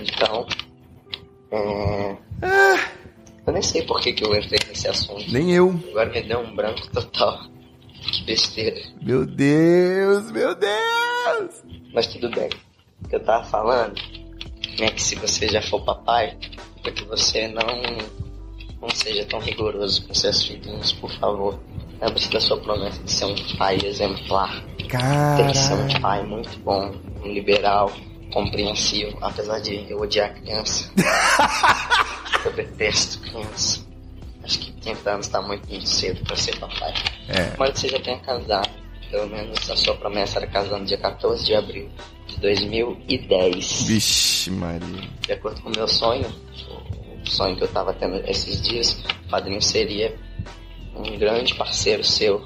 Então, 0.00 0.46
é... 1.50 2.16
Ah. 2.42 2.96
Eu 3.46 3.52
nem 3.52 3.62
sei 3.62 3.82
por 3.82 4.00
que, 4.00 4.12
que 4.12 4.24
eu 4.24 4.34
entrei 4.34 4.58
nesse 4.68 4.88
assunto. 4.88 5.24
Nem 5.30 5.52
eu. 5.52 5.80
Agora 5.90 6.10
me 6.10 6.22
deu 6.22 6.40
um 6.40 6.54
branco 6.54 6.90
total. 6.90 7.46
Que 8.10 8.24
besteira. 8.24 8.80
Meu 9.00 9.24
Deus, 9.24 10.30
meu 10.32 10.54
Deus! 10.54 11.62
Mas 11.94 12.08
tudo 12.08 12.28
bem. 12.30 12.48
O 13.04 13.08
que 13.08 13.14
eu 13.14 13.24
tava 13.24 13.44
falando 13.44 14.00
é 14.80 14.90
que 14.90 15.00
se 15.00 15.14
você 15.14 15.48
já 15.48 15.62
for 15.62 15.84
papai, 15.84 16.36
é 16.84 16.90
que 16.90 17.04
você 17.04 17.46
não, 17.48 17.82
não 18.80 18.88
seja 18.92 19.24
tão 19.26 19.38
rigoroso 19.38 20.06
com 20.06 20.14
seus 20.14 20.42
filhinhos, 20.44 20.92
por 20.94 21.10
favor. 21.18 21.58
Lembre-se 22.00 22.30
da 22.30 22.40
sua 22.40 22.60
promessa 22.60 23.02
de 23.02 23.10
ser 23.10 23.24
um 23.26 23.56
pai 23.56 23.78
exemplar. 23.84 24.64
Cara. 24.88 25.36
Tem 25.36 25.46
que 25.52 25.58
ser 25.58 25.74
um 25.74 26.00
pai 26.00 26.22
muito 26.24 26.58
bom, 26.60 26.92
um 27.24 27.28
liberal, 27.28 27.92
compreensivo, 28.32 29.16
apesar 29.20 29.60
de 29.60 29.90
eu 29.90 30.00
odiar 30.00 30.34
criança. 30.34 30.90
eu 32.44 32.52
detesto 32.52 33.20
criança. 33.20 33.86
Acho 34.42 34.58
que 34.60 34.72
30 34.72 35.10
anos 35.10 35.28
tá 35.28 35.42
muito, 35.42 35.68
muito 35.68 35.88
cedo 35.88 36.24
pra 36.24 36.36
ser 36.36 36.56
papai. 36.58 36.94
É. 37.28 37.56
Mas 37.58 37.78
você 37.78 37.88
já 37.88 38.00
tenha 38.00 38.18
casado. 38.20 38.70
Pelo 39.10 39.28
menos 39.28 39.70
a 39.70 39.76
sua 39.76 39.94
promessa 39.96 40.38
era 40.38 40.46
casar 40.48 40.78
no 40.78 40.84
dia 40.84 40.98
14 40.98 41.44
de 41.44 41.54
abril 41.54 41.88
de 42.26 42.40
2010. 42.40 43.82
Vixe, 43.84 44.50
Maria. 44.50 45.08
De 45.20 45.32
acordo 45.32 45.60
com 45.62 45.68
o 45.68 45.72
meu 45.72 45.86
sonho, 45.86 46.26
o 47.24 47.30
sonho 47.30 47.56
que 47.56 47.64
eu 47.64 47.68
tava 47.68 47.92
tendo 47.94 48.16
esses 48.28 48.60
dias, 48.62 49.04
o 49.26 49.30
padrinho 49.30 49.62
seria 49.62 50.16
um 50.94 51.18
grande 51.18 51.54
parceiro 51.54 52.02
seu. 52.02 52.44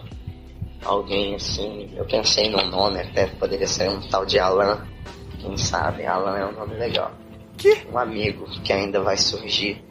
Alguém 0.84 1.34
assim, 1.34 1.90
eu 1.94 2.04
pensei 2.06 2.48
no 2.48 2.64
nome 2.66 3.00
até, 3.00 3.26
poderia 3.26 3.66
ser 3.66 3.90
um 3.90 4.00
tal 4.08 4.24
de 4.24 4.38
Alan. 4.38 4.86
Quem 5.40 5.56
sabe? 5.56 6.04
Alan 6.04 6.36
é 6.36 6.46
um 6.46 6.52
nome 6.52 6.74
legal. 6.74 7.12
Que? 7.56 7.86
Um 7.92 7.98
amigo 7.98 8.46
que 8.62 8.72
ainda 8.72 9.02
vai 9.02 9.16
surgir, 9.16 9.82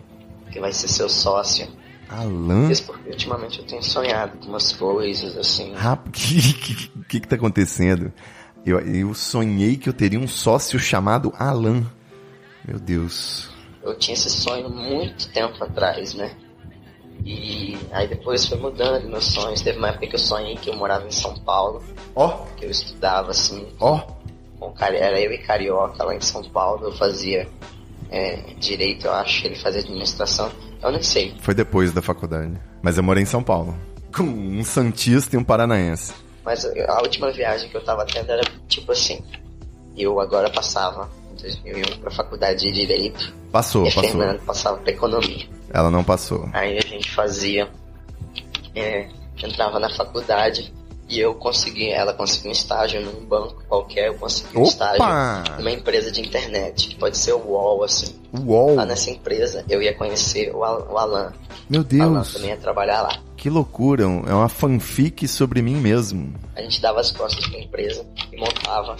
que 0.52 0.60
vai 0.60 0.72
ser 0.72 0.88
seu 0.88 1.10
sócio. 1.10 1.68
Alan? 2.10 2.72
Isso 2.72 2.86
porque 2.86 3.10
ultimamente 3.10 3.60
eu 3.60 3.66
tenho 3.66 3.84
sonhado 3.84 4.38
com 4.38 4.47
umas 4.47 4.72
coisas 4.74 5.38
assim. 5.38 5.74
O 5.74 5.97
que, 6.12 6.54
que, 6.54 6.76
que, 7.08 7.20
que 7.20 7.28
tá 7.28 7.36
acontecendo? 7.36 8.12
Eu, 8.66 8.80
eu 8.80 9.14
sonhei 9.14 9.78
que 9.78 9.88
eu 9.88 9.93
teria 9.93 10.20
um 10.20 10.28
sócio 10.28 10.80
chamado 10.80 11.34
Alan. 11.38 11.86
Meu 12.68 12.80
Deus. 12.80 13.50
Eu 13.82 13.97
tinha 13.97 14.14
esse 14.14 14.30
sonho 14.30 14.70
muito 14.70 15.32
tempo 15.32 15.64
atrás, 15.64 16.14
né? 16.14 16.36
E 17.26 17.78
aí 17.91 18.08
depois 18.08 18.45
foi 18.45 18.58
mudando 18.58 19.08
meus 19.08 19.26
sonhos. 19.26 19.62
Teve 19.62 19.78
uma 19.78 19.89
época 19.89 20.08
que 20.08 20.16
eu 20.16 20.20
sonhei 20.20 20.56
que 20.56 20.70
eu 20.70 20.76
morava 20.76 21.06
em 21.06 21.12
São 21.12 21.36
Paulo. 21.39 21.84
Ó. 22.16 22.28
Oh. 22.28 22.56
Que 22.56 22.66
eu 22.66 22.72
estudava 22.72 23.32
assim. 23.32 23.68
Ó. 23.80 23.97
Oh. 23.97 24.20
Era 24.80 25.20
eu 25.20 25.32
e 25.32 25.38
Carioca 25.38 26.03
lá 26.03 26.16
em 26.16 26.22
São 26.22 26.43
Paulo. 26.43 26.88
Eu 26.88 26.91
fazia 26.93 27.47
é, 28.10 28.53
direito, 28.60 29.07
eu 29.07 29.14
acho. 29.14 29.45
Ele 29.45 29.55
fazia 29.55 29.82
administração. 29.82 30.51
Eu 30.82 30.91
nem 30.91 31.03
sei. 31.03 31.36
Foi 31.41 31.53
depois 31.53 31.91
da 31.91 32.01
faculdade. 32.01 32.53
Mas 32.82 32.97
eu 32.97 33.03
morei 33.03 33.24
em 33.24 33.26
São 33.26 33.43
Paulo. 33.43 33.76
Com 34.16 34.24
um 34.24 34.64
Santista 34.64 35.36
e 35.36 35.39
um 35.39 35.43
Paranaense. 35.43 36.14
Mas 36.43 36.66
a 36.66 37.01
última 37.01 37.32
viagem 37.32 37.70
que 37.70 37.78
eu 37.78 37.84
tava 37.84 38.05
tendo 38.05 38.32
era 38.32 38.41
tipo 38.68 38.91
assim. 38.91 39.24
Eu 39.97 40.20
agora 40.20 40.49
passava 40.49 41.10
em 41.32 41.41
2001 41.41 41.99
pra 41.99 42.12
faculdade 42.12 42.60
de 42.60 42.72
Direito. 42.72 43.34
Passou, 43.51 43.86
e 43.86 43.89
a 43.89 43.93
passou. 43.93 44.12
Fernanda 44.12 44.39
passava 44.45 44.78
pra 44.78 44.91
Economia. 44.91 45.45
Ela 45.72 45.91
não 45.91 46.03
passou. 46.03 46.49
Aí 46.53 46.78
a 46.78 46.82
gente 46.82 47.12
fazia. 47.12 47.70
É, 48.76 49.10
entrava 49.43 49.80
na 49.80 49.89
faculdade 49.95 50.74
e 51.10 51.20
eu 51.20 51.34
consegui, 51.34 51.89
ela 51.89 52.14
conseguiu 52.14 52.49
um 52.49 52.53
estágio 52.53 53.01
num 53.01 53.26
banco 53.26 53.64
qualquer, 53.68 54.07
eu 54.10 54.14
consegui 54.16 54.55
um 54.57 54.62
Opa! 54.62 54.70
estágio 54.70 55.57
numa 55.57 55.72
empresa 55.72 56.12
de 56.12 56.22
internet, 56.22 56.89
que 56.89 56.95
pode 56.95 57.18
ser 57.18 57.34
o 57.34 57.39
UOL, 57.39 57.84
assim. 57.84 58.16
UOL? 58.34 58.76
Lá 58.76 58.86
nessa 58.86 59.10
empresa 59.10 59.66
eu 59.68 59.82
ia 59.82 59.93
conhecer 59.95 60.53
o, 60.55 60.64
Al 60.64 60.88
o 60.91 60.97
Alan. 60.97 61.34
Meu 61.70 61.82
O 61.82 62.01
Alan 62.01 62.14
Deus. 62.14 62.34
também 62.34 62.49
ia 62.51 62.57
trabalhar 62.57 63.01
lá. 63.01 63.22
Que 63.36 63.49
loucura. 63.49 64.03
É 64.03 64.34
uma 64.34 64.49
fanfic 64.49 65.28
sobre 65.28 65.62
mim 65.62 65.76
mesmo. 65.76 66.34
A 66.55 66.62
gente 66.62 66.82
dava 66.82 66.99
as 66.99 67.12
costas 67.12 67.47
pra 67.47 67.60
empresa 67.60 68.05
e 68.32 68.38
montava 68.38 68.95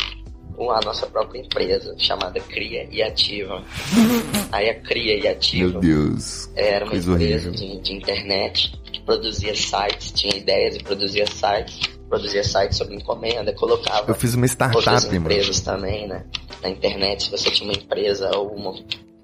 a 0.58 0.82
nossa 0.84 1.08
própria 1.08 1.40
empresa, 1.40 1.96
chamada 1.98 2.40
Cria 2.42 2.88
e 2.92 3.02
Ativa. 3.02 3.64
Aí 4.52 4.70
a 4.70 4.80
Cria 4.82 5.18
e 5.18 5.28
Ativa 5.28 5.72
Meu 5.72 5.80
Deus. 5.80 6.50
era 6.56 6.86
uma 6.86 6.96
empresa 6.96 7.50
de, 7.52 7.80
de 7.80 7.94
internet 7.94 8.78
que 8.92 9.00
produzia 9.02 9.56
sites, 9.56 10.12
tinha 10.12 10.36
ideias 10.36 10.76
e 10.76 10.80
produzia 10.84 11.26
sites, 11.28 11.80
produzia 12.10 12.44
sites 12.44 12.78
sobre 12.78 12.96
encomenda, 12.96 13.54
colocava 13.54 14.10
Eu 14.10 14.16
fiz 14.16 14.34
uma 14.34 14.46
startup, 14.46 15.06
mano. 15.06 15.16
empresas 15.16 15.62
também, 15.62 16.08
né? 16.08 16.26
Na 16.62 16.70
internet, 16.70 17.24
se 17.24 17.32
você 17.32 17.52
tinha 17.52 17.70
uma 17.70 17.78
empresa 17.78 18.36
ou 18.36 18.54
uma 18.54 18.74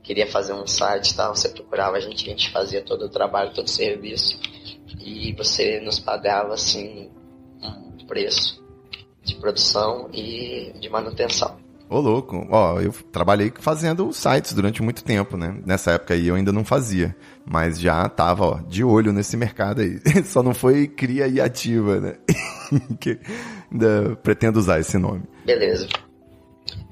queria 0.03 0.27
fazer 0.27 0.53
um 0.53 0.67
site 0.67 1.09
e 1.09 1.15
tal, 1.15 1.35
você 1.35 1.49
procurava 1.49 1.97
a 1.97 1.99
gente, 1.99 2.27
a 2.27 2.29
gente 2.29 2.51
fazia 2.51 2.81
todo 2.81 3.05
o 3.05 3.09
trabalho, 3.09 3.51
todo 3.53 3.65
o 3.65 3.69
serviço 3.69 4.39
e 4.99 5.33
você 5.33 5.79
nos 5.79 5.99
pagava 5.99 6.53
assim 6.53 7.09
um 7.61 8.05
preço 8.05 8.63
de 9.23 9.35
produção 9.35 10.09
e 10.13 10.71
de 10.79 10.87
manutenção. 10.89 11.57
Ô, 11.89 11.99
louco. 11.99 12.47
Ó, 12.49 12.79
eu 12.79 12.91
trabalhei 13.11 13.51
fazendo 13.59 14.11
sites 14.11 14.53
durante 14.53 14.81
muito 14.81 15.03
tempo, 15.03 15.37
né? 15.37 15.55
Nessa 15.65 15.91
época 15.91 16.13
aí 16.13 16.27
eu 16.27 16.35
ainda 16.35 16.51
não 16.51 16.65
fazia. 16.65 17.15
Mas 17.45 17.79
já 17.79 18.07
tava, 18.09 18.45
ó, 18.45 18.59
de 18.67 18.83
olho 18.83 19.13
nesse 19.13 19.37
mercado 19.37 19.81
aí. 19.81 19.99
Só 20.25 20.41
não 20.41 20.53
foi 20.53 20.87
cria 20.87 21.27
e 21.27 21.39
ativa, 21.39 21.99
né? 21.99 22.15
que 22.99 23.19
ainda 23.71 24.15
pretendo 24.23 24.57
usar 24.57 24.79
esse 24.79 24.97
nome. 24.97 25.23
Beleza. 25.45 25.87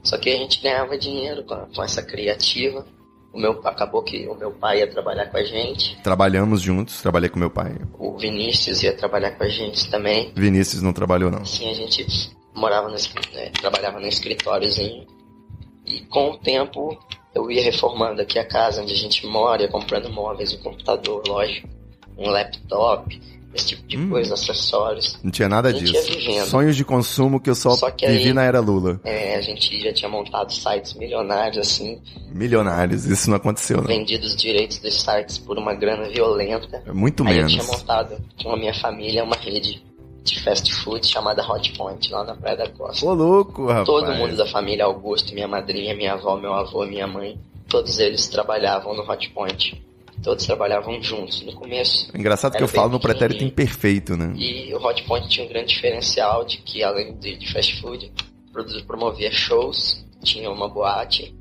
Só 0.03 0.17
que 0.17 0.29
a 0.29 0.37
gente 0.37 0.61
ganhava 0.61 0.97
dinheiro 0.97 1.43
com, 1.43 1.55
com 1.73 1.83
essa 1.83 2.03
criativa. 2.03 2.85
O 3.33 3.39
meu, 3.39 3.59
acabou 3.65 4.03
que 4.03 4.27
o 4.27 4.35
meu 4.35 4.51
pai 4.51 4.79
ia 4.79 4.87
trabalhar 4.87 5.25
com 5.25 5.37
a 5.37 5.43
gente. 5.43 5.99
Trabalhamos 6.03 6.61
juntos, 6.61 7.01
trabalhei 7.01 7.29
com 7.29 7.39
meu 7.39 7.49
pai. 7.49 7.75
O 7.97 8.15
Vinícius 8.15 8.83
ia 8.83 8.95
trabalhar 8.95 9.31
com 9.31 9.43
a 9.43 9.49
gente 9.49 9.89
também. 9.89 10.31
Vinícius 10.35 10.83
não 10.83 10.93
trabalhou, 10.93 11.31
não. 11.31 11.39
Assim, 11.41 11.67
a 11.67 11.73
gente 11.73 12.05
morava 12.55 12.87
no, 12.89 12.95
né, 13.33 13.49
trabalhava 13.59 13.99
no 13.99 14.07
escritóriozinho. 14.07 15.05
E 15.85 15.99
com 16.01 16.31
o 16.31 16.37
tempo 16.37 16.97
eu 17.35 17.49
ia 17.51 17.63
reformando 17.63 18.21
aqui 18.21 18.37
a 18.39 18.45
casa 18.47 18.81
onde 18.81 18.93
a 18.93 18.97
gente 18.97 19.25
mora, 19.25 19.63
ia 19.63 19.67
comprando 19.67 20.09
móveis, 20.09 20.53
um 20.53 20.59
computador, 20.59 21.23
lógico, 21.27 21.67
um 22.17 22.29
laptop, 22.29 23.19
esse 23.55 23.67
tipo 23.67 23.87
de 23.87 23.97
Hum. 23.97 24.09
coisa, 24.09 24.33
acessórios. 24.35 25.19
Não 25.23 25.29
tinha 25.31 25.47
nada 25.49 25.71
gente 25.71 25.91
disso. 25.91 26.45
Sonhos 26.49 26.75
de 26.75 26.83
consumo 26.85 27.39
que 27.39 27.49
eu 27.49 27.55
só, 27.55 27.71
Só 27.71 27.91
que 27.91 28.07
vivi 28.07 28.27
aí- 28.29 28.33
na 28.33 28.43
era 28.43 28.59
Lula. 28.59 28.99
É, 29.03 29.35
a 29.35 29.41
gente 29.41 29.79
já 29.81 29.93
tinha 29.93 30.09
montado 30.09 30.51
sites 30.51 30.93
milionários 30.95 31.57
assim, 31.67 32.01
Milionários, 32.31 33.05
isso 33.05 33.29
não 33.29 33.37
aconteceu, 33.37 33.77
não. 33.77 33.83
vendido 33.85 34.25
os 34.25 34.35
direitos 34.35 34.79
dos 34.79 34.99
sites 35.01 35.37
por 35.37 35.57
uma 35.59 35.73
grana 35.75 36.09
violenta. 36.09 36.81
É 36.85 36.91
Muito 36.91 37.23
Aí 37.23 37.29
eu 37.31 37.35
menos. 37.45 37.51
tinha 37.53 37.63
montado 37.63 38.17
com 38.41 38.51
a 38.51 38.57
minha 38.57 38.73
família 38.73 39.23
uma 39.23 39.35
rede 39.35 39.83
de 40.23 40.41
fast 40.41 40.73
food 40.73 41.05
chamada 41.05 41.43
Hot 41.45 41.73
Point, 41.73 42.11
lá 42.11 42.23
na 42.23 42.35
Praia 42.35 42.57
da 42.57 42.69
Costa. 42.69 43.05
Ô, 43.05 43.13
louco, 43.13 43.67
rapaz. 43.67 43.85
Todo 43.85 44.13
mundo 44.13 44.35
da 44.37 44.45
família 44.47 44.85
Augusto, 44.85 45.33
minha 45.33 45.47
madrinha, 45.47 45.95
minha 45.95 46.13
avó, 46.13 46.37
meu 46.37 46.53
avô, 46.53 46.85
minha 46.85 47.05
mãe, 47.05 47.37
todos 47.67 47.99
eles 47.99 48.27
trabalhavam 48.27 48.95
no 48.95 49.09
Hot 49.09 49.29
Point. 49.31 49.83
Todos 50.23 50.45
trabalhavam 50.45 51.03
juntos. 51.03 51.41
No 51.41 51.53
começo, 51.53 52.09
Engraçado 52.15 52.55
que 52.55 52.63
eu 52.63 52.67
falo 52.67 52.91
no 52.91 52.99
pretérito 52.99 53.43
imperfeito, 53.43 54.15
né? 54.15 54.33
E 54.37 54.73
o 54.73 54.77
Hot 54.77 55.03
Point 55.03 55.27
tinha 55.27 55.45
um 55.45 55.49
grande 55.49 55.73
diferencial 55.73 56.45
de 56.45 56.57
que, 56.59 56.81
além 56.81 57.13
de, 57.17 57.35
de 57.35 57.51
fast 57.51 57.81
food, 57.81 58.09
promovia 58.87 59.31
shows, 59.31 60.05
tinha 60.23 60.49
uma 60.49 60.69
boate 60.69 61.35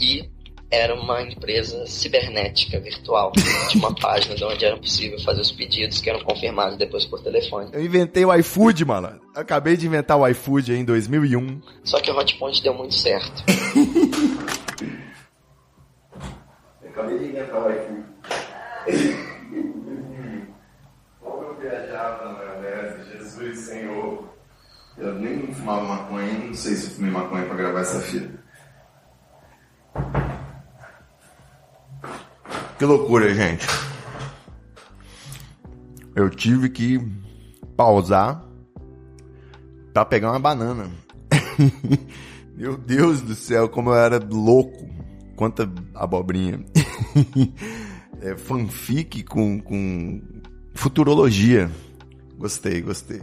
e 0.00 0.28
era 0.70 0.94
uma 0.94 1.22
empresa 1.22 1.86
cibernética 1.86 2.78
virtual. 2.80 3.32
Tinha 3.68 3.84
uma 3.84 3.94
página 3.94 4.34
de 4.34 4.44
onde 4.44 4.64
era 4.64 4.76
possível 4.76 5.18
fazer 5.20 5.40
os 5.40 5.52
pedidos 5.52 6.00
que 6.00 6.10
eram 6.10 6.20
confirmados 6.20 6.76
depois 6.76 7.04
por 7.04 7.22
telefone. 7.22 7.70
Eu 7.72 7.84
inventei 7.84 8.24
o 8.24 8.34
iFood, 8.34 8.84
mano. 8.84 9.20
Acabei 9.34 9.76
de 9.76 9.86
inventar 9.86 10.18
o 10.18 10.26
iFood 10.28 10.72
em 10.72 10.84
2001. 10.84 11.60
Só 11.84 12.00
que 12.00 12.10
o 12.10 12.18
Hot 12.18 12.36
Point 12.38 12.62
deu 12.62 12.74
muito 12.74 12.94
certo. 12.94 13.44
Acabei 16.88 17.18
de 17.18 17.24
inventar 17.26 17.62
o 17.62 17.70
iFood. 17.70 18.04
Como 21.20 21.42
eu 21.42 21.56
viajava 21.60 22.24
na 22.24 22.32
maionese, 22.32 23.12
Jesus 23.12 23.58
Senhor. 23.58 24.26
Eu 24.98 25.14
nem 25.14 25.52
fumava 25.52 25.84
maconha, 25.84 26.38
não 26.38 26.54
sei 26.54 26.74
se 26.74 26.86
eu 26.86 26.92
fumei 26.92 27.10
maconha 27.10 27.44
pra 27.44 27.54
gravar 27.54 27.80
essa 27.80 28.00
fita. 28.00 28.46
Que 32.78 32.84
loucura, 32.84 33.34
gente. 33.34 33.66
Eu 36.14 36.28
tive 36.30 36.68
que 36.68 37.00
pausar 37.76 38.44
pra 39.92 40.04
pegar 40.04 40.30
uma 40.30 40.38
banana. 40.38 40.90
Meu 42.54 42.76
Deus 42.76 43.20
do 43.20 43.34
céu, 43.34 43.68
como 43.68 43.90
eu 43.90 43.94
era 43.96 44.18
louco. 44.18 44.88
Quanta 45.36 45.70
abobrinha. 45.94 46.64
é, 48.22 48.36
fanfic 48.36 49.22
com, 49.24 49.60
com 49.60 50.22
futurologia. 50.74 51.70
Gostei, 52.38 52.80
gostei. 52.80 53.20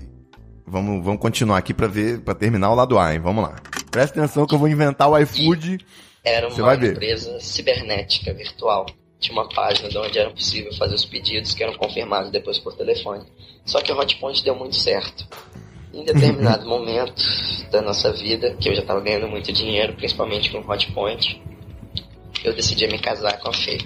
Vamos, 0.66 1.04
vamos 1.04 1.20
continuar 1.20 1.58
aqui 1.58 1.74
para 1.74 1.88
ver, 1.88 2.22
para 2.22 2.36
terminar 2.36 2.72
o 2.72 2.76
lado 2.76 2.98
A, 2.98 3.14
hein? 3.14 3.20
Vamos 3.20 3.44
lá. 3.44 3.56
Presta 3.92 4.20
atenção 4.20 4.46
que 4.46 4.56
eu 4.56 4.60
vou 4.60 4.68
inventar 4.68 5.10
o 5.10 5.18
iFood. 5.18 5.80
Era 6.24 6.50
Você 6.50 6.62
uma 6.62 6.68
vai 6.70 6.78
ver. 6.78 6.94
empresa 6.94 7.40
cibernética 7.40 8.34
virtual. 8.34 8.86
Tinha 9.24 9.40
uma 9.40 9.48
página 9.48 9.88
de 9.88 9.98
onde 9.98 10.20
era 10.20 10.30
possível 10.30 10.74
fazer 10.74 10.96
os 10.96 11.06
pedidos 11.06 11.54
que 11.54 11.64
eram 11.64 11.74
confirmados 11.76 12.30
depois 12.30 12.60
por 12.60 12.76
telefone. 12.76 13.24
Só 13.66 13.80
que 13.80 13.90
o 13.90 13.98
Hotpoint 13.98 14.44
deu 14.44 14.54
muito 14.54 14.76
certo. 14.76 15.26
Em 15.94 16.04
determinado 16.04 16.68
momento 16.68 17.24
da 17.72 17.82
nossa 17.82 18.12
vida, 18.12 18.54
que 18.60 18.68
eu 18.68 18.76
já 18.76 18.82
estava 18.82 19.00
ganhando 19.00 19.30
muito 19.30 19.54
dinheiro, 19.54 19.94
principalmente 19.94 20.52
com 20.52 20.58
o 20.58 20.70
Hotpoint, 20.70 21.42
eu 22.44 22.54
decidi 22.54 22.86
me 22.88 23.00
casar 23.00 23.40
com 23.40 23.48
a 23.48 23.54
Fê. 23.54 23.78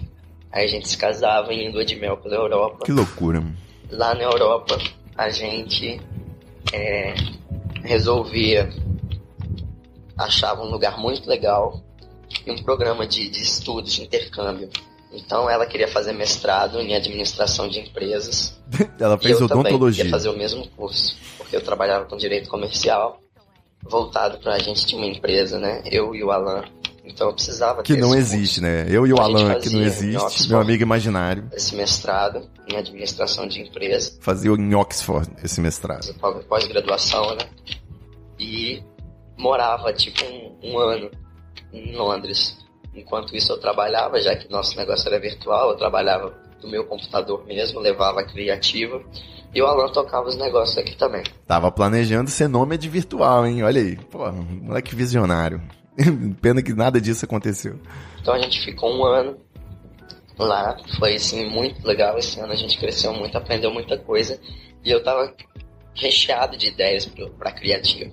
Aí 0.51 0.65
a 0.65 0.67
gente 0.67 0.89
se 0.89 0.97
casava 0.97 1.53
em 1.53 1.71
lua 1.71 1.85
de 1.85 1.95
mel 1.95 2.17
pela 2.17 2.35
Europa. 2.35 2.85
Que 2.85 2.91
loucura. 2.91 3.39
mano. 3.39 3.55
Lá 3.91 4.15
na 4.15 4.23
Europa, 4.23 4.75
a 5.15 5.29
gente 5.29 6.01
é, 6.73 7.13
resolvia 7.83 8.69
achava 10.17 10.63
um 10.63 10.69
lugar 10.71 10.97
muito 10.97 11.29
legal 11.29 11.79
e 12.45 12.51
um 12.51 12.63
programa 12.63 13.05
de, 13.05 13.29
de 13.29 13.39
estudos, 13.39 13.93
de 13.93 14.03
intercâmbio. 14.03 14.69
Então 15.11 15.49
ela 15.49 15.65
queria 15.65 15.87
fazer 15.87 16.11
mestrado 16.13 16.79
em 16.79 16.93
administração 16.95 17.67
de 17.69 17.79
empresas. 17.79 18.59
Ela 18.99 19.15
e 19.15 19.23
fez 19.23 19.39
eu 19.39 19.47
também 19.47 19.67
odontologia. 19.67 20.03
queria 20.03 20.11
fazer 20.11 20.29
o 20.29 20.37
mesmo 20.37 20.67
curso, 20.71 21.15
porque 21.37 21.55
eu 21.55 21.61
trabalhava 21.63 22.05
com 22.05 22.17
direito 22.17 22.49
comercial, 22.49 23.21
voltado 23.83 24.37
para 24.39 24.55
a 24.55 24.59
gente 24.59 24.85
de 24.85 24.95
uma 24.95 25.05
empresa, 25.05 25.57
né? 25.59 25.81
Eu 25.85 26.13
e 26.13 26.23
o 26.23 26.29
Alan. 26.31 26.63
Então 27.05 27.29
eu 27.29 27.33
precisava 27.33 27.83
Que 27.83 27.95
não 27.95 28.13
existe, 28.13 28.59
né? 28.59 28.85
Eu 28.89 29.07
e 29.07 29.13
o 29.13 29.17
A 29.17 29.23
Alan, 29.23 29.59
que 29.61 29.69
não 29.69 29.81
existe, 29.81 30.17
Oxford. 30.17 30.49
meu 30.49 30.59
amigo 30.59 30.83
imaginário, 30.83 31.49
esse 31.53 31.73
mestrado 31.73 32.49
em 32.69 32.75
administração 32.75 33.47
de 33.47 33.61
empresas. 33.61 34.17
fazia 34.21 34.51
em 34.51 34.75
Oxford 34.75 35.29
esse 35.41 35.61
mestrado. 35.61 36.13
pós- 36.15 36.43
pós-graduação, 36.43 37.33
né? 37.37 37.47
E 38.37 38.83
morava 39.37 39.93
tipo 39.93 40.21
um, 40.25 40.57
um 40.73 40.77
ano 40.79 41.09
em 41.71 41.95
Londres. 41.95 42.57
Enquanto 42.97 43.35
isso 43.35 43.53
eu 43.53 43.59
trabalhava, 43.59 44.19
já 44.19 44.35
que 44.35 44.49
nosso 44.49 44.75
negócio 44.75 45.07
era 45.07 45.19
virtual, 45.19 45.69
eu 45.69 45.77
trabalhava 45.77 46.33
do 46.59 46.67
meu 46.67 46.83
computador 46.83 47.45
mesmo, 47.45 47.79
levava 47.79 48.21
a 48.21 48.23
criativa. 48.23 48.99
E 49.53 49.61
o 49.61 49.67
Alan 49.67 49.91
tocava 49.91 50.27
os 50.27 50.35
negócios 50.35 50.77
aqui 50.79 50.97
também. 50.97 51.23
Tava 51.45 51.71
planejando 51.71 52.29
ser 52.29 52.47
nômade 52.47 52.89
virtual, 52.89 53.45
hein? 53.45 53.63
Olha 53.63 53.79
aí. 53.79 53.95
Pô, 53.95 54.31
moleque 54.31 54.95
visionário. 54.95 55.61
Pena 56.41 56.61
que 56.63 56.73
nada 56.73 56.99
disso 56.99 57.23
aconteceu. 57.23 57.79
Então 58.19 58.33
a 58.33 58.39
gente 58.39 58.59
ficou 58.65 58.91
um 58.91 59.05
ano 59.05 59.37
lá, 60.39 60.75
foi 60.99 61.15
assim 61.15 61.49
muito 61.49 61.85
legal 61.85 62.17
esse 62.17 62.39
ano, 62.39 62.51
a 62.51 62.55
gente 62.55 62.77
cresceu 62.77 63.13
muito, 63.13 63.37
aprendeu 63.37 63.71
muita 63.71 63.97
coisa 63.97 64.39
e 64.83 64.91
eu 64.91 65.03
tava 65.03 65.33
recheado 65.95 66.57
de 66.57 66.67
ideias 66.67 67.05
pra 67.37 67.51
criativa. 67.51 68.11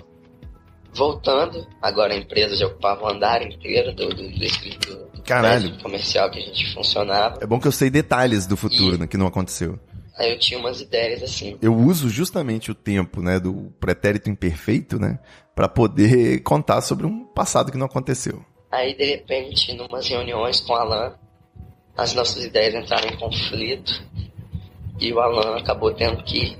Voltando, 0.94 1.66
agora 1.82 2.14
a 2.14 2.16
empresa 2.16 2.56
já 2.56 2.66
ocupava 2.66 3.04
o 3.04 3.08
andar 3.08 3.42
inteiro 3.42 3.92
do, 3.94 4.08
do, 4.08 4.28
do, 4.28 5.12
do 5.12 5.22
Caralho. 5.22 5.76
comercial 5.82 6.30
que 6.30 6.38
a 6.38 6.42
gente 6.42 6.72
funcionava. 6.72 7.38
É 7.40 7.46
bom 7.46 7.58
que 7.58 7.66
eu 7.66 7.72
sei 7.72 7.90
detalhes 7.90 8.46
do 8.46 8.56
futuro, 8.56 8.98
né, 8.98 9.06
que 9.06 9.16
não 9.16 9.26
aconteceu. 9.26 9.78
Aí 10.16 10.32
eu 10.32 10.38
tinha 10.38 10.60
umas 10.60 10.80
ideias 10.80 11.22
assim. 11.22 11.58
Eu 11.60 11.74
uso 11.74 12.08
justamente 12.08 12.70
o 12.70 12.74
tempo, 12.74 13.20
né, 13.20 13.40
do 13.40 13.72
pretérito 13.80 14.30
imperfeito, 14.30 14.98
né, 14.98 15.18
para 15.54 15.68
poder 15.68 16.40
contar 16.42 16.80
sobre 16.80 17.06
um 17.06 17.24
passado 17.24 17.72
que 17.72 17.78
não 17.78 17.86
aconteceu. 17.86 18.44
Aí 18.70 18.96
de 18.96 19.04
repente, 19.04 19.72
numas 19.74 20.08
reuniões 20.08 20.60
com 20.60 20.72
o 20.72 20.76
Alan, 20.76 21.14
as 21.96 22.14
nossas 22.14 22.44
ideias 22.44 22.74
entraram 22.74 23.08
em 23.08 23.16
conflito 23.16 24.02
e 25.00 25.12
o 25.12 25.20
Alan 25.20 25.58
acabou 25.58 25.92
tendo 25.92 26.22
que. 26.24 26.56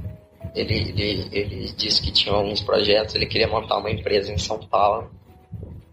Ele, 0.55 0.75
ele, 0.75 1.29
ele 1.33 1.73
disse 1.77 2.01
que 2.01 2.13
tinha 2.13 2.35
alguns 2.35 2.63
projetos, 2.63 3.15
ele 3.15 3.27
queria 3.27 3.49
montar 3.49 3.79
uma 3.79 3.91
empresa 3.91 4.33
em 4.33 4.39
São 4.39 4.59
Paulo, 4.59 5.11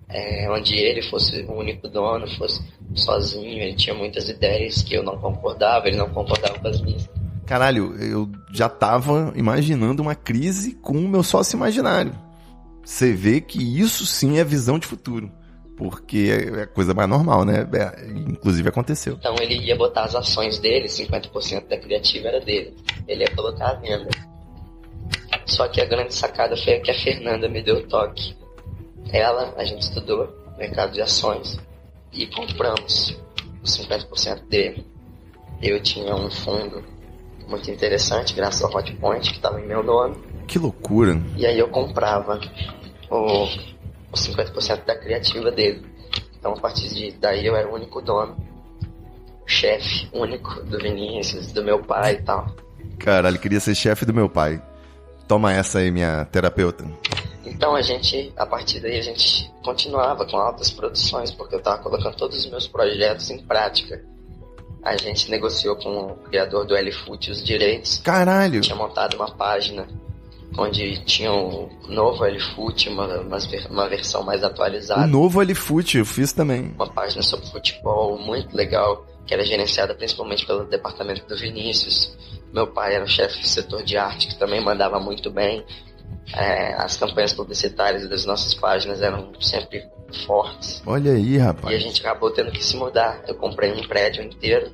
é, 0.07 0.49
onde 0.51 0.75
ele 0.75 1.01
fosse 1.01 1.41
o 1.41 1.53
único 1.53 1.87
dono, 1.87 2.27
fosse 2.37 2.61
sozinho, 2.93 3.61
ele 3.61 3.75
tinha 3.75 3.95
muitas 3.95 4.29
ideias 4.29 4.81
que 4.81 4.93
eu 4.93 5.03
não 5.03 5.17
concordava, 5.17 5.87
ele 5.87 5.97
não 5.97 6.09
concordava 6.09 6.59
com 6.59 6.67
as 6.67 6.81
minhas. 6.81 7.09
Caralho, 7.45 7.95
eu 8.01 8.29
já 8.53 8.69
tava 8.69 9.33
imaginando 9.35 10.01
uma 10.01 10.15
crise 10.15 10.73
com 10.75 10.93
o 10.93 11.07
meu 11.07 11.23
sócio 11.23 11.57
imaginário. 11.57 12.13
Você 12.83 13.13
vê 13.13 13.41
que 13.41 13.59
isso 13.79 14.05
sim 14.05 14.37
é 14.37 14.43
visão 14.43 14.77
de 14.79 14.87
futuro. 14.87 15.31
Porque 15.77 16.29
é 16.29 16.61
a 16.63 16.67
coisa 16.67 16.93
mais 16.93 17.09
normal, 17.09 17.43
né? 17.43 17.67
É, 17.73 18.07
inclusive 18.11 18.69
aconteceu. 18.69 19.15
Então 19.19 19.35
ele 19.41 19.55
ia 19.55 19.75
botar 19.75 20.03
as 20.03 20.13
ações 20.13 20.59
dele, 20.59 20.87
50% 20.87 21.67
da 21.67 21.77
criativa 21.77 22.27
era 22.27 22.39
dele. 22.39 22.75
Ele 23.07 23.23
ia 23.23 23.35
colocar 23.35 23.69
a 23.69 23.73
venda. 23.73 24.09
Só 25.51 25.67
que 25.67 25.81
a 25.81 25.85
grande 25.85 26.13
sacada 26.13 26.55
foi 26.55 26.79
que 26.79 26.89
a 26.89 26.93
Fernanda 26.93 27.49
me 27.49 27.61
deu 27.61 27.79
o 27.79 27.87
toque. 27.87 28.33
Ela, 29.11 29.53
a 29.57 29.65
gente 29.65 29.81
estudou 29.81 30.29
mercado 30.57 30.93
de 30.93 31.01
ações 31.01 31.59
e 32.13 32.25
compramos 32.27 33.19
os 33.61 33.77
50% 33.77 34.47
dele. 34.47 34.85
Eu 35.61 35.81
tinha 35.81 36.15
um 36.15 36.31
fundo 36.31 36.81
muito 37.49 37.69
interessante, 37.69 38.33
graças 38.33 38.63
ao 38.63 38.73
Hotpoint, 38.73 39.29
que 39.29 39.35
estava 39.35 39.59
em 39.59 39.67
meu 39.67 39.83
nome. 39.83 40.15
Que 40.47 40.57
loucura. 40.57 41.21
E 41.35 41.45
aí 41.45 41.59
eu 41.59 41.67
comprava 41.67 42.39
o, 43.09 43.43
os 44.09 44.27
50% 44.27 44.85
da 44.85 44.95
criativa 44.95 45.51
dele. 45.51 45.85
Então 46.39 46.53
a 46.53 46.59
partir 46.61 46.87
de 46.95 47.11
daí 47.19 47.45
eu 47.45 47.57
era 47.57 47.69
o 47.69 47.75
único 47.75 48.01
dono, 48.01 48.37
chefe 49.45 50.07
único 50.13 50.63
do 50.63 50.77
Vinícius, 50.77 51.51
do 51.51 51.61
meu 51.61 51.79
pai 51.83 52.13
e 52.13 52.21
tal. 52.21 52.55
Caralho, 52.97 53.37
queria 53.37 53.59
ser 53.59 53.75
chefe 53.75 54.05
do 54.05 54.13
meu 54.13 54.29
pai. 54.29 54.61
Toma 55.31 55.53
essa 55.53 55.79
aí, 55.79 55.89
minha 55.91 56.25
terapeuta. 56.25 56.83
Então 57.45 57.73
a 57.73 57.81
gente, 57.81 58.33
a 58.35 58.45
partir 58.45 58.81
daí 58.81 58.97
a 58.99 59.01
gente 59.01 59.49
continuava 59.63 60.25
com 60.25 60.35
altas 60.35 60.69
produções, 60.69 61.31
porque 61.31 61.55
eu 61.55 61.59
estava 61.59 61.81
colocando 61.81 62.17
todos 62.17 62.37
os 62.37 62.51
meus 62.51 62.67
projetos 62.67 63.29
em 63.29 63.37
prática. 63.37 64.03
A 64.83 64.97
gente 64.97 65.31
negociou 65.31 65.77
com 65.77 65.89
o 65.89 66.15
criador 66.29 66.65
do 66.67 66.75
LFoot 66.75 67.31
os 67.31 67.41
direitos. 67.41 67.99
Caralho! 67.99 68.59
Tinha 68.59 68.75
montado 68.75 69.13
uma 69.13 69.31
página 69.31 69.87
onde 70.57 71.01
tinha 71.05 71.31
um 71.31 71.69
novo 71.87 72.25
LFoot, 72.25 72.89
uma, 72.89 73.07
ver- 73.07 73.67
uma 73.71 73.87
versão 73.87 74.23
mais 74.23 74.43
atualizada. 74.43 75.03
O 75.05 75.07
novo 75.07 75.39
Alifoot 75.39 75.97
eu 75.97 76.05
fiz 76.05 76.33
também. 76.33 76.73
uma 76.75 76.91
página 76.91 77.21
sobre 77.23 77.45
futebol 77.45 78.19
muito 78.19 78.53
legal, 78.53 79.05
que 79.25 79.33
era 79.33 79.45
gerenciada 79.45 79.95
principalmente 79.95 80.45
pelo 80.45 80.65
departamento 80.65 81.25
do 81.25 81.37
Vinícius. 81.37 82.13
Meu 82.53 82.67
pai 82.67 82.95
era 82.95 83.05
o 83.05 83.07
chefe 83.07 83.39
do 83.41 83.47
setor 83.47 83.83
de 83.83 83.97
arte, 83.97 84.27
que 84.27 84.37
também 84.37 84.61
mandava 84.63 84.99
muito 84.99 85.29
bem. 85.31 85.63
É, 86.35 86.73
as 86.75 86.97
campanhas 86.97 87.33
publicitárias 87.33 88.07
das 88.09 88.25
nossas 88.25 88.53
páginas 88.53 89.01
eram 89.01 89.31
sempre 89.39 89.83
fortes. 90.25 90.81
Olha 90.85 91.13
aí, 91.13 91.35
E 91.35 91.39
a 91.39 91.45
rapaz. 91.45 91.81
gente 91.81 92.01
acabou 92.01 92.29
tendo 92.31 92.51
que 92.51 92.63
se 92.63 92.75
mudar. 92.75 93.21
Eu 93.27 93.35
comprei 93.35 93.71
um 93.71 93.87
prédio 93.87 94.23
inteiro 94.23 94.71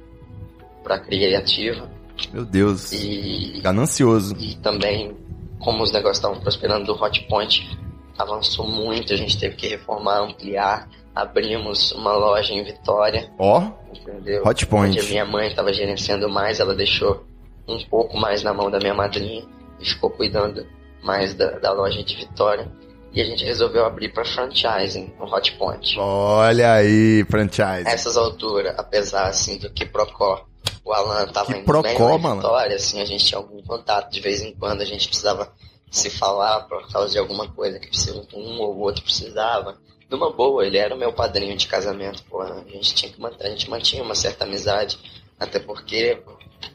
para 0.83 0.99
criativa 0.99 1.87
Meu 2.33 2.43
Deus. 2.45 2.91
e 2.91 3.59
Ganancioso. 3.61 4.35
e 4.39 4.55
também, 4.55 5.15
como 5.59 5.83
os 5.83 5.91
negócios 5.91 6.17
estavam 6.17 6.39
prosperando 6.39 6.85
do 6.85 6.93
Hotpoint, 7.03 7.77
avançou 8.17 8.67
muito, 8.67 9.13
a 9.13 9.15
gente 9.15 9.37
teve 9.39 9.55
que 9.55 9.67
reformar, 9.67 10.19
ampliar. 10.21 10.89
Abrimos 11.15 11.91
uma 11.93 12.13
loja 12.13 12.53
em 12.53 12.63
Vitória, 12.63 13.31
Ó, 13.39 13.71
entendeu? 13.93 14.43
Hotpoint. 14.45 14.97
Onde 14.97 14.99
a 14.99 15.09
minha 15.09 15.25
mãe 15.25 15.47
estava 15.49 15.73
gerenciando 15.73 16.29
mais, 16.29 16.59
ela 16.59 16.75
deixou 16.75 17.25
um 17.67 17.83
pouco 17.89 18.17
mais 18.17 18.43
na 18.43 18.53
mão 18.53 18.71
da 18.71 18.79
minha 18.79 18.93
madrinha 18.93 19.45
e 19.79 19.85
ficou 19.85 20.09
cuidando 20.09 20.65
mais 21.03 21.33
da, 21.33 21.51
da 21.59 21.71
loja 21.71 22.03
de 22.03 22.15
Vitória. 22.15 22.67
E 23.13 23.21
a 23.21 23.25
gente 23.25 23.43
resolveu 23.43 23.85
abrir 23.85 24.13
para 24.13 24.25
franchising 24.25 25.13
no 25.17 25.25
Hotpoint. 25.25 25.97
olha 25.97 26.73
aí, 26.73 27.25
franchise. 27.29 27.87
Essas 27.87 28.15
alturas, 28.17 28.75
apesar 28.77 29.27
assim 29.27 29.57
do 29.57 29.69
que 29.71 29.85
Procó, 29.85 30.45
o 30.83 30.93
Alan 30.93 31.25
tava 31.27 31.51
Que 31.51 31.59
indo 31.59 31.65
Procó, 31.65 32.09
bem 32.09 32.19
mano? 32.19 32.41
Vitória, 32.41 32.75
assim, 32.75 33.01
a 33.01 33.05
gente 33.05 33.25
tinha 33.25 33.37
algum 33.37 33.61
contato 33.63 34.11
de 34.11 34.19
vez 34.19 34.41
em 34.41 34.53
quando, 34.53 34.81
a 34.81 34.85
gente 34.85 35.07
precisava 35.07 35.51
se 35.89 36.09
falar 36.09 36.61
por 36.61 36.87
causa 36.91 37.11
de 37.11 37.17
alguma 37.17 37.47
coisa 37.47 37.79
que 37.79 37.89
um 38.33 38.59
ou 38.61 38.77
outro 38.79 39.03
precisava. 39.03 39.77
Numa 40.09 40.31
boa, 40.31 40.65
ele 40.65 40.77
era 40.77 40.93
o 40.95 40.97
meu 40.97 41.11
padrinho 41.11 41.57
de 41.57 41.67
casamento, 41.67 42.23
pô, 42.29 42.41
a 42.41 42.63
gente 42.69 42.93
tinha 42.93 43.11
que 43.11 43.19
manter, 43.19 43.47
a 43.47 43.49
gente 43.49 43.69
mantinha 43.69 44.03
uma 44.03 44.15
certa 44.15 44.45
amizade, 44.45 44.97
até 45.39 45.59
porque 45.59 46.21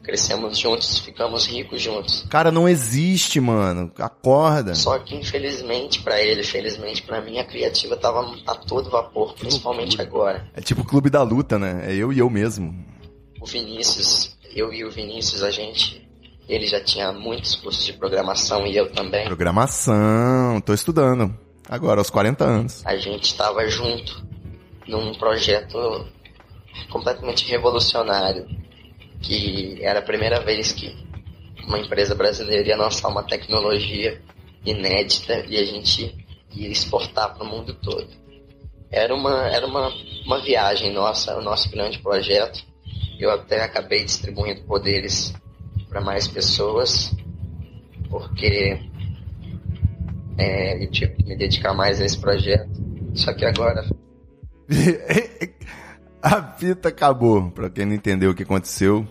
crescemos 0.03 0.57
juntos, 0.57 0.99
ficamos 0.99 1.45
ricos 1.47 1.81
juntos. 1.81 2.25
Cara, 2.29 2.51
não 2.51 2.67
existe, 2.67 3.39
mano. 3.39 3.91
Acorda. 3.97 4.75
Só 4.75 4.99
que 4.99 5.15
infelizmente 5.15 6.01
pra 6.01 6.19
ele, 6.21 6.43
felizmente 6.43 7.01
pra 7.03 7.21
mim, 7.21 7.39
a 7.39 7.45
criativa 7.45 7.95
tava 7.95 8.35
a 8.45 8.55
todo 8.55 8.89
vapor, 8.89 9.33
principalmente 9.33 10.01
agora. 10.01 10.47
É 10.53 10.61
tipo 10.61 10.81
o 10.81 10.85
clube 10.85 11.09
da 11.09 11.23
luta, 11.23 11.57
né? 11.57 11.85
É 11.87 11.95
eu 11.95 12.11
e 12.11 12.19
eu 12.19 12.29
mesmo. 12.29 12.73
o 13.41 13.45
Vinícius, 13.45 14.35
eu 14.53 14.73
e 14.73 14.83
o 14.83 14.91
Vinícius, 14.91 15.43
a 15.43 15.51
gente 15.51 16.01
Ele 16.47 16.67
já 16.67 16.83
tinha 16.83 17.11
muitos 17.13 17.55
cursos 17.55 17.85
de 17.85 17.93
programação 17.93 18.67
e 18.67 18.75
eu 18.75 18.91
também. 18.91 19.25
Programação, 19.25 20.59
tô 20.61 20.73
estudando. 20.73 21.33
Agora, 21.69 22.01
aos 22.01 22.09
40 22.09 22.43
anos. 22.43 22.85
A 22.85 22.97
gente 22.97 23.23
estava 23.23 23.65
junto 23.69 24.21
num 24.85 25.13
projeto 25.13 26.05
completamente 26.91 27.49
revolucionário, 27.49 28.45
que 29.23 29.77
era 29.81 29.99
a 29.99 30.03
primeira 30.03 30.41
vez 30.41 30.71
que 30.73 30.95
uma 31.65 31.79
empresa 31.79 32.13
brasileira 32.13 32.67
ia 32.67 32.77
lançar 32.77 33.07
uma 33.07 33.23
tecnologia 33.23 34.21
inédita 34.65 35.45
e 35.47 35.57
a 35.57 35.65
gente 35.65 36.15
ia 36.51 36.69
exportar 36.69 37.33
para 37.33 37.43
o 37.43 37.47
mundo 37.47 37.73
todo. 37.73 38.07
Era 38.91 39.15
uma, 39.15 39.47
era 39.47 39.65
uma, 39.65 39.89
uma 40.25 40.41
viagem 40.41 40.93
nossa, 40.93 41.35
o 41.37 41.41
nosso 41.41 41.71
grande 41.71 41.99
projeto. 41.99 42.63
Eu 43.17 43.31
até 43.31 43.63
acabei 43.63 44.03
distribuindo 44.03 44.61
poderes 44.63 45.33
para 45.89 46.01
mais 46.01 46.27
pessoas, 46.27 47.15
porque 48.09 48.79
é, 50.37 50.83
eu 50.83 50.91
tive 50.91 51.15
que 51.15 51.23
me 51.23 51.37
dedicar 51.37 51.73
mais 51.73 52.01
a 52.01 52.05
esse 52.05 52.19
projeto. 52.19 52.69
Só 53.15 53.33
que 53.33 53.45
agora. 53.45 53.85
a 56.25 56.41
fita 56.41 56.87
acabou. 56.87 57.51
Para 57.51 57.69
quem 57.69 57.85
não 57.85 57.93
entendeu 57.93 58.31
o 58.31 58.33
que 58.33 58.43
aconteceu, 58.43 59.05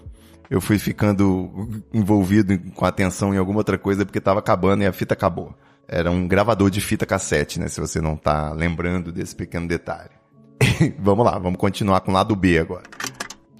eu 0.48 0.60
fui 0.60 0.78
ficando 0.78 1.82
envolvido 1.92 2.58
com 2.74 2.86
atenção 2.86 3.34
em 3.34 3.36
alguma 3.36 3.58
outra 3.58 3.76
coisa 3.76 4.06
porque 4.06 4.18
estava 4.18 4.40
acabando 4.40 4.82
e 4.82 4.86
a 4.86 4.92
fita 4.92 5.12
acabou. 5.12 5.54
Era 5.86 6.10
um 6.10 6.26
gravador 6.26 6.70
de 6.70 6.80
fita 6.80 7.04
cassete, 7.04 7.60
né? 7.60 7.68
Se 7.68 7.80
você 7.80 8.00
não 8.00 8.16
tá 8.16 8.52
lembrando 8.52 9.12
desse 9.12 9.36
pequeno 9.36 9.68
detalhe. 9.68 10.10
vamos 10.98 11.26
lá, 11.26 11.38
vamos 11.38 11.58
continuar 11.58 12.00
com 12.00 12.10
o 12.10 12.14
lado 12.14 12.34
B 12.34 12.58
agora. 12.58 12.84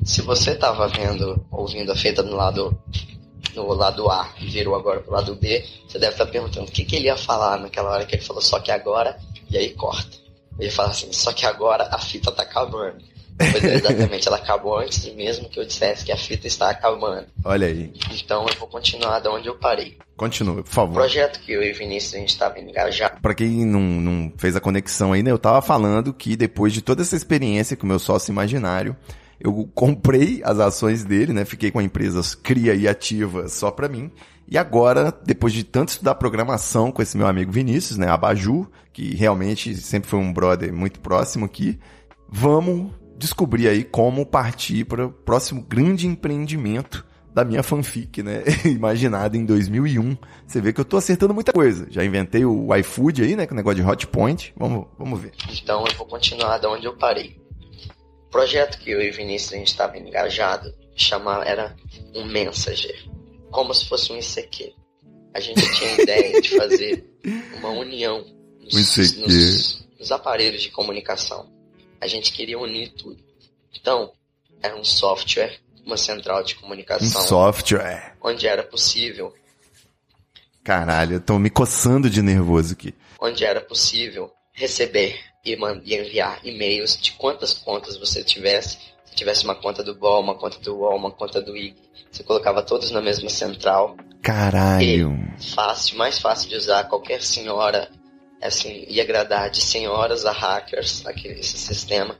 Se 0.03 0.23
você 0.23 0.55
tava 0.55 0.89
vendo, 0.89 1.45
ouvindo 1.51 1.93
a 1.93 1.97
fita 1.97 2.23
no 2.23 2.35
lado 2.35 2.77
no 3.55 3.67
lado 3.75 4.11
A 4.11 4.31
e 4.41 4.47
virou 4.47 4.75
agora 4.75 5.01
pro 5.01 5.13
lado 5.13 5.35
B, 5.35 5.63
você 5.87 5.99
deve 5.99 6.13
estar 6.13 6.25
tá 6.25 6.33
perguntando 6.33 6.67
o 6.67 6.73
que, 6.73 6.87
que 6.87 6.97
ele 6.97 7.07
ia 7.07 7.19
falar 7.19 7.59
naquela 7.59 7.91
hora 7.91 8.07
que 8.07 8.15
ele 8.15 8.23
falou 8.23 8.41
só 8.41 8.59
que 8.61 8.71
agora, 8.71 9.19
e 9.51 9.59
aí 9.59 9.75
corta. 9.75 10.17
Ele 10.59 10.71
fala 10.71 10.91
assim, 10.91 11.13
só 11.13 11.33
que 11.33 11.45
agora 11.45 11.87
a 11.93 11.99
fita 11.99 12.33
tá 12.33 12.43
acabando. 12.43 13.12
Pois 13.39 13.65
é, 13.65 13.75
exatamente, 13.75 14.29
ela 14.29 14.37
acabou 14.37 14.79
antes 14.79 15.05
mesmo 15.15 15.49
que 15.49 15.59
eu 15.59 15.65
dissesse 15.65 16.05
que 16.05 16.13
a 16.13 16.17
fita 16.17 16.47
está 16.47 16.71
acabando. 16.71 17.27
Olha 17.45 17.67
aí. 17.67 17.93
Então 18.13 18.47
eu 18.47 18.59
vou 18.59 18.69
continuar 18.69 19.21
de 19.21 19.29
onde 19.29 19.49
eu 19.49 19.57
parei. 19.57 19.97
Continua, 20.17 20.63
por 20.63 20.71
favor. 20.71 20.93
O 20.93 20.95
projeto 20.95 21.41
que 21.41 21.53
eu 21.53 21.63
e 21.63 21.73
Vinícius 21.73 22.15
a 22.15 22.19
gente 22.19 22.29
estava 22.29 22.59
engajado. 22.59 23.21
Para 23.21 23.35
quem 23.35 23.65
não, 23.65 23.81
não 23.81 24.33
fez 24.37 24.55
a 24.55 24.61
conexão 24.61 25.13
ainda, 25.13 25.31
eu 25.31 25.37
estava 25.37 25.61
falando 25.63 26.13
que 26.13 26.37
depois 26.37 26.73
de 26.73 26.83
toda 26.83 27.03
essa 27.03 27.17
experiência 27.17 27.77
com 27.77 27.85
o 27.85 27.89
meu 27.89 27.99
sócio 27.99 28.31
imaginário, 28.31 28.97
eu 29.41 29.69
comprei 29.75 30.41
as 30.45 30.59
ações 30.61 31.05
dele, 31.05 31.33
né? 31.33 31.45
Fiquei 31.45 31.71
com 31.71 31.79
a 31.79 31.83
empresa 31.83 32.21
cria 32.43 32.75
e 32.75 32.87
ativa 32.87 33.49
só 33.49 33.71
para 33.71 33.89
mim. 33.89 34.11
E 34.49 34.59
agora, 34.59 35.13
depois 35.25 35.53
de 35.53 35.65
tanto 35.65 35.91
estudar 35.91 36.15
programação 36.15 36.93
com 36.93 37.01
esse 37.01 37.17
meu 37.17 37.27
amigo 37.27 37.51
Vinícius, 37.51 37.97
né, 37.97 38.09
Abaju, 38.09 38.71
que 38.93 39.15
realmente 39.15 39.75
sempre 39.75 40.11
foi 40.11 40.19
um 40.19 40.33
brother 40.33 40.73
muito 40.73 41.01
próximo 41.01 41.47
aqui, 41.47 41.79
vamos 42.29 42.93
descobrir 43.23 43.69
aí 43.69 43.85
como 43.85 44.27
partir 44.27 44.85
para 44.85 45.07
o 45.07 45.13
próximo 45.13 45.63
grande 45.63 46.09
empreendimento 46.09 47.07
da 47.33 47.45
minha 47.45 47.63
fanfic, 47.63 48.23
né? 48.23 48.43
Imaginada 48.67 49.37
em 49.37 49.47
2001. 49.47 50.17
Você 50.47 50.61
vê 50.61 50.73
que 50.73 50.81
eu 50.81 50.85
tô 50.85 50.97
acertando 50.97 51.33
muita 51.33 51.53
coisa. 51.53 51.87
Já 51.89 52.05
inventei 52.05 52.45
o 52.45 52.75
iFood 52.75 53.23
aí, 53.23 53.37
né? 53.37 53.47
Com 53.47 53.55
o 53.55 53.57
negócio 53.57 53.83
de 53.83 53.89
hot 53.89 54.07
point. 54.09 54.53
Vamos, 54.57 54.87
vamos 54.99 55.21
ver. 55.21 55.33
Então 55.51 55.85
eu 55.87 55.97
vou 55.97 56.07
continuar 56.07 56.59
da 56.59 56.69
onde 56.69 56.85
eu 56.85 56.97
parei. 56.97 57.41
O 58.27 58.31
projeto 58.31 58.79
que 58.79 58.91
eu 58.91 59.01
e 59.01 59.11
o 59.11 59.15
Vinícius 59.15 59.53
a 59.53 59.57
gente 59.57 59.69
estava 59.69 59.97
engajado 59.97 60.75
chama, 60.97 61.43
era 61.45 61.75
um 62.15 62.27
Messenger. 62.27 63.09
Como 63.51 63.73
se 63.73 63.89
fosse 63.89 64.13
um 64.13 64.19
ICQ. 64.19 64.75
A 65.33 65.41
gente 65.41 65.63
tinha 65.73 65.91
a 65.91 66.03
ideia 66.03 66.41
de 66.41 66.57
fazer 66.57 67.05
uma 67.59 67.71
união 67.71 68.25
nos, 68.61 68.97
nos, 69.17 69.87
nos 69.99 70.13
aparelhos 70.13 70.61
de 70.61 70.71
comunicação 70.71 71.62
a 72.03 72.09
gente 72.09 72.33
queria 72.33 72.59
unir 72.59 72.89
tudo. 72.89 73.23
Então, 73.81 74.11
era 74.61 74.75
um 74.77 74.83
software, 74.83 75.61
uma 75.87 75.97
central 75.97 76.43
de 76.43 76.57
comunicação. 76.57 77.07
Um 77.07 77.25
software. 77.25 78.17
Onde 78.21 78.49
era 78.49 78.65
possível. 78.65 79.33
Caralho, 80.65 81.15
eu 81.15 81.21
tô 81.21 81.39
me 81.39 81.49
coçando 81.49 82.11
de 82.11 82.21
nervoso 82.21 82.73
aqui. 82.73 82.93
Onde 83.21 83.45
era 83.45 83.61
possível 83.61 84.33
receber 84.53 85.17
e, 85.45 85.57
e 85.85 85.95
enviar 85.95 86.41
e-mails 86.45 86.99
de 87.01 87.13
quantas 87.13 87.55
contas 87.55 87.97
você 87.97 88.25
tivesse. 88.25 88.79
Se 89.05 89.15
tivesse 89.15 89.45
uma 89.45 89.55
conta 89.55 89.85
do 89.85 89.95
BOL, 89.95 90.23
uma 90.23 90.35
conta 90.35 90.59
do 90.59 90.79
UOL, 90.79 90.97
uma 90.97 91.13
conta 91.13 91.41
do 91.41 91.57
IG, 91.57 91.77
você 92.11 92.25
colocava 92.25 92.65
todos 92.65 92.91
na 92.91 93.01
mesma 93.01 93.31
central. 93.31 93.97
Caralho. 94.21 95.17
E 95.39 95.51
fácil, 95.55 95.97
mais 95.99 96.19
fácil 96.19 96.49
de 96.49 96.57
usar. 96.57 96.83
Qualquer 96.89 97.23
senhora 97.23 97.89
assim, 98.43 98.85
ia 98.89 99.03
agradar 99.03 99.51
de 99.51 99.61
senhoras 99.61 100.25
a 100.25 100.33
hackers 100.33 101.07
aquele, 101.07 101.41
esse 101.41 101.57
sistema. 101.57 102.17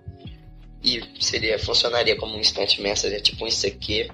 E 0.83 1.03
seria, 1.21 1.59
funcionaria 1.59 2.17
como 2.17 2.37
um 2.37 2.41
instant 2.41 2.79
messenger, 2.79 3.21
tipo 3.21 3.45
um 3.45 3.49
ICQ, 3.49 4.11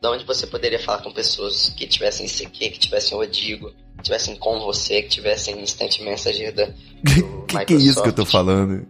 da 0.00 0.10
onde 0.10 0.24
você 0.24 0.46
poderia 0.46 0.78
falar 0.78 1.02
com 1.02 1.12
pessoas 1.12 1.70
que 1.76 1.86
tivessem 1.86 2.26
ICQ, 2.26 2.70
que 2.70 2.78
tivessem 2.78 3.16
Odigo, 3.16 3.72
que 3.96 4.04
tivessem 4.04 4.36
com 4.36 4.58
você, 4.60 5.02
que 5.02 5.08
tivessem 5.08 5.60
instant 5.60 6.00
messenger 6.00 6.54
da, 6.54 6.66
do 6.66 7.42
que 7.46 7.64
que 7.64 7.74
é 7.74 7.76
isso 7.76 8.02
que 8.02 8.08
eu 8.08 8.12
tô 8.12 8.24
falando? 8.24 8.86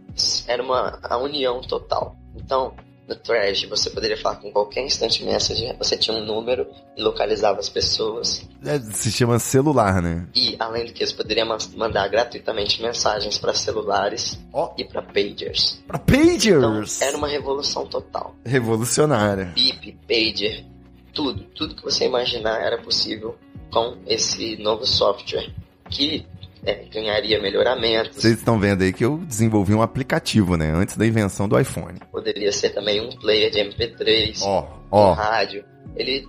Era 0.46 0.62
uma 0.62 0.98
a 1.02 1.18
união 1.18 1.60
total. 1.60 2.16
Então, 2.36 2.74
no 3.10 3.16
Trash, 3.16 3.64
você 3.64 3.90
poderia 3.90 4.16
falar 4.16 4.36
com 4.36 4.52
qualquer 4.52 4.86
instant 4.86 5.20
messenger, 5.22 5.76
você 5.76 5.96
tinha 5.96 6.16
um 6.16 6.24
número 6.24 6.68
e 6.96 7.02
localizava 7.02 7.58
as 7.58 7.68
pessoas. 7.68 8.48
É, 8.64 8.78
se 8.78 9.10
chama 9.10 9.38
celular, 9.40 10.00
né? 10.00 10.28
E, 10.34 10.54
além 10.60 10.86
do 10.86 10.92
que, 10.92 11.04
você 11.04 11.12
poderia 11.12 11.44
mandar 11.44 12.06
gratuitamente 12.08 12.80
mensagens 12.80 13.36
para 13.36 13.52
celulares 13.52 14.38
oh. 14.52 14.70
e 14.78 14.84
para 14.84 15.02
pagers. 15.02 15.82
Para 15.88 15.98
pagers? 15.98 16.96
Então, 16.96 17.08
era 17.08 17.16
uma 17.16 17.28
revolução 17.28 17.84
total. 17.84 18.36
Revolucionária. 18.44 19.46
Bip, 19.46 19.98
pager, 20.06 20.64
tudo, 21.12 21.42
tudo 21.54 21.74
que 21.74 21.82
você 21.82 22.06
imaginar 22.06 22.60
era 22.60 22.80
possível 22.80 23.36
com 23.72 23.96
esse 24.06 24.56
novo 24.56 24.86
software 24.86 25.52
que 25.90 26.24
é, 26.64 26.84
ganharia 26.92 27.40
melhoramentos. 27.40 28.16
Vocês 28.16 28.38
estão 28.38 28.58
vendo 28.58 28.82
aí 28.82 28.92
que 28.92 29.04
eu 29.04 29.18
desenvolvi 29.18 29.74
um 29.74 29.82
aplicativo, 29.82 30.56
né? 30.56 30.72
Antes 30.74 30.96
da 30.96 31.06
invenção 31.06 31.48
do 31.48 31.58
iPhone. 31.58 31.98
Poderia 32.10 32.52
ser 32.52 32.70
também 32.70 33.00
um 33.00 33.10
player 33.10 33.50
de 33.50 33.58
MP3, 33.60 34.40
ó, 34.42 34.68
ó. 34.90 35.10
um 35.10 35.14
rádio. 35.14 35.64
Ele 35.96 36.26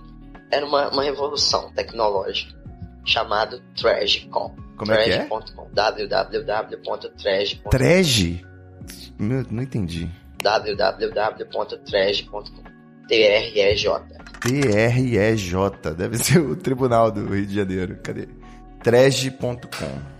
era 0.50 0.64
uma, 0.66 0.88
uma 0.90 1.02
revolução 1.02 1.70
tecnológica 1.72 2.52
chamado 3.04 3.60
Trashcom. 3.76 4.54
Como 4.76 4.92
é 4.92 5.04
que 5.04 5.10
é? 5.10 5.28
www.trash.com 5.72 7.70
Trash? 7.70 8.42
Não, 9.18 9.44
não 9.50 9.62
entendi. 9.62 10.08
www.trash.com 10.42 12.42
T-R-E-J. 13.08 14.02
T-R-E-J. 14.40 15.94
Deve 15.94 16.18
ser 16.18 16.38
o 16.38 16.56
Tribunal 16.56 17.10
do 17.10 17.26
Rio 17.26 17.46
de 17.46 17.54
Janeiro. 17.54 17.98
Cadê? 18.02 18.28
Trash.com. 18.82 20.11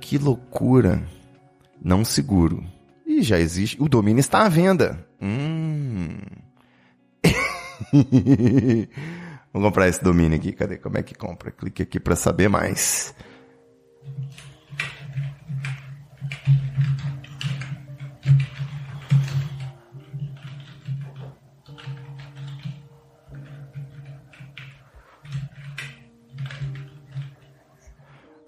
Que 0.00 0.18
loucura. 0.18 1.02
Não 1.82 2.04
seguro. 2.04 2.64
E 3.06 3.22
já 3.22 3.38
existe. 3.38 3.80
O 3.80 3.88
domínio 3.88 4.20
está 4.20 4.44
à 4.44 4.48
venda. 4.48 5.06
Hum. 5.20 6.18
Vamos 9.52 9.68
comprar 9.68 9.88
esse 9.88 10.02
domínio 10.02 10.38
aqui. 10.38 10.52
Cadê? 10.52 10.78
Como 10.78 10.96
é 10.96 11.02
que 11.02 11.14
compra? 11.14 11.50
Clique 11.50 11.82
aqui 11.82 11.98
para 11.98 12.16
saber 12.16 12.48
mais. 12.48 13.14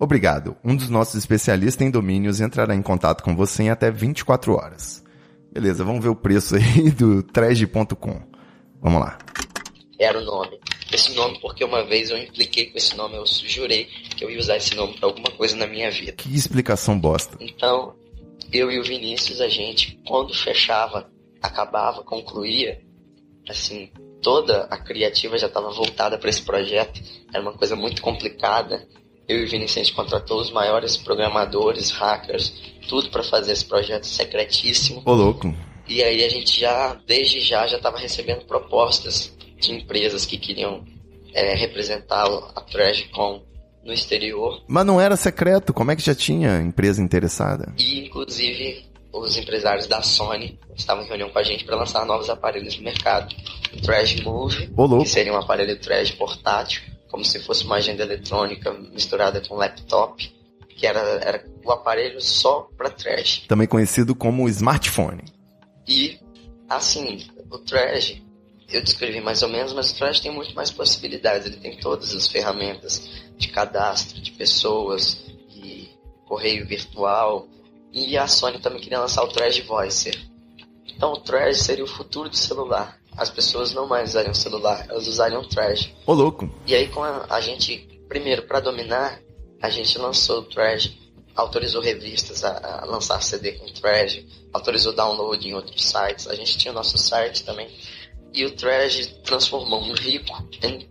Obrigado. 0.02 0.56
Um 0.64 0.74
dos 0.74 0.88
nossos 0.88 1.14
especialistas 1.14 1.86
em 1.86 1.88
domínios 1.88 2.40
entrará 2.40 2.74
em 2.74 2.82
contato 2.82 3.22
com 3.22 3.36
você 3.36 3.62
em 3.62 3.70
até 3.70 3.88
24 3.88 4.52
horas. 4.52 5.00
Beleza, 5.52 5.84
vamos 5.84 6.02
ver 6.02 6.08
o 6.08 6.16
preço 6.16 6.56
aí 6.56 6.90
do 6.90 7.22
Trege.com. 7.22 8.20
Vamos 8.80 9.00
lá. 9.00 9.16
Era 10.00 10.18
o 10.18 10.24
nome. 10.24 10.58
Esse 10.92 11.14
nome 11.14 11.38
porque 11.40 11.62
uma 11.62 11.84
vez 11.84 12.10
eu 12.10 12.18
impliquei 12.18 12.66
com 12.66 12.78
esse 12.78 12.96
nome, 12.96 13.14
eu 13.14 13.24
jurei 13.26 13.84
que 14.16 14.24
eu 14.24 14.28
ia 14.28 14.40
usar 14.40 14.56
esse 14.56 14.74
nome 14.74 14.94
para 14.94 15.06
alguma 15.06 15.30
coisa 15.30 15.54
na 15.54 15.68
minha 15.68 15.88
vida. 15.88 16.14
Que 16.14 16.34
explicação 16.34 16.98
bosta. 16.98 17.36
Então, 17.38 17.94
eu 18.52 18.72
e 18.72 18.80
o 18.80 18.82
Vinícius, 18.82 19.40
a 19.40 19.48
gente, 19.48 20.00
quando 20.04 20.34
fechava, 20.34 21.08
acabava, 21.40 22.02
concluía, 22.02 22.82
assim, 23.48 23.88
toda 24.20 24.64
a 24.64 24.78
criativa 24.78 25.38
já 25.38 25.46
estava 25.46 25.70
voltada 25.70 26.18
para 26.18 26.28
esse 26.28 26.42
projeto. 26.42 27.00
Era 27.32 27.40
uma 27.40 27.52
coisa 27.52 27.76
muito 27.76 28.02
complicada 28.02 28.84
eu 29.28 29.38
e 29.38 29.44
o 29.44 29.48
Vinícius 29.48 29.90
contratou 29.90 30.40
os 30.40 30.50
maiores 30.50 30.96
programadores, 30.96 31.90
hackers, 31.90 32.52
tudo 32.88 33.10
para 33.10 33.22
fazer 33.22 33.52
esse 33.52 33.64
projeto 33.64 34.06
secretíssimo. 34.06 35.02
Ô, 35.04 35.12
louco. 35.14 35.54
E 35.88 36.02
aí 36.02 36.24
a 36.24 36.28
gente 36.28 36.60
já, 36.60 36.96
desde 37.06 37.40
já, 37.40 37.66
já 37.66 37.76
estava 37.76 37.98
recebendo 37.98 38.44
propostas 38.44 39.34
de 39.58 39.72
empresas 39.72 40.24
que 40.24 40.36
queriam 40.36 40.84
é, 41.34 41.54
representar 41.54 42.26
a 42.54 42.60
TrashCon 42.60 43.42
no 43.84 43.92
exterior. 43.92 44.62
Mas 44.68 44.86
não 44.86 45.00
era 45.00 45.16
secreto, 45.16 45.72
como 45.72 45.90
é 45.90 45.96
que 45.96 46.02
já 46.02 46.14
tinha 46.14 46.60
empresa 46.60 47.02
interessada? 47.02 47.74
E, 47.78 48.06
inclusive, 48.06 48.84
os 49.12 49.36
empresários 49.36 49.86
da 49.86 50.02
Sony 50.02 50.58
estavam 50.76 51.04
em 51.04 51.08
reunião 51.08 51.30
com 51.30 51.38
a 51.38 51.42
gente 51.42 51.64
para 51.64 51.76
lançar 51.76 52.06
novos 52.06 52.30
aparelhos 52.30 52.76
no 52.76 52.82
mercado. 52.82 53.34
O 53.74 53.80
Trash 53.80 54.20
Move, 54.20 54.70
que 55.02 55.08
seria 55.08 55.32
um 55.32 55.36
aparelho 55.36 55.78
trash 55.80 56.12
portátil, 56.12 56.82
como 57.12 57.24
se 57.26 57.38
fosse 57.40 57.64
uma 57.64 57.76
agenda 57.76 58.02
eletrônica 58.02 58.72
misturada 58.72 59.46
com 59.46 59.54
laptop, 59.54 60.34
que 60.70 60.86
era, 60.86 60.98
era 60.98 61.44
o 61.62 61.70
aparelho 61.70 62.18
só 62.22 62.62
para 62.74 62.88
trash. 62.88 63.44
Também 63.46 63.68
conhecido 63.68 64.14
como 64.14 64.48
smartphone. 64.48 65.22
E, 65.86 66.18
assim, 66.70 67.28
o 67.50 67.58
trash, 67.58 68.20
eu 68.70 68.82
descrevi 68.82 69.20
mais 69.20 69.42
ou 69.42 69.50
menos, 69.50 69.74
mas 69.74 69.90
o 69.90 69.96
trash 69.98 70.20
tem 70.20 70.32
muito 70.32 70.54
mais 70.54 70.70
possibilidades. 70.70 71.46
Ele 71.46 71.58
tem 71.58 71.76
todas 71.76 72.16
as 72.16 72.26
ferramentas 72.26 73.10
de 73.36 73.48
cadastro 73.48 74.18
de 74.18 74.32
pessoas 74.32 75.22
e 75.54 75.90
correio 76.24 76.66
virtual. 76.66 77.46
E 77.92 78.16
a 78.16 78.26
Sony 78.26 78.58
também 78.58 78.80
queria 78.80 79.00
lançar 79.00 79.22
o 79.22 79.28
Trash 79.28 79.60
Voicer. 79.60 80.18
Então 80.86 81.12
o 81.12 81.20
Trash 81.20 81.58
seria 81.58 81.84
o 81.84 81.86
futuro 81.88 82.30
do 82.30 82.36
celular. 82.36 82.98
As 83.16 83.30
pessoas 83.30 83.74
não 83.74 83.86
mais 83.86 84.10
usariam 84.10 84.34
celular, 84.34 84.86
elas 84.88 85.06
usariam 85.06 85.44
Trash. 85.44 85.92
Ô 86.06 86.12
louco. 86.14 86.50
E 86.66 86.74
aí 86.74 86.88
com 86.88 87.02
a, 87.02 87.26
a 87.28 87.40
gente, 87.40 87.88
primeiro 88.08 88.42
para 88.42 88.60
dominar, 88.60 89.20
a 89.60 89.68
gente 89.68 89.98
lançou 89.98 90.40
o 90.40 90.44
Trash, 90.44 90.92
autorizou 91.34 91.80
revistas 91.82 92.44
a, 92.44 92.80
a 92.82 92.84
lançar 92.86 93.22
CD 93.22 93.52
com 93.52 93.66
Trash, 93.66 94.24
autorizou 94.52 94.94
download 94.94 95.46
em 95.46 95.54
outros 95.54 95.84
sites. 95.84 96.26
A 96.26 96.34
gente 96.34 96.58
tinha 96.58 96.72
o 96.72 96.74
nosso 96.74 96.98
site 96.98 97.44
também. 97.44 97.68
E 98.32 98.44
o 98.44 98.50
Trash 98.56 99.06
transformou 99.24 99.82
um 99.82 99.92
rico 99.92 100.32
em 100.62 100.88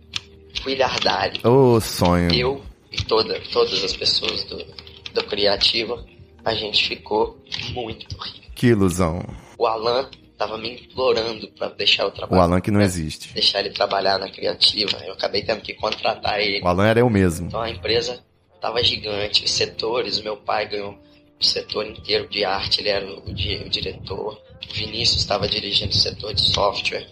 trilhardário. 0.62 1.40
Ô, 1.44 1.74
oh, 1.74 1.80
sonho. 1.80 2.32
Eu 2.32 2.62
e 2.90 3.02
toda, 3.04 3.40
todas 3.52 3.82
as 3.82 3.96
pessoas 3.96 4.44
do, 4.44 4.64
do 5.12 5.24
Criativo, 5.24 6.04
a 6.44 6.54
gente 6.54 6.88
ficou 6.88 7.38
muito 7.72 8.06
rico. 8.22 8.52
Que 8.54 8.68
ilusão. 8.68 9.22
O 9.58 9.66
Alan 9.66 10.08
tava 10.36 10.58
me 10.58 10.74
implorando 10.74 11.48
para 11.52 11.68
deixar 11.68 12.04
eu 12.04 12.10
trabalhar. 12.10 12.40
O 12.40 12.44
Alan 12.44 12.60
que 12.60 12.70
não 12.70 12.80
existe. 12.80 13.32
Deixar 13.32 13.60
ele 13.60 13.70
trabalhar 13.70 14.18
na 14.18 14.28
Criativa. 14.28 14.98
Eu 15.04 15.12
acabei 15.12 15.42
tendo 15.42 15.60
que 15.60 15.74
contratar 15.74 16.40
ele. 16.40 16.60
O 16.62 16.68
Alan 16.68 16.86
era 16.86 17.00
eu 17.00 17.10
mesmo. 17.10 17.46
Então 17.46 17.60
a 17.60 17.70
empresa 17.70 18.20
tava 18.60 18.82
gigante. 18.82 19.44
Os 19.44 19.50
setores, 19.50 20.20
meu 20.20 20.36
pai 20.36 20.68
ganhou 20.68 20.98
o 21.40 21.44
setor 21.44 21.86
inteiro 21.86 22.28
de 22.28 22.44
arte, 22.44 22.80
ele 22.80 22.88
era 22.88 23.04
o, 23.04 23.18
o, 23.18 23.30
o 23.30 23.68
diretor. 23.68 24.40
O 24.70 24.74
Vinícius 24.74 25.20
estava 25.20 25.48
dirigindo 25.48 25.90
o 25.90 25.96
setor 25.96 26.32
de 26.34 26.42
software. 26.42 27.06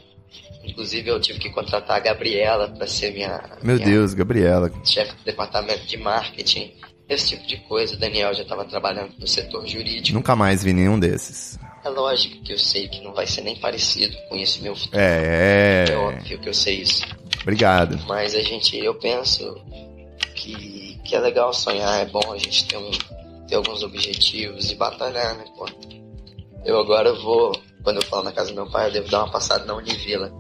Inclusive 0.63 1.11
eu 1.11 1.21
tive 1.21 1.39
que 1.39 1.51
contratar 1.51 1.97
a 1.97 2.01
Gabriela 2.01 2.69
para 2.69 2.87
ser 2.87 3.13
minha. 3.13 3.59
Meu 3.63 3.77
minha 3.77 3.87
Deus, 3.87 4.15
Gabriela. 4.15 4.71
Chefe 4.85 5.15
do 5.17 5.25
departamento 5.25 5.87
de 5.87 5.97
marketing, 5.97 6.73
esse 7.09 7.31
tipo 7.31 7.47
de 7.47 7.57
coisa. 7.57 7.97
O 7.97 7.99
Daniel 7.99 8.33
já 8.35 8.43
estava 8.43 8.65
trabalhando 8.65 9.13
no 9.19 9.27
setor 9.27 9.67
jurídico. 9.67 10.15
Nunca 10.15 10.37
mais 10.37 10.63
vi 10.63 10.73
nenhum 10.73 10.99
desses. 10.99 11.59
É 11.83 11.89
lógico 11.89 12.43
que 12.43 12.53
eu 12.53 12.59
sei 12.59 12.89
que 12.89 13.01
não 13.01 13.15
vai 13.15 13.27
ser 13.27 13.41
nem 13.43 13.57
parecido 13.57 14.17
com 14.29 14.37
esse 14.37 14.61
meu 14.63 14.77
futuro. 14.77 15.01
É, 15.01 15.87
é. 15.89 15.93
É 15.93 15.97
óbvio 15.97 16.39
que 16.39 16.49
eu 16.49 16.55
sei 16.55 16.83
isso. 16.83 17.07
Obrigado. 17.43 17.99
Mas 18.07 18.35
a 18.35 18.43
gente, 18.43 18.77
eu 18.77 18.95
penso 18.95 19.59
que, 20.35 21.01
que 21.05 21.17
é 21.17 21.21
legal 21.21 21.53
sonhar, 21.55 22.03
é 22.03 22.05
bom 22.05 22.33
a 22.33 22.39
gente 22.39 22.67
ter, 22.67 22.77
um, 22.77 22.91
ter 23.49 23.55
alguns 23.55 23.83
objetivos 23.83 24.71
e 24.71 24.75
batalhar, 24.75 25.37
né, 25.37 25.45
pô? 25.57 25.67
Eu 26.65 26.79
agora 26.79 27.15
vou, 27.15 27.53
quando 27.83 27.97
eu 27.97 28.07
falo 28.07 28.25
na 28.25 28.33
casa 28.33 28.51
do 28.51 28.57
meu 28.57 28.71
pai, 28.71 28.89
eu 28.89 28.93
devo 28.93 29.09
dar 29.09 29.25
uma 29.25 29.33
passada 29.33 29.65
na 29.65 29.75
Univila 29.75 30.31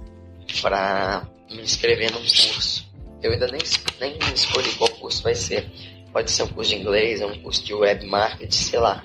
para 0.60 1.26
me 1.50 1.62
inscrever 1.62 2.12
num 2.12 2.18
curso. 2.18 2.86
Eu 3.22 3.32
ainda 3.32 3.46
nem, 3.46 3.60
nem 4.00 4.34
escolhi 4.34 4.70
qual 4.74 4.90
curso 4.90 5.22
vai 5.22 5.34
ser. 5.34 5.70
Pode 6.12 6.30
ser 6.30 6.42
um 6.42 6.48
curso 6.48 6.70
de 6.70 6.76
inglês, 6.76 7.22
um 7.22 7.40
curso 7.42 7.64
de 7.64 7.72
web 7.72 8.04
marketing, 8.06 8.50
sei 8.50 8.78
lá. 8.78 9.02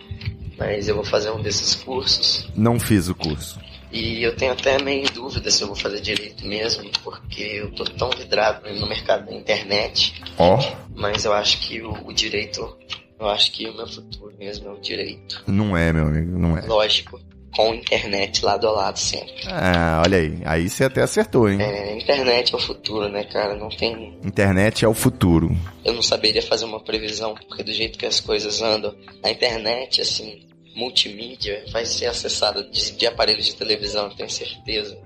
Mas 0.58 0.88
eu 0.88 0.95
vou 0.95 1.03
fazer 1.03 1.32
um 1.32 1.41
desses 1.41 1.76
cursos. 1.76 2.49
Não 2.56 2.80
fiz 2.80 3.10
o 3.10 3.16
curso. 3.16 3.60
E 3.91 4.24
eu 4.24 4.36
tenho 4.36 4.51
até 4.51 4.82
meio 4.82 5.10
dúvida 5.12 5.49
se 5.49 5.62
eu 5.62 5.68
vou 5.68 5.76
fazer 5.76 6.01
direito 6.01 6.45
mesmo, 6.45 6.89
porque 7.03 7.41
eu 7.41 7.72
tô 7.72 7.86
tão 7.86 8.10
vidrado 8.10 8.70
no 8.74 8.88
mercado 8.88 9.26
da 9.26 9.34
internet. 9.34 10.22
Ó. 10.38 10.58
Oh. 10.60 10.76
Mas 10.95 11.26
eu 11.26 11.34
acho 11.34 11.60
que 11.60 11.82
o, 11.82 11.91
o 12.06 12.14
direito, 12.14 12.78
eu 13.20 13.28
acho 13.28 13.51
que 13.51 13.68
o 13.70 13.76
meu 13.76 13.88
futuro 13.88 14.34
mesmo 14.38 14.68
é 14.68 14.72
o 14.72 14.82
direito. 14.82 15.43
Não 15.47 15.78
é, 15.78 15.93
meu 15.93 16.08
amigo, 16.08 16.38
não 16.38 16.58
é. 16.58 16.62
Lógico 16.66 17.20
com 17.56 17.74
internet 17.74 18.43
lado 18.43 18.68
a 18.68 18.72
lado 18.72 18.99
sempre. 18.99 19.34
Ah, 19.47 20.01
olha 20.06 20.18
aí. 20.18 20.38
Aí 20.43 20.70
você 20.70 20.84
até 20.84 21.01
acertou, 21.01 21.49
hein? 21.49 21.62
É, 21.62 21.95
internet 21.95 22.53
é 22.53 22.58
o 22.58 22.60
futuro, 22.60 23.08
né, 23.10 23.24
cara? 23.24 23.56
Não 23.56 23.70
tem. 23.70 24.18
Internet 24.24 24.84
é 24.84 24.88
o 24.88 24.93
futuro. 24.93 25.56
Eu 25.84 25.93
não 25.93 26.01
saberia 26.01 26.41
fazer 26.41 26.66
uma 26.66 26.84
previsão, 26.84 27.34
porque 27.34 27.64
do 27.64 27.72
jeito 27.72 27.97
que 27.97 28.06
as 28.06 28.20
coisas 28.20 28.62
andam, 28.62 28.93
a 29.24 29.30
internet, 29.30 30.01
assim, 30.01 30.45
multimídia, 30.76 31.64
vai 31.72 31.86
ser 31.86 32.08
acessada 32.08 32.62
de, 32.64 32.91
de 32.91 33.08
aparelhos 33.08 33.45
de 33.45 33.56
televisão, 33.56 34.10
tenho 34.10 34.30
certeza. 34.30 34.97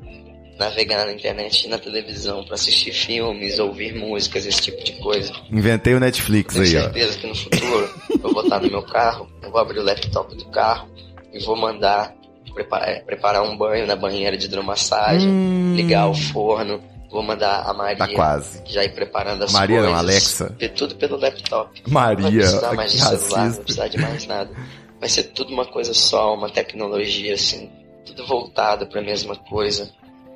Navegar 0.57 1.05
na 1.05 1.13
internet 1.13 1.65
e 1.65 1.69
na 1.69 1.77
televisão 1.77 2.43
para 2.43 2.55
assistir 2.55 2.91
filmes, 2.91 3.59
ouvir 3.59 3.95
músicas, 3.95 4.45
esse 4.45 4.61
tipo 4.63 4.83
de 4.83 4.91
coisa. 4.99 5.31
Inventei 5.49 5.93
o 5.93 5.99
Netflix 6.01 6.53
tenho 6.53 6.65
aí, 6.65 6.75
ó. 6.75 6.89
Tenho 6.89 7.05
certeza 7.07 7.19
que 7.19 7.27
no 7.27 7.35
futuro 7.35 7.89
eu 8.11 8.33
vou 8.33 8.43
estar 8.43 8.59
no 8.59 8.69
meu 8.69 8.83
carro, 8.83 9.29
eu 9.41 9.51
vou 9.51 9.61
abrir 9.61 9.79
o 9.79 9.83
laptop 9.83 10.35
do 10.35 10.45
carro 10.49 10.89
e 11.31 11.39
vou 11.45 11.55
mandar 11.55 12.13
preparar, 12.59 12.89
é, 12.89 12.99
preparar 12.99 13.43
um 13.43 13.57
banho 13.57 13.87
na 13.87 13.95
banheira 13.95 14.37
de 14.37 14.45
hidromassagem, 14.45 15.29
hum. 15.29 15.73
ligar 15.75 16.09
o 16.09 16.13
forno, 16.13 16.81
vou 17.09 17.23
mandar 17.23 17.63
a 17.65 17.73
Maria 17.73 17.97
tá 17.97 18.07
quase. 18.13 18.61
já 18.65 18.83
ir 18.83 18.93
preparando 18.93 19.43
as 19.43 19.51
Maria 19.51 19.77
coisas. 19.77 19.91
não, 19.91 19.97
Alexa. 19.97 20.55
Tudo 20.75 20.95
pelo 20.95 21.17
laptop. 21.17 21.81
Maria, 21.87 22.17
não 22.17 22.31
vai 22.31 22.39
precisar 22.39 22.73
mais 22.73 22.91
de 22.91 22.99
celular, 22.99 23.45
não 23.45 23.51
vai 23.51 23.61
precisar 23.61 23.87
de 23.87 23.97
mais 23.97 24.27
nada. 24.27 24.51
Vai 24.99 25.09
ser 25.09 25.23
tudo 25.23 25.53
uma 25.53 25.65
coisa 25.65 25.93
só, 25.93 26.33
uma 26.33 26.49
tecnologia 26.49 27.33
assim, 27.33 27.71
tudo 28.05 28.25
voltado 28.27 28.85
para 28.87 28.99
a 28.99 29.03
mesma 29.03 29.35
coisa. 29.35 29.89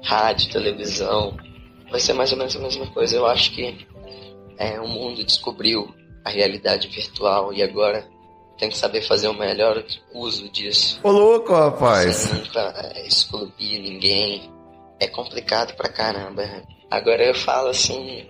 Rádio, 0.03 0.51
televisão, 0.51 1.37
vai 1.89 1.99
ser 1.99 2.13
mais 2.13 2.31
ou 2.31 2.37
menos 2.37 2.55
a 2.55 2.59
mesma 2.59 2.87
coisa. 2.87 3.15
Eu 3.15 3.25
acho 3.25 3.51
que 3.51 3.85
é, 4.57 4.79
o 4.79 4.87
mundo 4.87 5.23
descobriu 5.23 5.93
a 6.23 6.29
realidade 6.29 6.87
virtual 6.87 7.53
e 7.53 7.61
agora 7.61 8.05
tem 8.63 8.69
que 8.69 8.77
saber 8.77 9.01
fazer 9.01 9.27
o 9.27 9.33
melhor 9.33 9.83
uso 10.13 10.47
disso. 10.49 10.97
Ô 11.03 11.11
louco, 11.11 11.53
rapaz! 11.53 12.15
Sem 12.15 12.39
nunca 12.39 12.93
excluir 13.05 13.79
ninguém. 13.79 14.49
É 14.99 15.07
complicado 15.07 15.75
pra 15.75 15.89
caramba. 15.89 16.43
Agora 16.89 17.25
eu 17.25 17.35
falo 17.35 17.67
assim, 17.67 18.25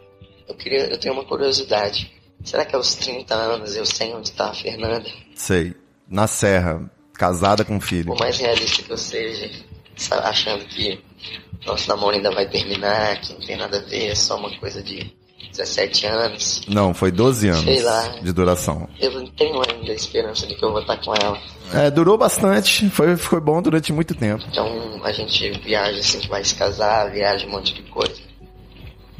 eu 0.47 0.55
queria, 0.55 0.87
eu 0.87 0.97
tenho 0.97 1.13
uma 1.13 1.23
curiosidade. 1.23 2.11
Será 2.43 2.65
que 2.65 2.75
aos 2.75 2.95
30 2.95 3.35
anos 3.35 3.75
eu 3.75 3.85
sei 3.85 4.11
onde 4.13 4.29
está 4.29 4.49
a 4.49 4.53
Fernanda? 4.55 5.07
Sei. 5.35 5.75
Na 6.07 6.25
Serra, 6.25 6.91
casada 7.13 7.63
com 7.63 7.79
filho. 7.79 8.07
Por 8.07 8.19
mais 8.19 8.39
realista 8.39 8.81
que 8.81 8.91
eu 8.91 8.97
seja, 8.97 9.51
achando 10.23 10.65
que 10.65 10.99
nosso 11.63 11.87
namoro 11.87 12.15
ainda 12.15 12.31
vai 12.31 12.49
terminar, 12.49 13.21
que 13.21 13.33
não 13.33 13.39
tem 13.39 13.55
nada 13.55 13.77
a 13.77 13.81
ver, 13.81 14.07
é 14.07 14.15
só 14.15 14.35
uma 14.37 14.57
coisa 14.57 14.81
de 14.81 15.15
17 15.53 16.05
anos. 16.07 16.61
Não, 16.67 16.93
foi 16.93 17.11
12 17.11 17.49
anos 17.49 17.63
Sei 17.63 17.81
lá. 17.81 18.07
de 18.21 18.33
duração. 18.33 18.89
Eu 18.99 19.11
não 19.11 19.27
tenho 19.27 19.61
ainda 19.69 19.91
a 19.91 19.95
esperança 19.95 20.47
de 20.47 20.55
que 20.55 20.65
eu 20.65 20.71
vou 20.71 20.81
estar 20.81 20.97
com 20.97 21.13
ela. 21.13 21.39
É, 21.73 21.89
durou 21.89 22.17
bastante, 22.17 22.89
foi, 22.89 23.15
foi 23.15 23.39
bom 23.39 23.61
durante 23.61 23.93
muito 23.93 24.13
tempo. 24.15 24.43
Então 24.49 25.01
a 25.03 25.11
gente 25.11 25.51
viaja 25.59 25.99
assim, 25.99 26.27
vai 26.27 26.43
se 26.43 26.55
casar, 26.55 27.11
viaja 27.11 27.45
um 27.47 27.51
monte 27.51 27.73
de 27.73 27.83
coisa. 27.83 28.21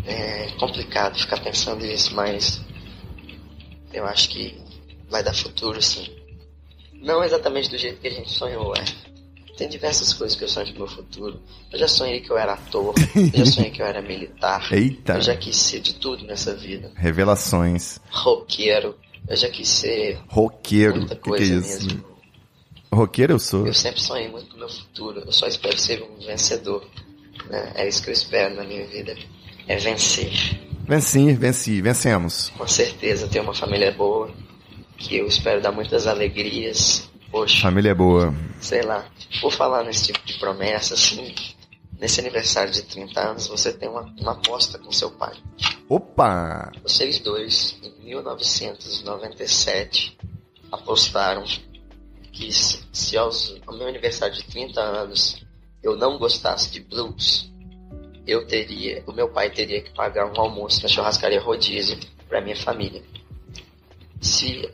É 0.06 0.48
complicado 0.60 1.18
ficar 1.18 1.40
pensando 1.40 1.86
nisso, 1.86 2.14
mas 2.16 2.62
eu 3.94 4.06
acho 4.06 4.30
que 4.30 4.60
vai 5.10 5.24
dar 5.24 5.34
futuro 5.34 5.82
sim. 5.82 6.10
Não 6.94 7.24
exatamente 7.24 7.70
do 7.70 7.78
jeito 7.78 8.00
que 8.00 8.08
a 8.08 8.12
gente 8.12 8.32
sonhou, 8.32 8.74
é. 8.76 9.13
Tem 9.58 9.70
diversas 9.70 10.14
coisas 10.14 10.36
que 10.36 10.44
eu 10.44 10.48
sonho 10.48 10.68
pro 10.68 10.80
meu 10.80 10.88
futuro. 10.88 11.40
Eu 11.72 11.78
já 11.78 11.88
sonhei 11.88 12.22
que 12.22 12.32
eu 12.32 12.38
era 12.38 12.54
ator, 12.54 12.94
eu 13.16 13.46
já 13.46 13.52
sonhei 13.52 13.72
que 13.72 13.82
eu 13.82 13.86
era 13.86 14.02
militar. 14.02 14.68
Eita! 14.74 15.14
Eu 15.14 15.22
já 15.22 15.36
quis 15.36 15.56
ser 15.56 15.80
de 15.80 15.94
tudo 15.96 16.26
nessa 16.26 16.56
vida. 16.56 16.92
Revelações. 16.96 18.00
Roqueiro. 18.10 18.96
Eu 19.28 19.36
já 19.36 19.50
quis 19.50 19.70
ser. 19.70 20.20
Roqueiro. 20.28 20.98
Muita 20.98 21.16
que 21.16 21.22
coisa 21.22 21.46
que 21.46 21.52
é 21.52 21.56
isso? 21.58 21.86
mesmo. 21.86 22.04
Roqueiro 22.92 23.34
eu 23.34 23.40
sou. 23.40 23.66
Eu 23.68 23.74
sempre 23.74 24.02
sonhei 24.02 24.28
muito 24.28 24.48
com 24.48 24.56
o 24.56 24.60
meu 24.60 24.70
futuro. 24.70 25.22
Eu 25.26 25.32
só 25.32 25.48
espero 25.48 25.78
ser 25.78 26.02
um 26.04 26.26
vencedor. 26.26 26.86
Né? 27.50 27.72
É 27.76 27.88
isso 27.88 28.04
que 28.04 28.10
eu 28.10 28.14
espero 28.14 28.56
na 28.56 28.64
minha 28.64 28.86
vida. 28.88 29.16
É 29.68 29.78
vencer. 29.78 30.32
Venci, 30.86 31.34
venci, 31.34 31.82
vencemos. 31.82 32.50
Com 32.58 32.68
certeza 32.68 33.28
ter 33.28 33.40
uma 33.40 33.54
família 33.54 33.92
boa. 33.92 34.30
Que 34.98 35.18
eu 35.18 35.28
espero 35.28 35.62
dar 35.62 35.72
muitas 35.72 36.08
alegrias. 36.08 37.10
Poxa. 37.34 37.64
Família 37.64 37.90
é 37.90 37.96
boa. 37.96 38.32
Sei 38.62 38.84
lá. 38.84 39.04
Por 39.42 39.52
falar 39.52 39.84
nesse 39.84 40.14
tipo 40.14 40.24
de 40.24 40.38
promessa, 40.38 40.94
assim. 40.94 41.34
Nesse 42.00 42.20
aniversário 42.20 42.72
de 42.72 42.84
30 42.84 43.20
anos, 43.20 43.48
você 43.48 43.74
tem 43.74 43.90
uma, 43.90 44.04
uma 44.20 44.34
aposta 44.34 44.78
com 44.78 44.92
seu 44.92 45.10
pai. 45.10 45.34
Opa! 45.90 46.72
Vocês 46.84 47.18
dois, 47.20 47.76
em 47.82 47.92
1997, 48.06 50.16
apostaram 50.72 51.44
que 52.32 52.54
se, 52.54 52.84
se 52.92 53.18
aos, 53.18 53.60
ao 53.66 53.76
meu 53.76 53.88
aniversário 53.88 54.36
de 54.36 54.44
30 54.44 54.80
anos 54.80 55.44
eu 55.82 55.96
não 55.96 56.20
gostasse 56.20 56.70
de 56.70 56.82
blues, 56.82 57.52
eu 58.28 58.46
teria, 58.46 59.04
o 59.08 59.12
meu 59.12 59.30
pai 59.30 59.50
teria 59.50 59.82
que 59.82 59.92
pagar 59.96 60.32
um 60.32 60.40
almoço 60.40 60.84
na 60.84 60.88
churrascaria 60.88 61.42
rodízio 61.42 61.98
para 62.30 62.42
minha 62.42 62.56
família. 62.56 63.02
Se 64.22 64.72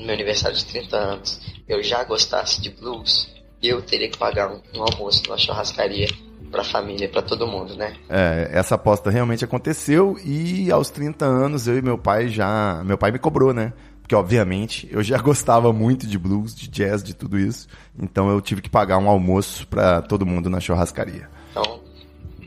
no 0.00 0.06
meu 0.06 0.14
aniversário 0.14 0.56
de 0.56 0.64
30 0.64 0.96
anos 0.96 1.40
eu 1.68 1.82
já 1.82 2.02
gostasse 2.02 2.60
de 2.60 2.70
blues, 2.70 3.30
eu 3.62 3.80
teria 3.80 4.08
que 4.10 4.18
pagar 4.18 4.50
um, 4.50 4.60
um 4.74 4.82
almoço 4.82 5.22
numa 5.26 5.38
churrascaria 5.38 6.08
pra 6.50 6.64
família, 6.64 7.08
para 7.08 7.22
todo 7.22 7.46
mundo, 7.46 7.76
né? 7.76 7.94
É, 8.08 8.50
essa 8.52 8.74
aposta 8.74 9.08
realmente 9.08 9.44
aconteceu 9.44 10.18
e 10.24 10.70
aos 10.72 10.90
30 10.90 11.24
anos 11.24 11.68
eu 11.68 11.78
e 11.78 11.82
meu 11.82 11.96
pai 11.96 12.28
já. 12.28 12.82
Meu 12.84 12.98
pai 12.98 13.12
me 13.12 13.18
cobrou, 13.20 13.54
né? 13.54 13.72
Porque, 14.00 14.16
obviamente, 14.16 14.88
eu 14.90 15.00
já 15.02 15.18
gostava 15.22 15.72
muito 15.72 16.08
de 16.08 16.18
blues, 16.18 16.54
de 16.54 16.66
jazz, 16.66 17.04
de 17.04 17.14
tudo 17.14 17.38
isso. 17.38 17.68
Então 17.96 18.28
eu 18.28 18.40
tive 18.40 18.60
que 18.60 18.68
pagar 18.68 18.98
um 18.98 19.08
almoço 19.08 19.66
para 19.68 20.02
todo 20.02 20.26
mundo 20.26 20.50
na 20.50 20.58
churrascaria. 20.58 21.28
Então, 21.52 21.80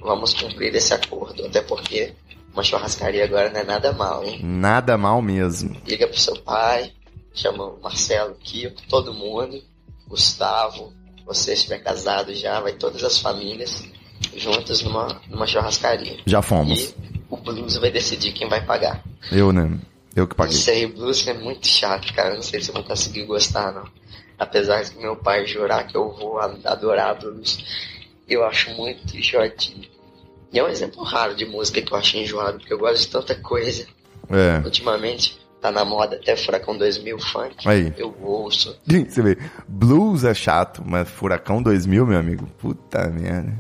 vamos 0.01 0.34
cumprir 0.34 0.76
esse 0.76 0.93
acordo, 0.93 1.45
até 1.45 1.62
porque 1.62 2.14
uma 2.54 2.64
churrascaria 2.64 3.24
agora 3.24 3.49
não 3.49 3.62
é 3.62 3.64
nada 3.64 3.93
mal, 3.93 4.24
hein? 4.26 4.41
Nada 4.43 4.97
mal 4.97 5.22
mesmo. 5.22 5.78
Liga 5.88 6.08
pro 6.08 6.20
seu 6.20 6.36
pai, 6.41 6.91
chama 7.34 7.74
Marcelo, 7.82 8.36
Kiko, 8.42 8.82
todo 8.88 9.14
mundo, 9.14 9.62
Gustavo, 10.08 10.94
você 11.26 11.54
estiver 11.54 11.80
casado 11.80 12.34
já, 12.34 12.60
vai 12.60 12.74
todas 12.74 13.04
as 13.04 13.18
famílias 13.18 13.84
juntas 14.36 14.82
numa, 14.82 15.22
numa 15.30 15.48
churrascaria. 15.48 16.18
Já 16.26 16.42
fomos. 16.42 16.90
E 16.90 16.96
o 17.30 17.38
Blues 17.38 17.78
vai 17.78 17.92
decidir 17.92 18.32
quem 18.34 18.48
vai 18.48 18.64
pagar. 18.64 19.04
Eu, 19.32 19.52
né? 19.52 19.80
Eu 20.16 20.28
que 20.28 20.36
paguei. 20.36 20.56
Isso 20.56 20.70
aí, 20.70 20.86
Blues 20.86 21.26
é 21.28 21.34
muito 21.34 21.68
chato, 21.68 22.14
cara. 22.14 22.36
Não 22.36 22.42
sei 22.42 22.62
se 22.62 22.70
eu 22.70 22.76
vou 22.76 22.84
conseguir 22.84 23.26
gostar, 23.26 23.72
não. 23.72 23.88
Apesar 24.38 24.84
de 24.84 24.96
meu 24.98 25.16
pai 25.16 25.46
jurar 25.46 25.88
que 25.88 25.96
eu 25.96 26.12
vou 26.12 26.40
adorar 26.40 27.20
Blues, 27.20 27.58
eu 28.28 28.44
acho 28.46 28.72
muito 28.72 29.16
enjoadinho. 29.18 29.88
E 30.52 30.60
é 30.60 30.64
um 30.64 30.68
exemplo 30.68 31.04
raro 31.04 31.36
de 31.36 31.46
música 31.46 31.82
que 31.82 31.92
eu 31.92 31.98
acho 31.98 32.18
enjoado, 32.18 32.60
porque 32.60 32.74
eu 32.74 32.78
gosto 32.78 33.02
de 33.02 33.08
tanta 33.08 33.36
coisa. 33.36 33.88
É. 34.30 34.64
Ultimamente, 34.64 35.38
tá 35.64 35.72
na 35.72 35.86
moda 35.86 36.18
até 36.18 36.36
Furacão 36.36 36.78
2000 36.78 37.18
funk. 37.20 37.55
Aí. 37.68 37.93
Eu 37.97 38.14
ouço. 38.22 38.78
Você 38.86 39.22
vê, 39.22 39.38
blues 39.68 40.26
é 40.26 40.34
chato, 40.34 40.84
mas 40.86 41.07
Furacão 41.09 41.64
2000, 41.64 42.05
meu 42.05 42.20
amigo, 42.20 42.45
puta 42.59 43.07
merda. 43.07 43.53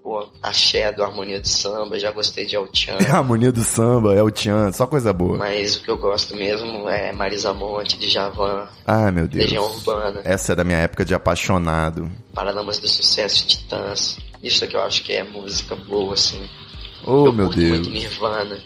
Pô, 0.00 0.26
axé 0.42 0.90
do 0.92 1.02
Harmonia 1.02 1.38
do 1.38 1.46
Samba, 1.48 1.98
já 1.98 2.10
gostei 2.10 2.46
de 2.46 2.56
El 2.56 2.66
Chan. 2.72 2.96
É 3.06 3.10
a 3.12 3.18
harmonia 3.18 3.52
do 3.52 3.62
samba, 3.62 4.14
é 4.14 4.22
o 4.22 4.30
Tchan, 4.30 4.72
só 4.72 4.86
coisa 4.86 5.12
boa. 5.12 5.36
Mas 5.36 5.76
o 5.76 5.82
que 5.82 5.90
eu 5.90 5.98
gosto 5.98 6.34
mesmo 6.34 6.88
é 6.88 7.12
Marisa 7.12 7.52
Monte, 7.52 7.98
de 7.98 8.08
Javan, 8.08 8.66
Ah, 8.86 9.12
meu 9.12 9.28
Deus. 9.28 9.44
Legião 9.44 9.64
Urbana, 9.64 10.22
Essa 10.24 10.52
é 10.52 10.56
da 10.56 10.64
minha 10.64 10.78
época 10.78 11.04
de 11.04 11.14
apaixonado. 11.14 12.10
Paralamas 12.32 12.78
do 12.78 12.88
Sucesso, 12.88 13.46
Titãs. 13.46 14.16
Isso 14.42 14.66
que 14.66 14.76
eu 14.76 14.82
acho 14.82 15.02
que 15.04 15.12
é 15.12 15.22
música 15.24 15.76
boa, 15.76 16.14
assim. 16.14 16.40
Oh, 17.04 17.26
eu 17.26 17.32
meu 17.32 17.46
curto 17.46 17.60
Deus. 17.60 17.70
muito 17.78 17.90
Nirvana, 17.90 18.58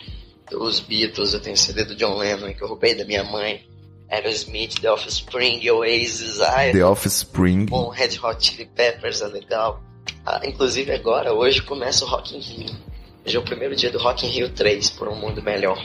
os 0.53 0.81
Beatles, 0.81 1.35
eu 1.35 1.41
tenho 1.41 1.57
CD 1.57 1.85
do 1.85 1.95
John 1.95 2.17
Lennon 2.17 2.53
que 2.53 2.63
eu 2.63 2.69
roubei 2.69 2.95
da 2.95 3.05
minha 3.05 3.25
mãe. 3.25 3.65
Aerosmith, 4.11 4.79
The 4.81 4.93
Offspring, 4.93 5.69
Oasis, 5.71 6.37
Iron, 6.37 6.73
The 6.73 6.85
Offspring. 6.85 7.67
bom, 7.67 7.89
Red 7.89 8.19
Hot 8.23 8.45
Chili 8.45 8.67
Peppers 8.67 9.23
é 9.23 9.27
legal. 9.27 9.83
Ah, 10.27 10.41
inclusive 10.45 10.93
agora, 10.93 11.33
hoje 11.33 11.63
começa 11.63 12.05
o 12.05 12.09
Rock 12.09 12.37
in 12.37 12.41
Rio. 12.41 12.77
Hoje 13.25 13.37
é 13.37 13.41
o 13.41 13.43
primeiro 13.43 13.75
dia 13.75 13.91
do 13.91 13.99
Rock 13.99 14.27
in 14.27 14.31
Rio 14.31 14.51
3, 14.51 14.91
por 14.91 15.09
um 15.09 15.17
mundo 15.17 15.43
melhor. 15.43 15.79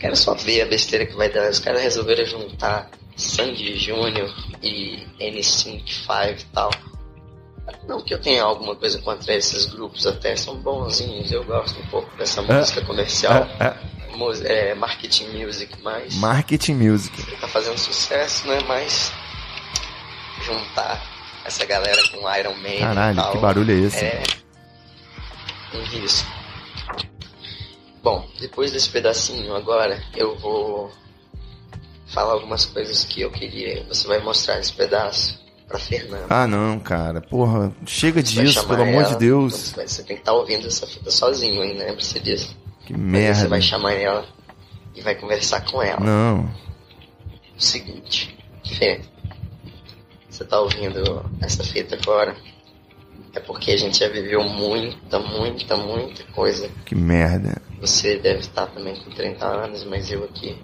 Quero 0.00 0.16
só 0.16 0.34
ver 0.34 0.62
a 0.62 0.66
besteira 0.66 1.06
que 1.06 1.14
vai 1.14 1.30
dar. 1.30 1.48
Os 1.48 1.60
caras 1.60 1.82
resolveram 1.82 2.24
juntar 2.26 2.90
Sandy 3.16 3.76
Júnior 3.76 4.32
e 4.62 5.06
N5 5.20 6.40
e 6.40 6.44
tal. 6.52 6.70
Não 7.88 8.02
que 8.02 8.12
eu 8.12 8.20
tenha 8.20 8.44
alguma 8.44 8.76
coisa 8.76 9.00
contra 9.00 9.34
esses 9.34 9.64
grupos, 9.64 10.06
até 10.06 10.36
são 10.36 10.56
bonzinhos, 10.56 11.32
eu 11.32 11.42
gosto 11.42 11.80
um 11.80 11.86
pouco 11.86 12.14
dessa 12.18 12.42
música 12.42 12.82
comercial, 12.84 13.48
É, 13.58 13.74
é. 14.44 14.70
é, 14.70 14.74
marketing 14.74 15.28
music, 15.28 15.74
mas 15.82 16.14
Marketing 16.16 16.74
Music. 16.74 17.36
tá 17.40 17.48
fazendo 17.48 17.78
sucesso, 17.78 18.46
né? 18.46 18.58
Mas 18.68 19.10
juntar 20.42 21.02
essa 21.46 21.64
galera 21.64 22.00
com 22.10 22.18
Iron 22.36 22.54
Man 22.56 22.68
e 22.68 22.78
Caralho, 22.80 23.16
tal, 23.16 23.32
que 23.32 23.38
barulho 23.38 23.72
é 23.72 23.86
esse? 23.86 24.04
É 24.04 24.22
um 25.72 25.82
risco. 25.84 26.28
Bom, 28.02 28.28
depois 28.38 28.70
desse 28.70 28.90
pedacinho 28.90 29.54
agora, 29.54 30.02
eu 30.14 30.36
vou 30.36 30.90
falar 32.08 32.34
algumas 32.34 32.66
coisas 32.66 33.02
que 33.04 33.22
eu 33.22 33.30
queria. 33.30 33.82
Você 33.84 34.06
vai 34.06 34.18
mostrar 34.20 34.58
esse 34.60 34.72
pedaço 34.74 35.38
pra 35.68 35.78
Fernanda. 35.78 36.26
Ah, 36.30 36.46
não, 36.46 36.78
cara. 36.80 37.20
Porra, 37.20 37.70
chega 37.86 38.22
Você 38.24 38.42
disso, 38.42 38.66
pelo 38.66 38.82
amor 38.82 39.04
de 39.04 39.16
Deus. 39.16 39.72
Você 39.76 40.02
tem 40.02 40.16
que 40.16 40.22
estar 40.22 40.32
ouvindo 40.32 40.66
essa 40.66 40.86
fita 40.86 41.10
sozinho, 41.10 41.62
hein? 41.62 41.76
Lembre-se 41.78 42.18
disso. 42.20 42.56
Que 42.86 42.94
Aí 42.94 42.98
Você 42.98 43.04
merda. 43.06 43.48
vai 43.48 43.60
chamar 43.60 43.92
ela 43.92 44.26
e 44.96 45.02
vai 45.02 45.14
conversar 45.14 45.60
com 45.70 45.82
ela. 45.82 46.00
Não. 46.00 46.50
o 47.56 47.60
seguinte, 47.62 48.36
Fê, 48.78 49.00
você 50.28 50.44
tá 50.44 50.60
ouvindo 50.60 51.24
essa 51.40 51.62
fita 51.64 51.96
agora? 51.96 52.34
É 53.34 53.40
porque 53.40 53.72
a 53.72 53.76
gente 53.76 53.98
já 53.98 54.08
viveu 54.08 54.42
muita, 54.42 55.18
muita, 55.18 55.76
muita 55.76 56.24
coisa. 56.32 56.68
Que 56.86 56.94
merda. 56.94 57.60
Você 57.80 58.16
deve 58.18 58.40
estar 58.40 58.66
também 58.68 58.96
com 58.96 59.10
30 59.10 59.44
anos, 59.46 59.84
mas 59.84 60.10
eu 60.10 60.24
aqui 60.24 60.56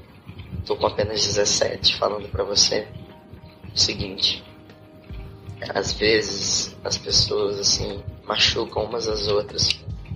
tô 0.64 0.76
com 0.76 0.86
apenas 0.86 1.24
17, 1.26 1.96
falando 1.96 2.28
pra 2.28 2.42
você 2.42 2.86
o 3.72 3.78
seguinte. 3.78 4.42
Às 5.74 5.92
vezes 5.92 6.76
as 6.84 6.96
pessoas 6.96 7.58
assim 7.58 8.02
machucam 8.26 8.84
umas 8.84 9.08
às 9.08 9.28
outras. 9.28 9.68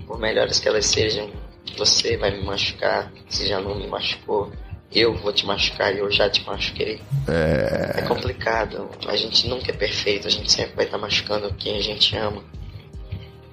Por 0.06 0.18
melhores 0.18 0.58
que 0.58 0.68
elas 0.68 0.86
sejam, 0.86 1.30
você 1.76 2.16
vai 2.16 2.30
me 2.30 2.42
machucar, 2.42 3.12
se 3.28 3.46
já 3.46 3.60
não 3.60 3.74
me 3.74 3.86
machucou. 3.86 4.50
Eu 4.90 5.14
vou 5.14 5.32
te 5.32 5.44
machucar 5.44 5.94
e 5.94 5.98
eu 5.98 6.10
já 6.10 6.30
te 6.30 6.42
machuquei. 6.46 7.00
É 7.98 8.02
complicado. 8.02 8.88
A 9.06 9.16
gente 9.16 9.46
nunca 9.46 9.70
é 9.70 9.74
perfeito, 9.74 10.26
a 10.26 10.30
gente 10.30 10.50
sempre 10.50 10.74
vai 10.74 10.86
estar 10.86 10.96
machucando 10.96 11.52
quem 11.54 11.76
a 11.76 11.80
gente 11.82 12.16
ama. 12.16 12.42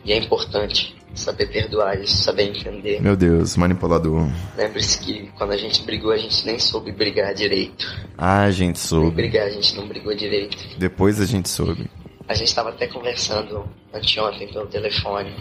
E 0.06 0.14
é 0.14 0.18
importante 0.18 0.96
saber 1.16 1.48
perdoar 1.48 2.00
isso, 2.00 2.18
saber 2.24 2.44
entender. 2.50 3.02
Meu 3.02 3.16
Deus, 3.16 3.58
manipulador. 3.58 4.30
Lembre-se 4.56 5.00
que 5.00 5.32
quando 5.38 5.52
a 5.52 5.58
gente 5.58 5.82
brigou, 5.84 6.12
a 6.12 6.18
gente 6.18 6.46
nem 6.46 6.60
soube 6.60 6.92
brigar 6.92 7.34
direito. 7.34 7.86
Ah, 8.18 8.44
a 8.44 8.52
gente 8.52 8.76
Nem 8.76 8.76
soube. 8.76 9.12
brigar, 9.16 9.48
a 9.48 9.50
gente 9.50 9.76
não 9.76 9.88
brigou 9.88 10.14
direito. 10.16 10.58
Depois 10.78 11.20
a 11.20 11.26
gente 11.26 11.50
soube. 11.50 11.90
A 12.28 12.34
gente 12.34 12.48
estava 12.50 12.70
até 12.70 12.88
conversando 12.88 13.68
anteontem 13.94 14.48
pelo 14.52 14.68
telefone 14.68 15.34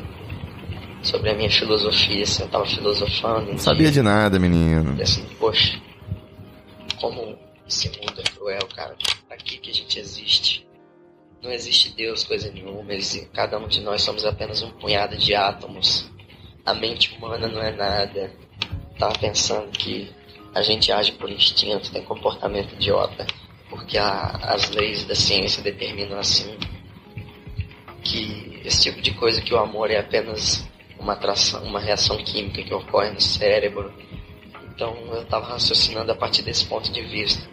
sobre 1.02 1.30
a 1.30 1.34
minha 1.34 1.50
filosofia, 1.50 2.22
assim, 2.22 2.42
eu 2.42 2.48
tava 2.48 2.64
filosofando. 2.66 3.50
Não 3.52 3.58
sabia 3.58 3.90
de 3.90 4.00
nada, 4.00 4.38
menino. 4.38 4.94
E 4.98 5.02
assim, 5.02 5.24
poxa, 5.38 5.78
como 7.00 7.36
esse 7.68 7.88
mundo 7.88 8.20
é 8.20 8.22
cruel, 8.30 8.66
cara. 8.74 8.94
Pra 9.28 9.36
que, 9.36 9.58
que 9.58 9.70
a 9.70 9.74
gente 9.74 9.98
existe? 9.98 10.66
Não 11.44 11.52
existe 11.52 11.90
Deus, 11.90 12.24
coisa 12.24 12.50
nenhuma. 12.50 12.90
Eles, 12.90 13.28
cada 13.34 13.58
um 13.58 13.68
de 13.68 13.82
nós 13.82 14.00
somos 14.00 14.24
apenas 14.24 14.62
um 14.62 14.70
punhado 14.70 15.14
de 15.18 15.34
átomos. 15.34 16.10
A 16.64 16.72
mente 16.72 17.14
humana 17.18 17.46
não 17.46 17.60
é 17.62 17.70
nada. 17.70 18.32
Tava 18.98 19.12
pensando 19.18 19.70
que 19.70 20.10
a 20.54 20.62
gente 20.62 20.90
age 20.90 21.12
por 21.12 21.28
instinto, 21.30 21.92
tem 21.92 22.02
comportamento 22.02 22.72
idiota, 22.72 23.26
porque 23.68 23.98
a- 23.98 24.38
as 24.42 24.70
leis 24.70 25.04
da 25.04 25.14
ciência 25.14 25.62
determinam 25.62 26.18
assim 26.18 26.56
que 28.02 28.60
esse 28.64 28.84
tipo 28.84 29.02
de 29.02 29.12
coisa 29.12 29.42
que 29.42 29.52
o 29.52 29.58
amor 29.58 29.90
é 29.90 29.98
apenas 29.98 30.66
uma 30.98 31.12
atração, 31.12 31.62
uma 31.64 31.80
reação 31.80 32.16
química 32.24 32.62
que 32.62 32.72
ocorre 32.72 33.10
no 33.10 33.20
cérebro. 33.20 33.92
Então 34.74 34.96
eu 35.12 35.22
estava 35.22 35.46
raciocinando 35.46 36.10
a 36.10 36.14
partir 36.14 36.40
desse 36.42 36.64
ponto 36.64 36.90
de 36.90 37.02
vista, 37.02 37.46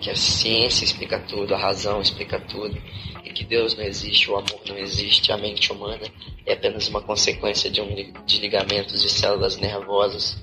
que 0.00 0.10
a 0.10 0.16
ciência 0.16 0.84
explica 0.84 1.18
tudo, 1.18 1.54
a 1.54 1.58
razão 1.58 2.00
explica 2.00 2.38
tudo, 2.40 2.80
e 3.24 3.30
que 3.30 3.44
Deus 3.44 3.76
não 3.76 3.84
existe, 3.84 4.30
o 4.30 4.36
amor 4.36 4.60
não 4.66 4.78
existe, 4.78 5.32
a 5.32 5.36
mente 5.36 5.72
humana 5.72 6.06
é 6.46 6.52
apenas 6.52 6.88
uma 6.88 7.02
consequência 7.02 7.70
de 7.70 7.80
um 7.80 7.94
de 8.24 8.38
ligamentos 8.38 9.02
de 9.02 9.08
células 9.08 9.56
nervosas. 9.56 10.38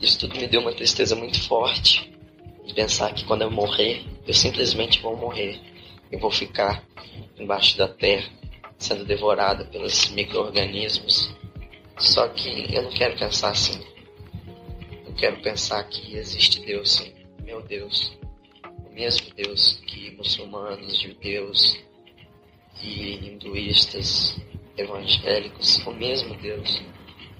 Isso 0.00 0.18
tudo 0.18 0.36
me 0.36 0.46
deu 0.46 0.60
uma 0.60 0.72
tristeza 0.72 1.14
muito 1.14 1.40
forte 1.46 2.10
de 2.64 2.74
pensar 2.74 3.12
que 3.12 3.24
quando 3.24 3.42
eu 3.42 3.50
morrer, 3.50 4.04
eu 4.26 4.32
simplesmente 4.32 5.00
vou 5.00 5.16
morrer. 5.16 5.60
Eu 6.10 6.18
vou 6.18 6.30
ficar 6.30 6.84
embaixo 7.38 7.76
da 7.76 7.86
terra, 7.86 8.28
sendo 8.78 9.04
devorada 9.04 9.64
pelos 9.66 10.08
micro-organismos. 10.10 11.32
Só 11.98 12.28
que 12.28 12.74
eu 12.74 12.82
não 12.82 12.90
quero 12.90 13.18
pensar 13.18 13.50
assim. 13.50 13.80
Eu 15.06 15.12
quero 15.14 15.40
pensar 15.42 15.84
que 15.84 16.16
existe 16.16 16.64
Deus 16.64 16.92
sim. 16.92 17.12
Meu 17.44 17.60
Deus. 17.62 18.19
O 18.90 18.94
mesmo 18.94 19.32
Deus 19.36 19.80
que 19.86 20.10
muçulmanos, 20.16 21.00
judeus 21.00 21.78
e 22.82 23.28
hinduístas, 23.28 24.36
evangélicos, 24.76 25.78
o 25.86 25.92
mesmo 25.92 26.34
Deus. 26.34 26.82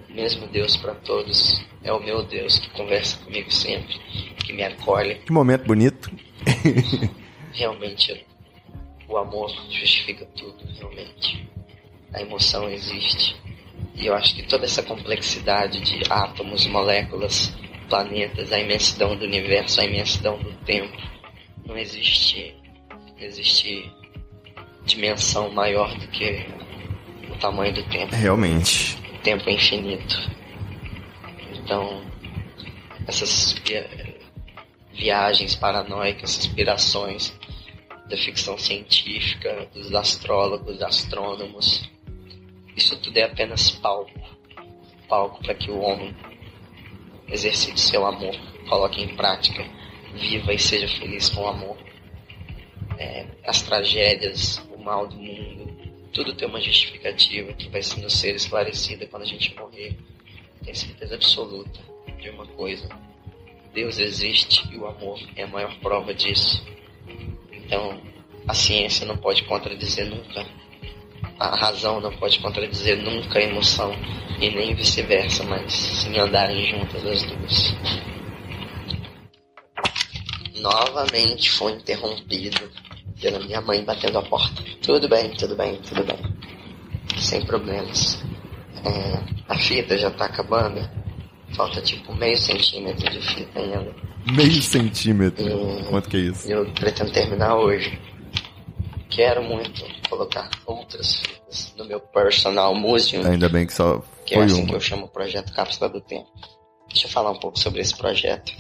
O 0.09 0.13
mesmo 0.13 0.47
Deus 0.47 0.77
para 0.77 0.95
todos. 0.95 1.61
É 1.83 1.93
o 1.93 2.01
meu 2.01 2.23
Deus 2.23 2.59
que 2.59 2.71
conversa 2.71 3.19
comigo 3.25 3.51
sempre, 3.51 3.99
que 4.45 4.53
me 4.53 4.63
acolhe. 4.63 5.17
Que 5.17 5.33
momento 5.33 5.67
bonito. 5.67 6.11
Realmente, 7.53 8.25
o 9.09 9.17
amor 9.17 9.51
justifica 9.71 10.25
tudo, 10.37 10.65
realmente. 10.79 11.49
A 12.13 12.23
emoção 12.23 12.71
existe. 12.71 13.37
E 13.95 14.07
eu 14.07 14.15
acho 14.15 14.37
que 14.37 14.45
toda 14.45 14.67
essa 14.67 14.83
complexidade 14.83 15.81
de 15.81 16.01
átomos, 16.09 16.67
moléculas, 16.67 17.53
planetas, 17.89 18.53
a 18.53 18.61
imensidão 18.61 19.17
do 19.17 19.25
universo, 19.25 19.81
a 19.81 19.85
imensidão 19.85 20.39
do 20.39 20.53
tempo, 20.65 20.97
não 21.71 21.79
existe, 21.79 22.53
não 23.17 23.25
existe 23.25 23.91
dimensão 24.85 25.51
maior 25.51 25.97
do 25.97 26.09
que 26.09 26.45
o 27.31 27.37
tamanho 27.39 27.73
do 27.73 27.85
tempo. 27.85 28.13
Realmente. 28.15 28.99
O 29.15 29.19
tempo 29.23 29.49
é 29.49 29.53
infinito. 29.53 30.31
Então, 31.55 32.03
essas 33.07 33.55
viagens 34.93 35.55
paranoicas, 35.55 36.39
inspirações 36.39 37.33
da 38.09 38.17
ficção 38.17 38.59
científica, 38.59 39.69
dos 39.73 39.95
astrólogos, 39.95 40.83
astrônomos, 40.83 41.89
isso 42.77 43.01
tudo 43.01 43.17
é 43.17 43.23
apenas 43.23 43.71
palco. 43.71 44.11
Palco 45.09 45.41
para 45.45 45.55
que 45.55 45.71
o 45.71 45.79
homem 45.81 46.17
exercite 47.29 47.81
seu 47.81 48.05
amor, 48.05 48.35
coloque 48.69 49.01
em 49.01 49.15
prática, 49.15 49.65
viva 50.15 50.53
e 50.53 50.59
seja 50.59 50.89
feliz 50.99 51.29
com 51.29 51.43
o 51.43 51.49
amor. 51.49 51.77
É, 52.99 53.27
as 53.47 53.63
tragédias, 53.63 54.59
o 54.75 54.79
mal 54.79 55.07
do 55.07 55.17
mundo, 55.17 55.71
tudo 56.13 56.35
tem 56.35 56.49
uma 56.49 56.61
justificativa 56.61 57.53
que 57.53 57.69
vai 57.69 57.81
nos 57.99 58.13
ser 58.15 58.35
esclarecida 58.35 59.07
quando 59.07 59.23
a 59.23 59.27
gente 59.27 59.55
morrer. 59.55 59.97
Tenho 60.63 60.77
certeza 60.77 61.15
absoluta 61.15 61.81
de 62.21 62.29
uma 62.31 62.47
coisa. 62.47 62.89
Deus 63.73 63.99
existe 63.99 64.69
e 64.73 64.77
o 64.77 64.87
amor 64.87 65.21
é 65.37 65.45
a 65.45 65.47
maior 65.47 65.75
prova 65.79 66.13
disso. 66.13 66.65
Então, 67.53 68.01
a 68.47 68.55
ciência 68.55 69.07
não 69.07 69.17
pode 69.17 69.45
contradizer 69.45 70.07
nunca. 70.07 70.45
A 71.39 71.57
razão 71.57 72.01
não 72.01 72.13
pode 72.17 72.39
contradizer 72.41 72.99
nunca 72.99 73.39
a 73.39 73.43
emoção 73.43 73.93
e 74.41 74.51
nem 74.51 74.75
vice-versa, 74.75 75.45
mas 75.45 75.73
sim 75.73 76.19
andarem 76.19 76.67
juntas 76.67 77.07
as 77.07 77.23
duas. 77.23 77.75
Novamente 80.61 81.51
foi 81.51 81.73
interrompido 81.73 82.71
pela 83.21 83.39
minha 83.41 83.61
mãe 83.61 83.85
batendo 83.85 84.19
a 84.19 84.23
porta. 84.23 84.63
Tudo 84.83 85.09
bem, 85.09 85.31
tudo 85.31 85.57
bem, 85.57 85.77
tudo 85.83 86.05
bem. 86.05 86.19
Sem 87.19 87.45
problemas. 87.45 88.23
É, 88.85 89.19
a 89.49 89.57
fita 89.57 89.97
já 89.97 90.11
tá 90.11 90.27
acabando. 90.27 90.89
Falta 91.55 91.81
tipo 91.83 92.15
meio 92.15 92.37
centímetro 92.37 93.11
de 93.11 93.21
fita 93.21 93.59
ainda. 93.59 93.95
Meio 94.33 94.63
centímetro? 94.63 95.47
E 95.47 95.85
Quanto 95.85 96.09
que 96.09 96.17
é 96.17 96.21
isso? 96.21 96.51
Eu 96.51 96.71
pretendo 96.73 97.11
terminar 97.11 97.57
hoje. 97.57 97.99
Quero 99.09 99.43
muito 99.43 99.85
colocar 100.09 100.49
outras 100.67 101.17
fitas 101.17 101.75
no 101.77 101.85
meu 101.85 102.01
personal 102.01 102.75
museum. 102.75 103.27
Ainda 103.27 103.49
bem 103.49 103.67
que 103.67 103.73
só 103.73 104.03
que 104.25 104.35
é 104.35 104.43
assim 104.43 104.61
uma. 104.61 104.69
que 104.69 104.75
eu 104.77 104.81
chamo 104.81 105.07
o 105.07 105.09
projeto 105.09 105.53
Cápsula 105.53 105.91
do 105.91 106.01
Tempo. 106.01 106.31
Deixa 106.89 107.07
eu 107.07 107.11
falar 107.11 107.33
um 107.33 107.39
pouco 107.39 107.59
sobre 107.59 107.81
esse 107.81 107.97
projeto. 107.97 108.53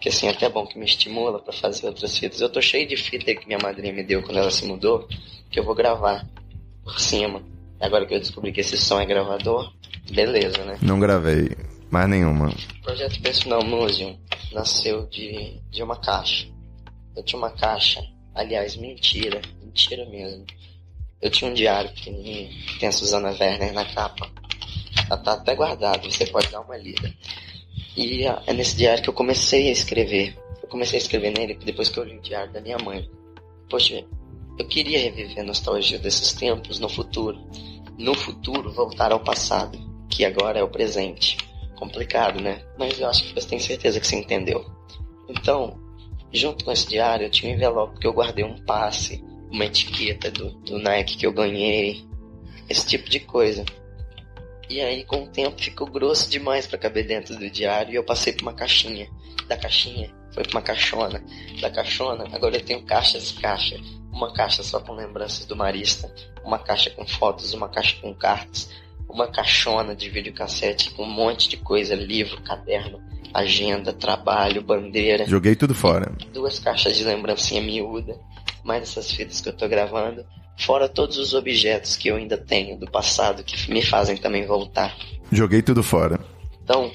Que 0.00 0.08
assim, 0.08 0.26
é 0.26 0.30
até 0.30 0.48
bom 0.48 0.66
que 0.66 0.78
me 0.78 0.84
estimula 0.84 1.40
para 1.40 1.52
fazer 1.52 1.86
outras 1.86 2.18
fitas. 2.18 2.40
Eu 2.40 2.48
tô 2.48 2.60
cheio 2.60 2.86
de 2.86 2.96
fita 2.96 3.34
que 3.34 3.46
minha 3.46 3.58
madrinha 3.58 3.92
me 3.92 4.02
deu 4.02 4.22
quando 4.22 4.38
ela 4.38 4.50
se 4.50 4.66
mudou, 4.66 5.08
que 5.50 5.58
eu 5.58 5.64
vou 5.64 5.74
gravar 5.74 6.26
por 6.82 7.00
cima. 7.00 7.42
Agora 7.80 8.06
que 8.06 8.14
eu 8.14 8.20
descobri 8.20 8.52
que 8.52 8.60
esse 8.60 8.76
som 8.76 9.00
é 9.00 9.06
gravador, 9.06 9.72
beleza, 10.10 10.64
né? 10.64 10.78
Não 10.82 11.00
gravei. 11.00 11.50
Mais 11.90 12.08
nenhuma. 12.08 12.48
O 12.48 12.82
projeto 12.82 13.20
Personal 13.20 13.64
Museum 13.64 14.18
nasceu 14.52 15.06
de, 15.06 15.60
de 15.70 15.82
uma 15.82 15.96
caixa. 15.96 16.46
Eu 17.16 17.22
tinha 17.22 17.38
uma 17.38 17.50
caixa, 17.50 18.02
aliás, 18.34 18.76
mentira, 18.76 19.40
mentira 19.62 20.04
mesmo. 20.06 20.44
Eu 21.20 21.30
tinha 21.30 21.50
um 21.50 21.54
diário 21.54 21.90
pequenininho, 21.90 22.48
que 22.48 22.78
tem 22.78 22.88
a 22.88 22.92
Susana 22.92 23.30
Werner 23.30 23.72
na 23.72 23.84
capa. 23.84 24.30
Ela 25.06 25.16
tá 25.18 25.32
até 25.34 25.54
guardado, 25.54 26.10
você 26.10 26.26
pode 26.26 26.48
dar 26.48 26.60
uma 26.60 26.76
lida. 26.76 27.12
E 27.96 28.24
é 28.24 28.52
nesse 28.52 28.76
diário 28.76 29.02
que 29.02 29.08
eu 29.08 29.14
comecei 29.14 29.68
a 29.68 29.72
escrever. 29.72 30.36
Eu 30.62 30.68
comecei 30.68 30.98
a 30.98 31.02
escrever 31.02 31.30
nele 31.30 31.54
depois 31.54 31.88
que 31.88 31.98
eu 31.98 32.04
li 32.04 32.16
o 32.16 32.22
diário 32.22 32.52
da 32.52 32.60
minha 32.60 32.78
mãe. 32.78 33.08
Poxa, 33.70 34.04
eu 34.58 34.66
queria 34.66 34.98
reviver 34.98 35.40
a 35.40 35.46
nostalgia 35.46 35.98
desses 35.98 36.32
tempos 36.32 36.78
no 36.78 36.88
futuro. 36.88 37.38
No 37.96 38.14
futuro, 38.14 38.72
voltar 38.72 39.12
ao 39.12 39.20
passado, 39.20 39.78
que 40.10 40.24
agora 40.24 40.58
é 40.58 40.62
o 40.62 40.68
presente 40.68 41.36
complicado, 41.76 42.40
né? 42.40 42.62
Mas 42.78 42.98
eu 42.98 43.08
acho 43.08 43.24
que 43.24 43.34
você 43.34 43.48
tem 43.48 43.58
certeza 43.58 44.00
que 44.00 44.06
você 44.06 44.16
entendeu. 44.16 44.64
Então, 45.28 45.78
junto 46.32 46.64
com 46.64 46.72
esse 46.72 46.88
diário, 46.88 47.26
eu 47.26 47.30
tinha 47.30 47.52
um 47.52 47.56
envelope 47.56 47.98
que 48.00 48.06
eu 48.06 48.12
guardei 48.12 48.44
um 48.44 48.56
passe, 48.64 49.24
uma 49.50 49.64
etiqueta 49.64 50.30
do, 50.30 50.50
do 50.60 50.78
Nike 50.78 51.16
que 51.16 51.26
eu 51.26 51.32
ganhei, 51.32 52.04
esse 52.68 52.86
tipo 52.86 53.08
de 53.08 53.20
coisa. 53.20 53.64
E 54.68 54.80
aí, 54.80 55.04
com 55.04 55.24
o 55.24 55.28
tempo, 55.28 55.60
ficou 55.60 55.86
grosso 55.86 56.30
demais 56.30 56.66
para 56.66 56.78
caber 56.78 57.06
dentro 57.06 57.36
do 57.36 57.50
diário 57.50 57.92
e 57.92 57.96
eu 57.96 58.04
passei 58.04 58.32
por 58.32 58.42
uma 58.42 58.54
caixinha. 58.54 59.08
Da 59.46 59.56
caixinha, 59.56 60.10
foi 60.32 60.42
pra 60.42 60.52
uma 60.52 60.62
caixona. 60.62 61.22
Da 61.60 61.70
caixona, 61.70 62.24
agora 62.32 62.56
eu 62.56 62.64
tenho 62.64 62.82
caixas 62.82 63.30
e 63.30 63.34
caixa. 63.34 63.76
Uma 64.10 64.32
caixa 64.32 64.62
só 64.62 64.80
com 64.80 64.92
lembranças 64.92 65.44
do 65.44 65.56
Marista, 65.56 66.12
uma 66.44 66.58
caixa 66.58 66.90
com 66.90 67.06
fotos, 67.06 67.52
uma 67.52 67.68
caixa 67.68 67.96
com 68.00 68.14
cartas, 68.14 68.70
uma 69.08 69.26
caixona 69.26 69.94
de 69.94 70.08
videocassete 70.08 70.90
com 70.90 71.02
um 71.02 71.10
monte 71.10 71.48
de 71.48 71.56
coisa, 71.56 71.94
livro, 71.94 72.40
caderno, 72.42 73.02
agenda, 73.34 73.92
trabalho, 73.92 74.62
bandeira. 74.62 75.26
Joguei 75.26 75.56
tudo 75.56 75.74
fora. 75.74 76.12
Duas 76.32 76.58
caixas 76.58 76.96
de 76.96 77.04
lembrancinha 77.04 77.60
miúda, 77.60 78.18
mais 78.62 78.84
essas 78.84 79.10
fitas 79.10 79.40
que 79.40 79.48
eu 79.48 79.56
tô 79.56 79.68
gravando, 79.68 80.24
fora 80.56 80.88
todos 80.88 81.18
os 81.18 81.34
objetos 81.34 81.96
que 81.96 82.08
eu 82.08 82.16
ainda 82.16 82.36
tenho 82.36 82.78
do 82.78 82.90
passado 82.90 83.42
que 83.42 83.70
me 83.70 83.82
fazem 83.82 84.16
também 84.16 84.46
voltar. 84.46 84.96
Joguei 85.32 85.62
tudo 85.62 85.82
fora. 85.82 86.20
Então, 86.62 86.90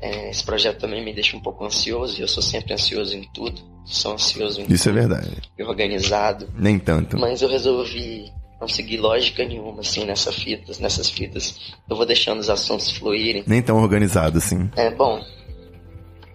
é, 0.00 0.30
esse 0.30 0.44
projeto 0.44 0.80
também 0.80 1.04
me 1.04 1.12
deixa 1.12 1.36
um 1.36 1.40
pouco 1.40 1.64
ansioso, 1.64 2.18
e 2.18 2.22
eu 2.22 2.28
sou 2.28 2.42
sempre 2.42 2.72
ansioso 2.72 3.16
em 3.16 3.22
tudo. 3.32 3.60
Sou 3.84 4.12
ansioso 4.12 4.60
em 4.60 4.72
Isso 4.72 4.88
é 4.88 4.92
tudo, 4.92 5.04
é 5.04 5.08
verdade. 5.08 5.36
E 5.58 5.62
organizado. 5.62 6.48
Nem 6.54 6.78
tanto. 6.78 7.18
Mas 7.18 7.42
eu 7.42 7.48
resolvi 7.48 8.30
não 8.60 8.68
segui 8.68 8.98
lógica 8.98 9.42
nenhuma, 9.44 9.80
assim, 9.80 10.04
nessas 10.04 10.34
fitas, 10.34 10.78
nessas 10.78 11.08
fitas. 11.08 11.72
Eu 11.88 11.96
vou 11.96 12.04
deixando 12.04 12.40
os 12.40 12.50
assuntos 12.50 12.90
fluírem. 12.90 13.42
Nem 13.46 13.62
tão 13.62 13.78
organizado, 13.78 14.36
assim. 14.36 14.70
É, 14.76 14.90
bom. 14.90 15.24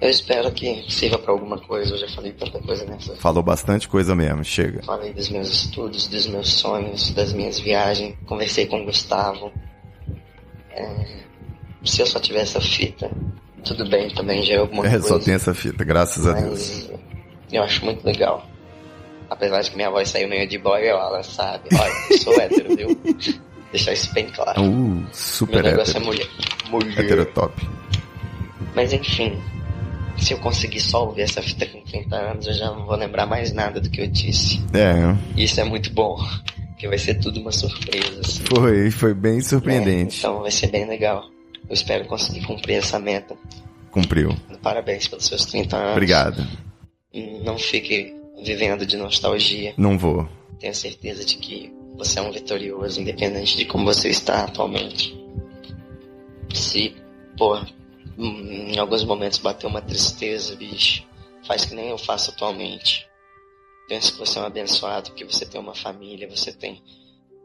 Eu 0.01 0.09
espero 0.09 0.51
que 0.51 0.85
sirva 0.89 1.17
para 1.17 1.31
alguma 1.31 1.57
coisa. 1.57 1.93
Eu 1.93 1.97
já 1.97 2.09
falei 2.09 2.33
tanta 2.33 2.59
coisa 2.59 2.85
nessa. 2.85 3.15
Falou 3.15 3.41
bastante 3.41 3.87
coisa 3.87 4.13
mesmo, 4.13 4.43
chega. 4.43 4.83
Falei 4.83 5.13
dos 5.13 5.29
meus 5.29 5.49
estudos, 5.49 6.07
dos 6.07 6.27
meus 6.27 6.51
sonhos, 6.53 7.11
das 7.11 7.31
minhas 7.31 7.59
viagens. 7.59 8.15
Conversei 8.25 8.65
com 8.65 8.81
o 8.81 8.85
Gustavo. 8.85 9.51
É... 10.71 11.23
Se 11.83 12.01
eu 12.01 12.05
só 12.05 12.19
tivesse 12.19 12.57
essa 12.57 12.67
fita, 12.67 13.09
tudo 13.63 13.87
bem 13.87 14.09
também, 14.09 14.43
já 14.43 14.55
é 14.55 14.57
alguma 14.57 14.85
é, 14.85 14.89
coisa. 14.91 15.05
É, 15.05 15.09
só 15.09 15.19
tem 15.19 15.33
essa 15.33 15.53
fita, 15.53 15.83
graças 15.83 16.25
Mas 16.25 16.35
a 16.35 16.41
Deus. 16.41 16.89
Eu 17.51 17.63
acho 17.63 17.85
muito 17.85 18.03
legal. 18.05 18.45
Apesar 19.29 19.61
de 19.61 19.71
que 19.71 19.75
minha 19.75 19.89
voz 19.89 20.09
saiu 20.09 20.27
meio 20.27 20.47
de 20.47 20.57
boy, 20.57 20.85
ela 20.85 21.23
sabe. 21.23 21.69
Olha, 21.73 22.17
sou 22.19 22.33
hétero, 22.41 22.75
viu? 22.75 22.99
Deixar 23.71 23.93
isso 23.93 24.13
bem 24.13 24.27
claro. 24.27 24.61
Uh, 24.61 25.05
super 25.11 25.63
Meu 25.63 25.71
negócio 25.71 25.91
hétero. 25.97 26.03
é 26.03 26.07
mulher. 26.07 26.27
mulher. 26.69 26.99
Hétero 26.99 27.25
top. 27.27 27.67
Mas 28.75 28.93
enfim, 28.93 29.41
se 30.17 30.33
eu 30.33 30.39
conseguir 30.39 30.79
só 30.79 31.05
ouvir 31.05 31.21
essa 31.21 31.41
fita 31.41 31.65
com 31.65 31.81
30 31.81 32.15
anos, 32.15 32.47
eu 32.47 32.53
já 32.53 32.71
não 32.71 32.85
vou 32.85 32.95
lembrar 32.95 33.25
mais 33.25 33.51
nada 33.51 33.79
do 33.79 33.89
que 33.89 34.01
eu 34.01 34.07
disse. 34.07 34.61
É. 34.73 35.15
Isso 35.39 35.59
é 35.59 35.63
muito 35.63 35.91
bom. 35.91 36.17
Porque 36.69 36.87
vai 36.87 36.97
ser 36.97 37.15
tudo 37.15 37.39
uma 37.39 37.51
surpresa. 37.51 38.19
Assim. 38.19 38.43
Foi, 38.45 38.91
foi 38.91 39.13
bem 39.13 39.41
surpreendente. 39.41 40.15
É, 40.15 40.19
então 40.19 40.41
vai 40.41 40.51
ser 40.51 40.67
bem 40.67 40.85
legal. 40.85 41.23
Eu 41.67 41.73
espero 41.73 42.05
conseguir 42.05 42.45
cumprir 42.45 42.75
essa 42.75 42.99
meta. 42.99 43.35
Cumpriu. 43.91 44.35
Parabéns 44.61 45.07
pelos 45.07 45.25
seus 45.25 45.45
30 45.45 45.77
anos. 45.77 45.91
Obrigado. 45.91 46.45
Não 47.43 47.57
fique 47.57 48.13
vivendo 48.43 48.85
de 48.85 48.97
nostalgia. 48.97 49.73
Não 49.77 49.97
vou. 49.97 50.27
Tenho 50.59 50.75
certeza 50.75 51.23
de 51.23 51.37
que 51.37 51.71
você 51.97 52.19
é 52.19 52.21
um 52.21 52.31
vitorioso, 52.31 52.99
independente 52.99 53.55
de 53.55 53.65
como 53.65 53.85
você 53.85 54.09
está 54.09 54.43
atualmente. 54.43 55.17
Se, 56.53 56.93
pô, 57.37 57.57
em 58.17 58.77
alguns 58.77 59.03
momentos 59.03 59.39
bateu 59.39 59.69
uma 59.69 59.81
tristeza, 59.81 60.55
bicho, 60.55 61.03
faz 61.45 61.65
que 61.65 61.75
nem 61.75 61.89
eu 61.89 61.97
faço 61.97 62.31
atualmente. 62.31 63.07
Penso 63.87 64.13
que 64.13 64.19
você 64.19 64.39
é 64.39 64.41
um 64.41 64.45
abençoado, 64.45 65.11
porque 65.11 65.25
você 65.25 65.45
tem 65.45 65.59
uma 65.59 65.75
família, 65.75 66.29
você 66.29 66.51
tem 66.51 66.81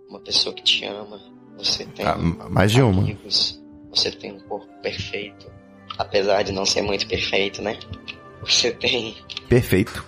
uma 0.08 0.20
pessoa 0.20 0.54
que 0.54 0.62
te 0.62 0.84
ama, 0.84 1.20
você 1.56 1.84
tem 1.84 2.06
ah, 2.06 2.16
mais 2.16 2.72
de 2.72 2.80
uma. 2.80 3.02
amigos, 3.02 3.60
você 3.90 4.10
tem 4.10 4.32
um 4.32 4.40
corpo 4.40 4.72
perfeito, 4.80 5.50
apesar 5.98 6.42
de 6.42 6.52
não 6.52 6.64
ser 6.64 6.82
muito 6.82 7.06
perfeito, 7.06 7.60
né? 7.60 7.78
Você 8.40 8.72
tem. 8.72 9.14
Perfeito. 9.48 10.04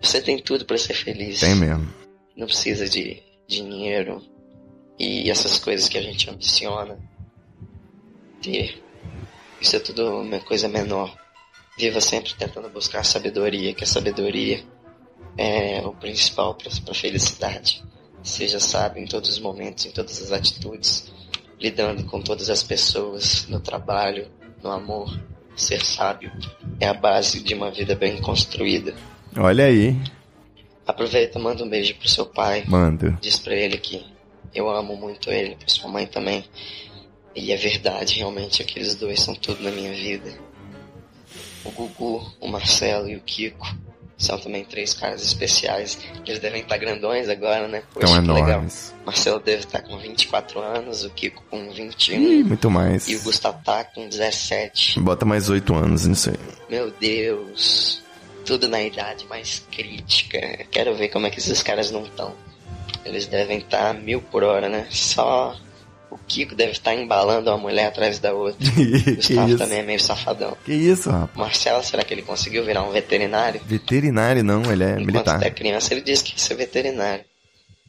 Você 0.00 0.20
tem 0.20 0.38
tudo 0.38 0.64
para 0.64 0.76
ser 0.76 0.94
feliz. 0.94 1.40
Tem 1.40 1.54
mesmo. 1.54 1.88
Não 2.36 2.46
precisa 2.46 2.88
de 2.88 3.22
dinheiro 3.46 4.22
e 4.98 5.30
essas 5.30 5.58
coisas 5.58 5.88
que 5.88 5.98
a 5.98 6.02
gente 6.02 6.28
ambiciona 6.28 6.98
ter. 8.42 8.82
Isso 9.60 9.76
é 9.76 9.80
tudo 9.80 10.20
uma 10.20 10.40
coisa 10.40 10.68
menor. 10.68 11.16
Viva 11.78 12.00
sempre 12.00 12.34
tentando 12.34 12.68
buscar 12.70 13.00
a 13.00 13.04
sabedoria, 13.04 13.74
que 13.74 13.84
a 13.84 13.86
sabedoria 13.86 14.64
é 15.36 15.80
o 15.84 15.92
principal 15.92 16.54
para 16.54 16.70
a 16.70 16.94
felicidade. 16.94 17.82
Seja 18.22 18.58
sábio 18.58 19.02
em 19.02 19.06
todos 19.06 19.30
os 19.30 19.38
momentos, 19.38 19.86
em 19.86 19.90
todas 19.90 20.22
as 20.22 20.32
atitudes. 20.32 21.12
lidando 21.60 22.04
com 22.04 22.20
todas 22.20 22.50
as 22.50 22.62
pessoas, 22.62 23.46
no 23.48 23.60
trabalho, 23.60 24.28
no 24.62 24.70
amor. 24.70 25.18
Ser 25.56 25.82
sábio 25.82 26.30
é 26.78 26.86
a 26.86 26.92
base 26.92 27.42
de 27.42 27.54
uma 27.54 27.70
vida 27.70 27.94
bem 27.94 28.20
construída. 28.20 28.94
Olha 29.38 29.64
aí. 29.64 29.96
Aproveita, 30.86 31.38
manda 31.38 31.64
um 31.64 31.68
beijo 31.68 31.94
pro 31.96 32.08
seu 32.08 32.26
pai. 32.26 32.64
Manda. 32.66 33.18
Diz 33.22 33.38
pra 33.38 33.54
ele 33.54 33.78
que 33.78 34.04
eu 34.54 34.68
amo 34.68 34.96
muito 34.96 35.30
ele, 35.30 35.56
pra 35.56 35.68
sua 35.68 35.88
mãe 35.88 36.06
também. 36.06 36.44
E 37.36 37.52
é 37.52 37.56
verdade, 37.56 38.16
realmente, 38.16 38.62
aqueles 38.62 38.94
dois 38.94 39.20
são 39.20 39.34
tudo 39.34 39.62
na 39.62 39.70
minha 39.70 39.92
vida. 39.92 40.32
O 41.62 41.70
Gugu, 41.70 42.32
o 42.40 42.48
Marcelo 42.48 43.08
e 43.08 43.16
o 43.16 43.20
Kiko 43.20 43.66
são 44.16 44.38
também 44.38 44.64
três 44.64 44.94
caras 44.94 45.22
especiais. 45.22 45.98
Eles 46.24 46.38
devem 46.38 46.62
estar 46.62 46.78
grandões 46.78 47.28
agora, 47.28 47.68
né? 47.68 47.82
Poxa, 47.92 48.06
Tão 48.06 48.16
enormes. 48.16 48.88
Legal. 48.90 49.04
Marcelo 49.04 49.40
deve 49.40 49.64
estar 49.64 49.82
com 49.82 49.98
24 49.98 50.60
anos, 50.60 51.04
o 51.04 51.10
Kiko 51.10 51.44
com 51.50 51.70
21. 51.70 52.14
Ih, 52.14 52.44
muito 52.44 52.70
mais. 52.70 53.06
E 53.06 53.16
o 53.16 53.22
Gustavo 53.22 53.58
tá 53.62 53.84
com 53.84 54.08
17. 54.08 55.00
Bota 55.00 55.26
mais 55.26 55.50
8 55.50 55.74
anos 55.74 56.06
nisso 56.06 56.30
aí. 56.30 56.36
Meu 56.70 56.90
Deus. 56.90 58.02
Tudo 58.46 58.66
na 58.66 58.80
idade 58.82 59.26
mais 59.26 59.62
crítica. 59.70 60.38
Quero 60.70 60.94
ver 60.94 61.08
como 61.08 61.26
é 61.26 61.30
que 61.30 61.38
esses 61.38 61.62
caras 61.62 61.90
não 61.90 62.04
estão. 62.04 62.32
Eles 63.04 63.26
devem 63.26 63.58
estar 63.58 63.92
mil 63.92 64.22
por 64.22 64.42
hora, 64.42 64.68
né? 64.68 64.86
Só 64.90 65.54
o 66.10 66.18
Kiko 66.18 66.54
deve 66.54 66.72
estar 66.72 66.94
embalando 66.94 67.50
uma 67.50 67.58
mulher 67.58 67.86
atrás 67.86 68.18
da 68.18 68.32
outra. 68.32 68.58
o 68.66 69.16
Gustavo 69.16 69.58
também 69.58 69.78
é 69.78 69.82
meio 69.82 70.00
safadão. 70.00 70.56
Que 70.64 70.72
isso, 70.72 71.10
rapaz? 71.10 71.36
Marcelo, 71.36 71.82
será 71.82 72.04
que 72.04 72.14
ele 72.14 72.22
conseguiu 72.22 72.64
virar 72.64 72.82
um 72.82 72.90
veterinário? 72.90 73.60
Veterinário 73.64 74.44
não, 74.44 74.62
ele 74.70 74.84
é 74.84 74.90
Enquanto 74.90 75.06
militar. 75.06 75.36
Enquanto 75.36 75.42
é 75.42 75.50
criança, 75.50 75.94
ele 75.94 76.02
disse 76.02 76.24
que 76.24 76.32
ia 76.32 76.38
ser 76.38 76.54
veterinário. 76.54 77.24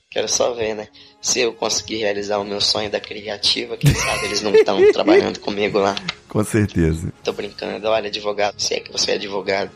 Quero 0.10 0.28
só 0.28 0.54
ver, 0.54 0.74
né? 0.74 0.88
Se 1.22 1.42
eu 1.42 1.54
conseguir 1.54 1.98
realizar 1.98 2.40
o 2.40 2.46
meu 2.46 2.62
sonho 2.62 2.90
da 2.90 3.00
criativa, 3.00 3.76
quem 3.78 3.94
sabe 3.94 4.26
eles 4.26 4.42
não 4.42 4.56
estão 4.56 4.80
trabalhando 4.92 5.40
comigo 5.40 5.78
lá. 5.78 5.96
Com 6.30 6.44
certeza. 6.44 7.12
Tô 7.24 7.34
brincando. 7.34 7.88
Olha, 7.88 8.08
advogado, 8.08 8.60
se 8.60 8.76
é 8.76 8.80
que 8.80 8.92
você 8.92 9.12
é 9.12 9.16
advogado. 9.16 9.70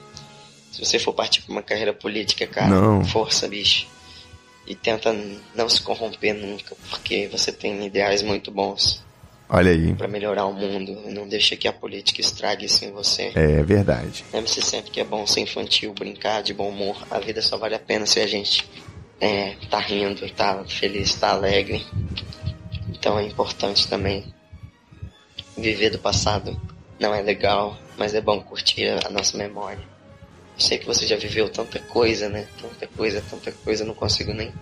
Se 0.71 0.83
você 0.83 0.97
for 0.97 1.13
partir 1.13 1.41
pra 1.41 1.51
uma 1.51 1.61
carreira 1.61 1.93
política, 1.93 2.47
cara, 2.47 2.69
não. 2.69 3.03
força, 3.03 3.47
bicho 3.47 3.87
e 4.65 4.75
tenta 4.75 5.15
não 5.55 5.67
se 5.67 5.81
corromper 5.81 6.33
nunca, 6.33 6.75
porque 6.89 7.27
você 7.27 7.51
tem 7.51 7.85
ideais 7.85 8.21
muito 8.21 8.51
bons. 8.51 9.03
Olha 9.53 9.71
aí. 9.71 9.93
Para 9.95 10.07
melhorar 10.07 10.45
o 10.45 10.53
mundo. 10.53 10.97
Não 11.09 11.27
deixa 11.27 11.57
que 11.57 11.67
a 11.67 11.73
política 11.73 12.21
estrague 12.21 12.65
isso 12.65 12.85
em 12.85 12.91
você. 12.91 13.33
É 13.35 13.61
verdade. 13.61 14.23
Lembre-se 14.31 14.61
sempre 14.61 14.91
que 14.91 15.01
é 15.01 15.03
bom 15.03 15.27
ser 15.27 15.41
infantil, 15.41 15.93
brincar 15.93 16.41
de 16.41 16.53
bom 16.53 16.69
humor. 16.69 17.05
A 17.11 17.19
vida 17.19 17.41
só 17.41 17.57
vale 17.57 17.75
a 17.75 17.79
pena 17.79 18.05
se 18.05 18.21
a 18.21 18.27
gente 18.27 18.65
é, 19.19 19.55
tá 19.69 19.79
rindo, 19.79 20.29
tá 20.31 20.63
feliz, 20.65 21.13
tá 21.15 21.31
alegre. 21.31 21.85
Então 22.89 23.19
é 23.19 23.23
importante 23.23 23.89
também 23.89 24.23
viver 25.57 25.89
do 25.89 25.99
passado. 25.99 26.59
Não 26.97 27.13
é 27.13 27.21
legal, 27.21 27.77
mas 27.97 28.15
é 28.15 28.21
bom 28.21 28.39
curtir 28.39 28.87
a 29.05 29.09
nossa 29.09 29.37
memória. 29.37 29.90
Eu 30.61 30.67
sei 30.67 30.77
que 30.77 30.85
você 30.85 31.07
já 31.07 31.15
viveu 31.15 31.49
tanta 31.49 31.79
coisa, 31.79 32.29
né? 32.29 32.45
Tanta 32.61 32.85
coisa, 32.95 33.23
tanta 33.27 33.51
coisa, 33.51 33.83
não 33.83 33.95
consigo 33.95 34.31
nem 34.31 34.53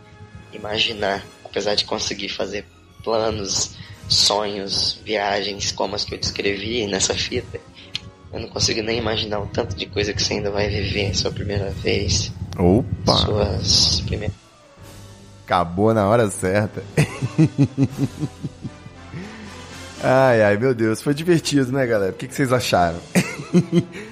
imaginar. 0.53 1.25
Apesar 1.43 1.75
de 1.75 1.83
conseguir 1.83 2.29
fazer 2.29 2.65
planos, 3.03 3.71
sonhos, 4.07 4.97
viagens 5.03 5.73
como 5.73 5.95
as 5.95 6.05
que 6.05 6.15
eu 6.15 6.17
descrevi 6.17 6.87
nessa 6.87 7.13
fita, 7.13 7.59
eu 8.31 8.39
não 8.39 8.47
consigo 8.47 8.81
nem 8.81 8.97
imaginar 8.97 9.41
o 9.41 9.47
tanto 9.47 9.75
de 9.75 9.87
coisa 9.87 10.13
que 10.13 10.23
você 10.23 10.35
ainda 10.35 10.49
vai 10.49 10.69
viver 10.69 11.13
sua 11.13 11.31
primeira 11.31 11.69
vez. 11.71 12.31
Opa! 12.57 13.17
Suas 13.17 13.99
primeiras. 13.99 14.37
Acabou 15.43 15.93
na 15.93 16.07
hora 16.07 16.31
certa. 16.31 16.81
ai, 20.01 20.43
ai, 20.43 20.55
meu 20.55 20.73
Deus, 20.73 21.01
foi 21.01 21.13
divertido, 21.13 21.73
né, 21.73 21.85
galera? 21.85 22.13
O 22.13 22.15
que, 22.15 22.25
que 22.25 22.33
vocês 22.33 22.53
acharam? 22.53 23.01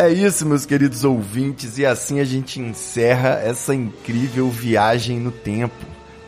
É 0.00 0.08
isso, 0.08 0.46
meus 0.46 0.64
queridos 0.64 1.02
ouvintes, 1.02 1.76
e 1.76 1.84
assim 1.84 2.20
a 2.20 2.24
gente 2.24 2.60
encerra 2.60 3.30
essa 3.30 3.74
incrível 3.74 4.48
viagem 4.48 5.18
no 5.18 5.32
tempo. 5.32 5.74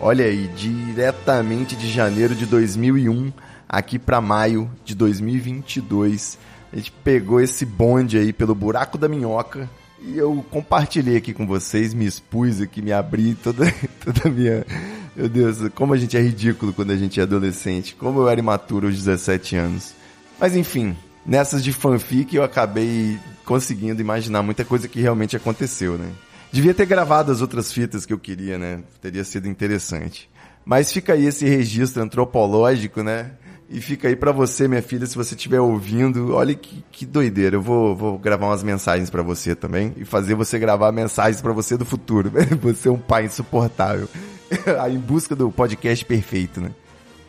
Olha 0.01 0.25
aí, 0.25 0.49
diretamente 0.57 1.77
de 1.77 1.89
janeiro 1.89 2.35
de 2.35 2.47
2001 2.47 3.33
aqui 3.69 3.97
para 3.97 4.21
maio 4.21 4.69
de 4.85 4.93
2022. 4.97 6.37
A 6.73 6.77
gente 6.79 6.91
pegou 6.91 7.41
esse 7.41 7.65
bonde 7.65 8.19
aí 8.19 8.33
pelo 8.33 8.57
buraco 8.57 8.99
da 8.99 9.09
minhoca 9.09 9.71
e 10.03 10.19
eu 10.19 10.45
compartilhei 10.51 11.17
aqui 11.17 11.33
com 11.33 11.47
vocês, 11.47 11.95
me 11.95 12.07
expus 12.07 12.61
aqui, 12.61 12.83
me 12.83 12.93
abri 12.93 13.37
toda, 13.37 13.73
toda 14.05 14.29
a 14.29 14.33
minha. 14.33 14.67
Meu 15.15 15.29
Deus, 15.29 15.59
como 15.77 15.95
a 15.95 15.97
gente 15.97 16.17
é 16.17 16.21
ridículo 16.21 16.73
quando 16.73 16.91
a 16.91 16.97
gente 16.97 17.21
é 17.21 17.23
adolescente, 17.23 17.95
como 17.95 18.19
eu 18.19 18.29
era 18.29 18.41
imaturo 18.41 18.89
aos 18.89 18.97
17 18.97 19.55
anos. 19.55 19.95
Mas 20.41 20.57
enfim, 20.57 20.97
nessas 21.25 21.63
de 21.63 21.73
fanfic 21.73 22.35
eu 22.35 22.43
acabei 22.43 23.17
conseguindo 23.51 24.01
imaginar 24.01 24.45
muita 24.45 24.65
coisa 24.65 24.87
que 24.87 25.01
realmente 25.01 25.37
aconteceu, 25.37 25.99
né? 25.99 26.13
Devia 26.53 26.73
ter 26.73 26.87
gravado 26.87 27.33
as 27.33 27.41
outras 27.41 27.73
fitas 27.73 28.07
que 28.07 28.13
eu 28.13 28.19
queria, 28.19 28.57
né? 28.57 28.85
Teria 29.03 29.25
sido 29.25 29.49
interessante. 29.49 30.31
Mas 30.65 30.93
fica 30.93 31.15
aí 31.15 31.27
esse 31.27 31.45
registro 31.49 32.01
antropológico, 32.01 33.03
né? 33.03 33.33
E 33.69 33.81
fica 33.81 34.07
aí 34.07 34.15
para 34.15 34.31
você, 34.31 34.69
minha 34.69 34.81
filha, 34.81 35.05
se 35.05 35.17
você 35.17 35.35
estiver 35.35 35.61
ouvindo. 35.61 36.33
Olha 36.33 36.55
que, 36.55 36.85
que 36.93 37.05
doideira. 37.05 37.57
Eu 37.57 37.61
vou, 37.61 37.97
vou 37.97 38.19
gravar 38.21 38.47
umas 38.47 38.63
mensagens 38.63 39.11
para 39.11 39.21
você 39.21 39.57
também 39.57 39.95
e 39.97 40.05
fazer 40.05 40.37
você 40.37 40.57
gravar 40.57 40.93
mensagens 40.93 41.43
para 41.43 41.53
você 41.53 41.77
do 41.77 41.85
futuro. 41.85 42.31
Você 42.63 42.87
é 42.87 42.93
um 42.93 42.99
pai 42.99 43.25
insuportável. 43.25 44.09
em 44.89 44.99
busca 44.99 45.35
do 45.35 45.51
podcast 45.51 46.05
perfeito, 46.05 46.61
né? 46.61 46.71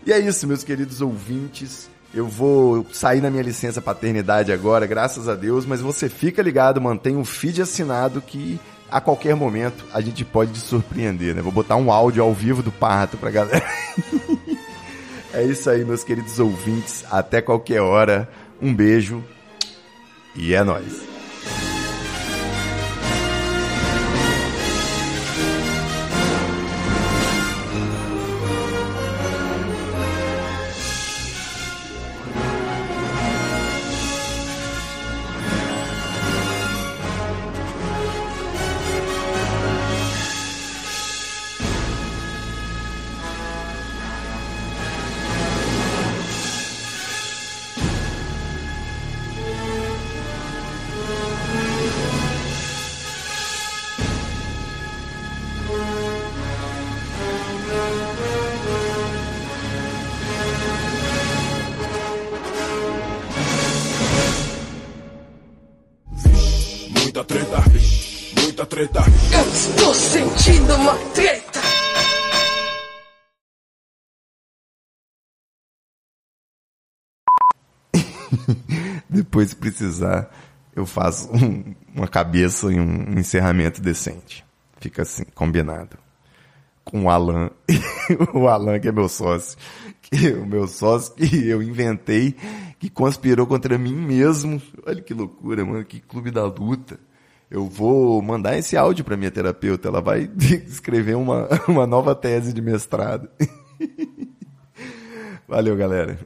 E 0.05 0.13
é 0.13 0.19
isso, 0.19 0.45
meus 0.45 0.63
queridos 0.63 1.01
ouvintes. 1.01 1.89
Eu 2.13 2.27
vou 2.27 2.85
sair 2.91 3.21
na 3.21 3.29
minha 3.29 3.43
licença 3.43 3.81
paternidade 3.81 4.51
agora, 4.51 4.85
graças 4.85 5.29
a 5.29 5.35
Deus, 5.35 5.65
mas 5.65 5.79
você 5.79 6.09
fica 6.09 6.41
ligado, 6.41 6.81
mantém 6.81 7.15
o 7.15 7.23
feed 7.23 7.61
assinado 7.61 8.21
que 8.21 8.59
a 8.89 8.99
qualquer 8.99 9.33
momento 9.35 9.85
a 9.93 10.01
gente 10.01 10.25
pode 10.25 10.51
te 10.51 10.59
surpreender, 10.59 11.33
né? 11.33 11.41
Vou 11.41 11.51
botar 11.51 11.77
um 11.77 11.89
áudio 11.89 12.21
ao 12.21 12.33
vivo 12.33 12.61
do 12.61 12.71
Parto 12.71 13.17
pra 13.17 13.31
galera. 13.31 13.65
é 15.33 15.43
isso 15.43 15.69
aí, 15.69 15.85
meus 15.85 16.03
queridos 16.03 16.37
ouvintes. 16.37 17.05
Até 17.09 17.41
qualquer 17.41 17.81
hora. 17.81 18.29
Um 18.61 18.75
beijo 18.75 19.23
e 20.35 20.53
é 20.53 20.63
nóis. 20.63 21.10
Depois, 79.41 79.49
se 79.49 79.55
precisar, 79.55 80.29
eu 80.75 80.85
faço 80.85 81.29
um, 81.33 81.73
uma 81.95 82.07
cabeça 82.07 82.71
e 82.71 82.79
um 82.79 83.17
encerramento 83.17 83.81
decente. 83.81 84.45
Fica 84.79 85.01
assim, 85.01 85.23
combinado. 85.35 85.97
Com 86.83 87.05
o 87.05 87.09
Alan. 87.09 87.49
o 88.33 88.47
Alan, 88.47 88.79
que 88.79 88.87
é 88.87 88.91
meu 88.91 89.09
sócio. 89.09 89.57
Que, 90.01 90.31
o 90.31 90.45
meu 90.45 90.67
sócio 90.67 91.13
que 91.13 91.47
eu 91.47 91.61
inventei, 91.61 92.35
que 92.79 92.89
conspirou 92.89 93.45
contra 93.45 93.77
mim 93.77 93.95
mesmo. 93.95 94.61
Olha 94.85 95.01
que 95.01 95.13
loucura, 95.13 95.63
mano. 95.63 95.85
Que 95.85 95.99
clube 95.99 96.31
da 96.31 96.43
luta. 96.43 96.99
Eu 97.49 97.67
vou 97.67 98.21
mandar 98.21 98.57
esse 98.57 98.75
áudio 98.77 99.05
para 99.05 99.17
minha 99.17 99.29
terapeuta. 99.29 99.87
Ela 99.87 100.01
vai 100.01 100.29
escrever 100.65 101.15
uma, 101.15 101.47
uma 101.67 101.85
nova 101.85 102.15
tese 102.15 102.51
de 102.53 102.61
mestrado. 102.61 103.29
Valeu, 105.47 105.75
galera. 105.75 106.17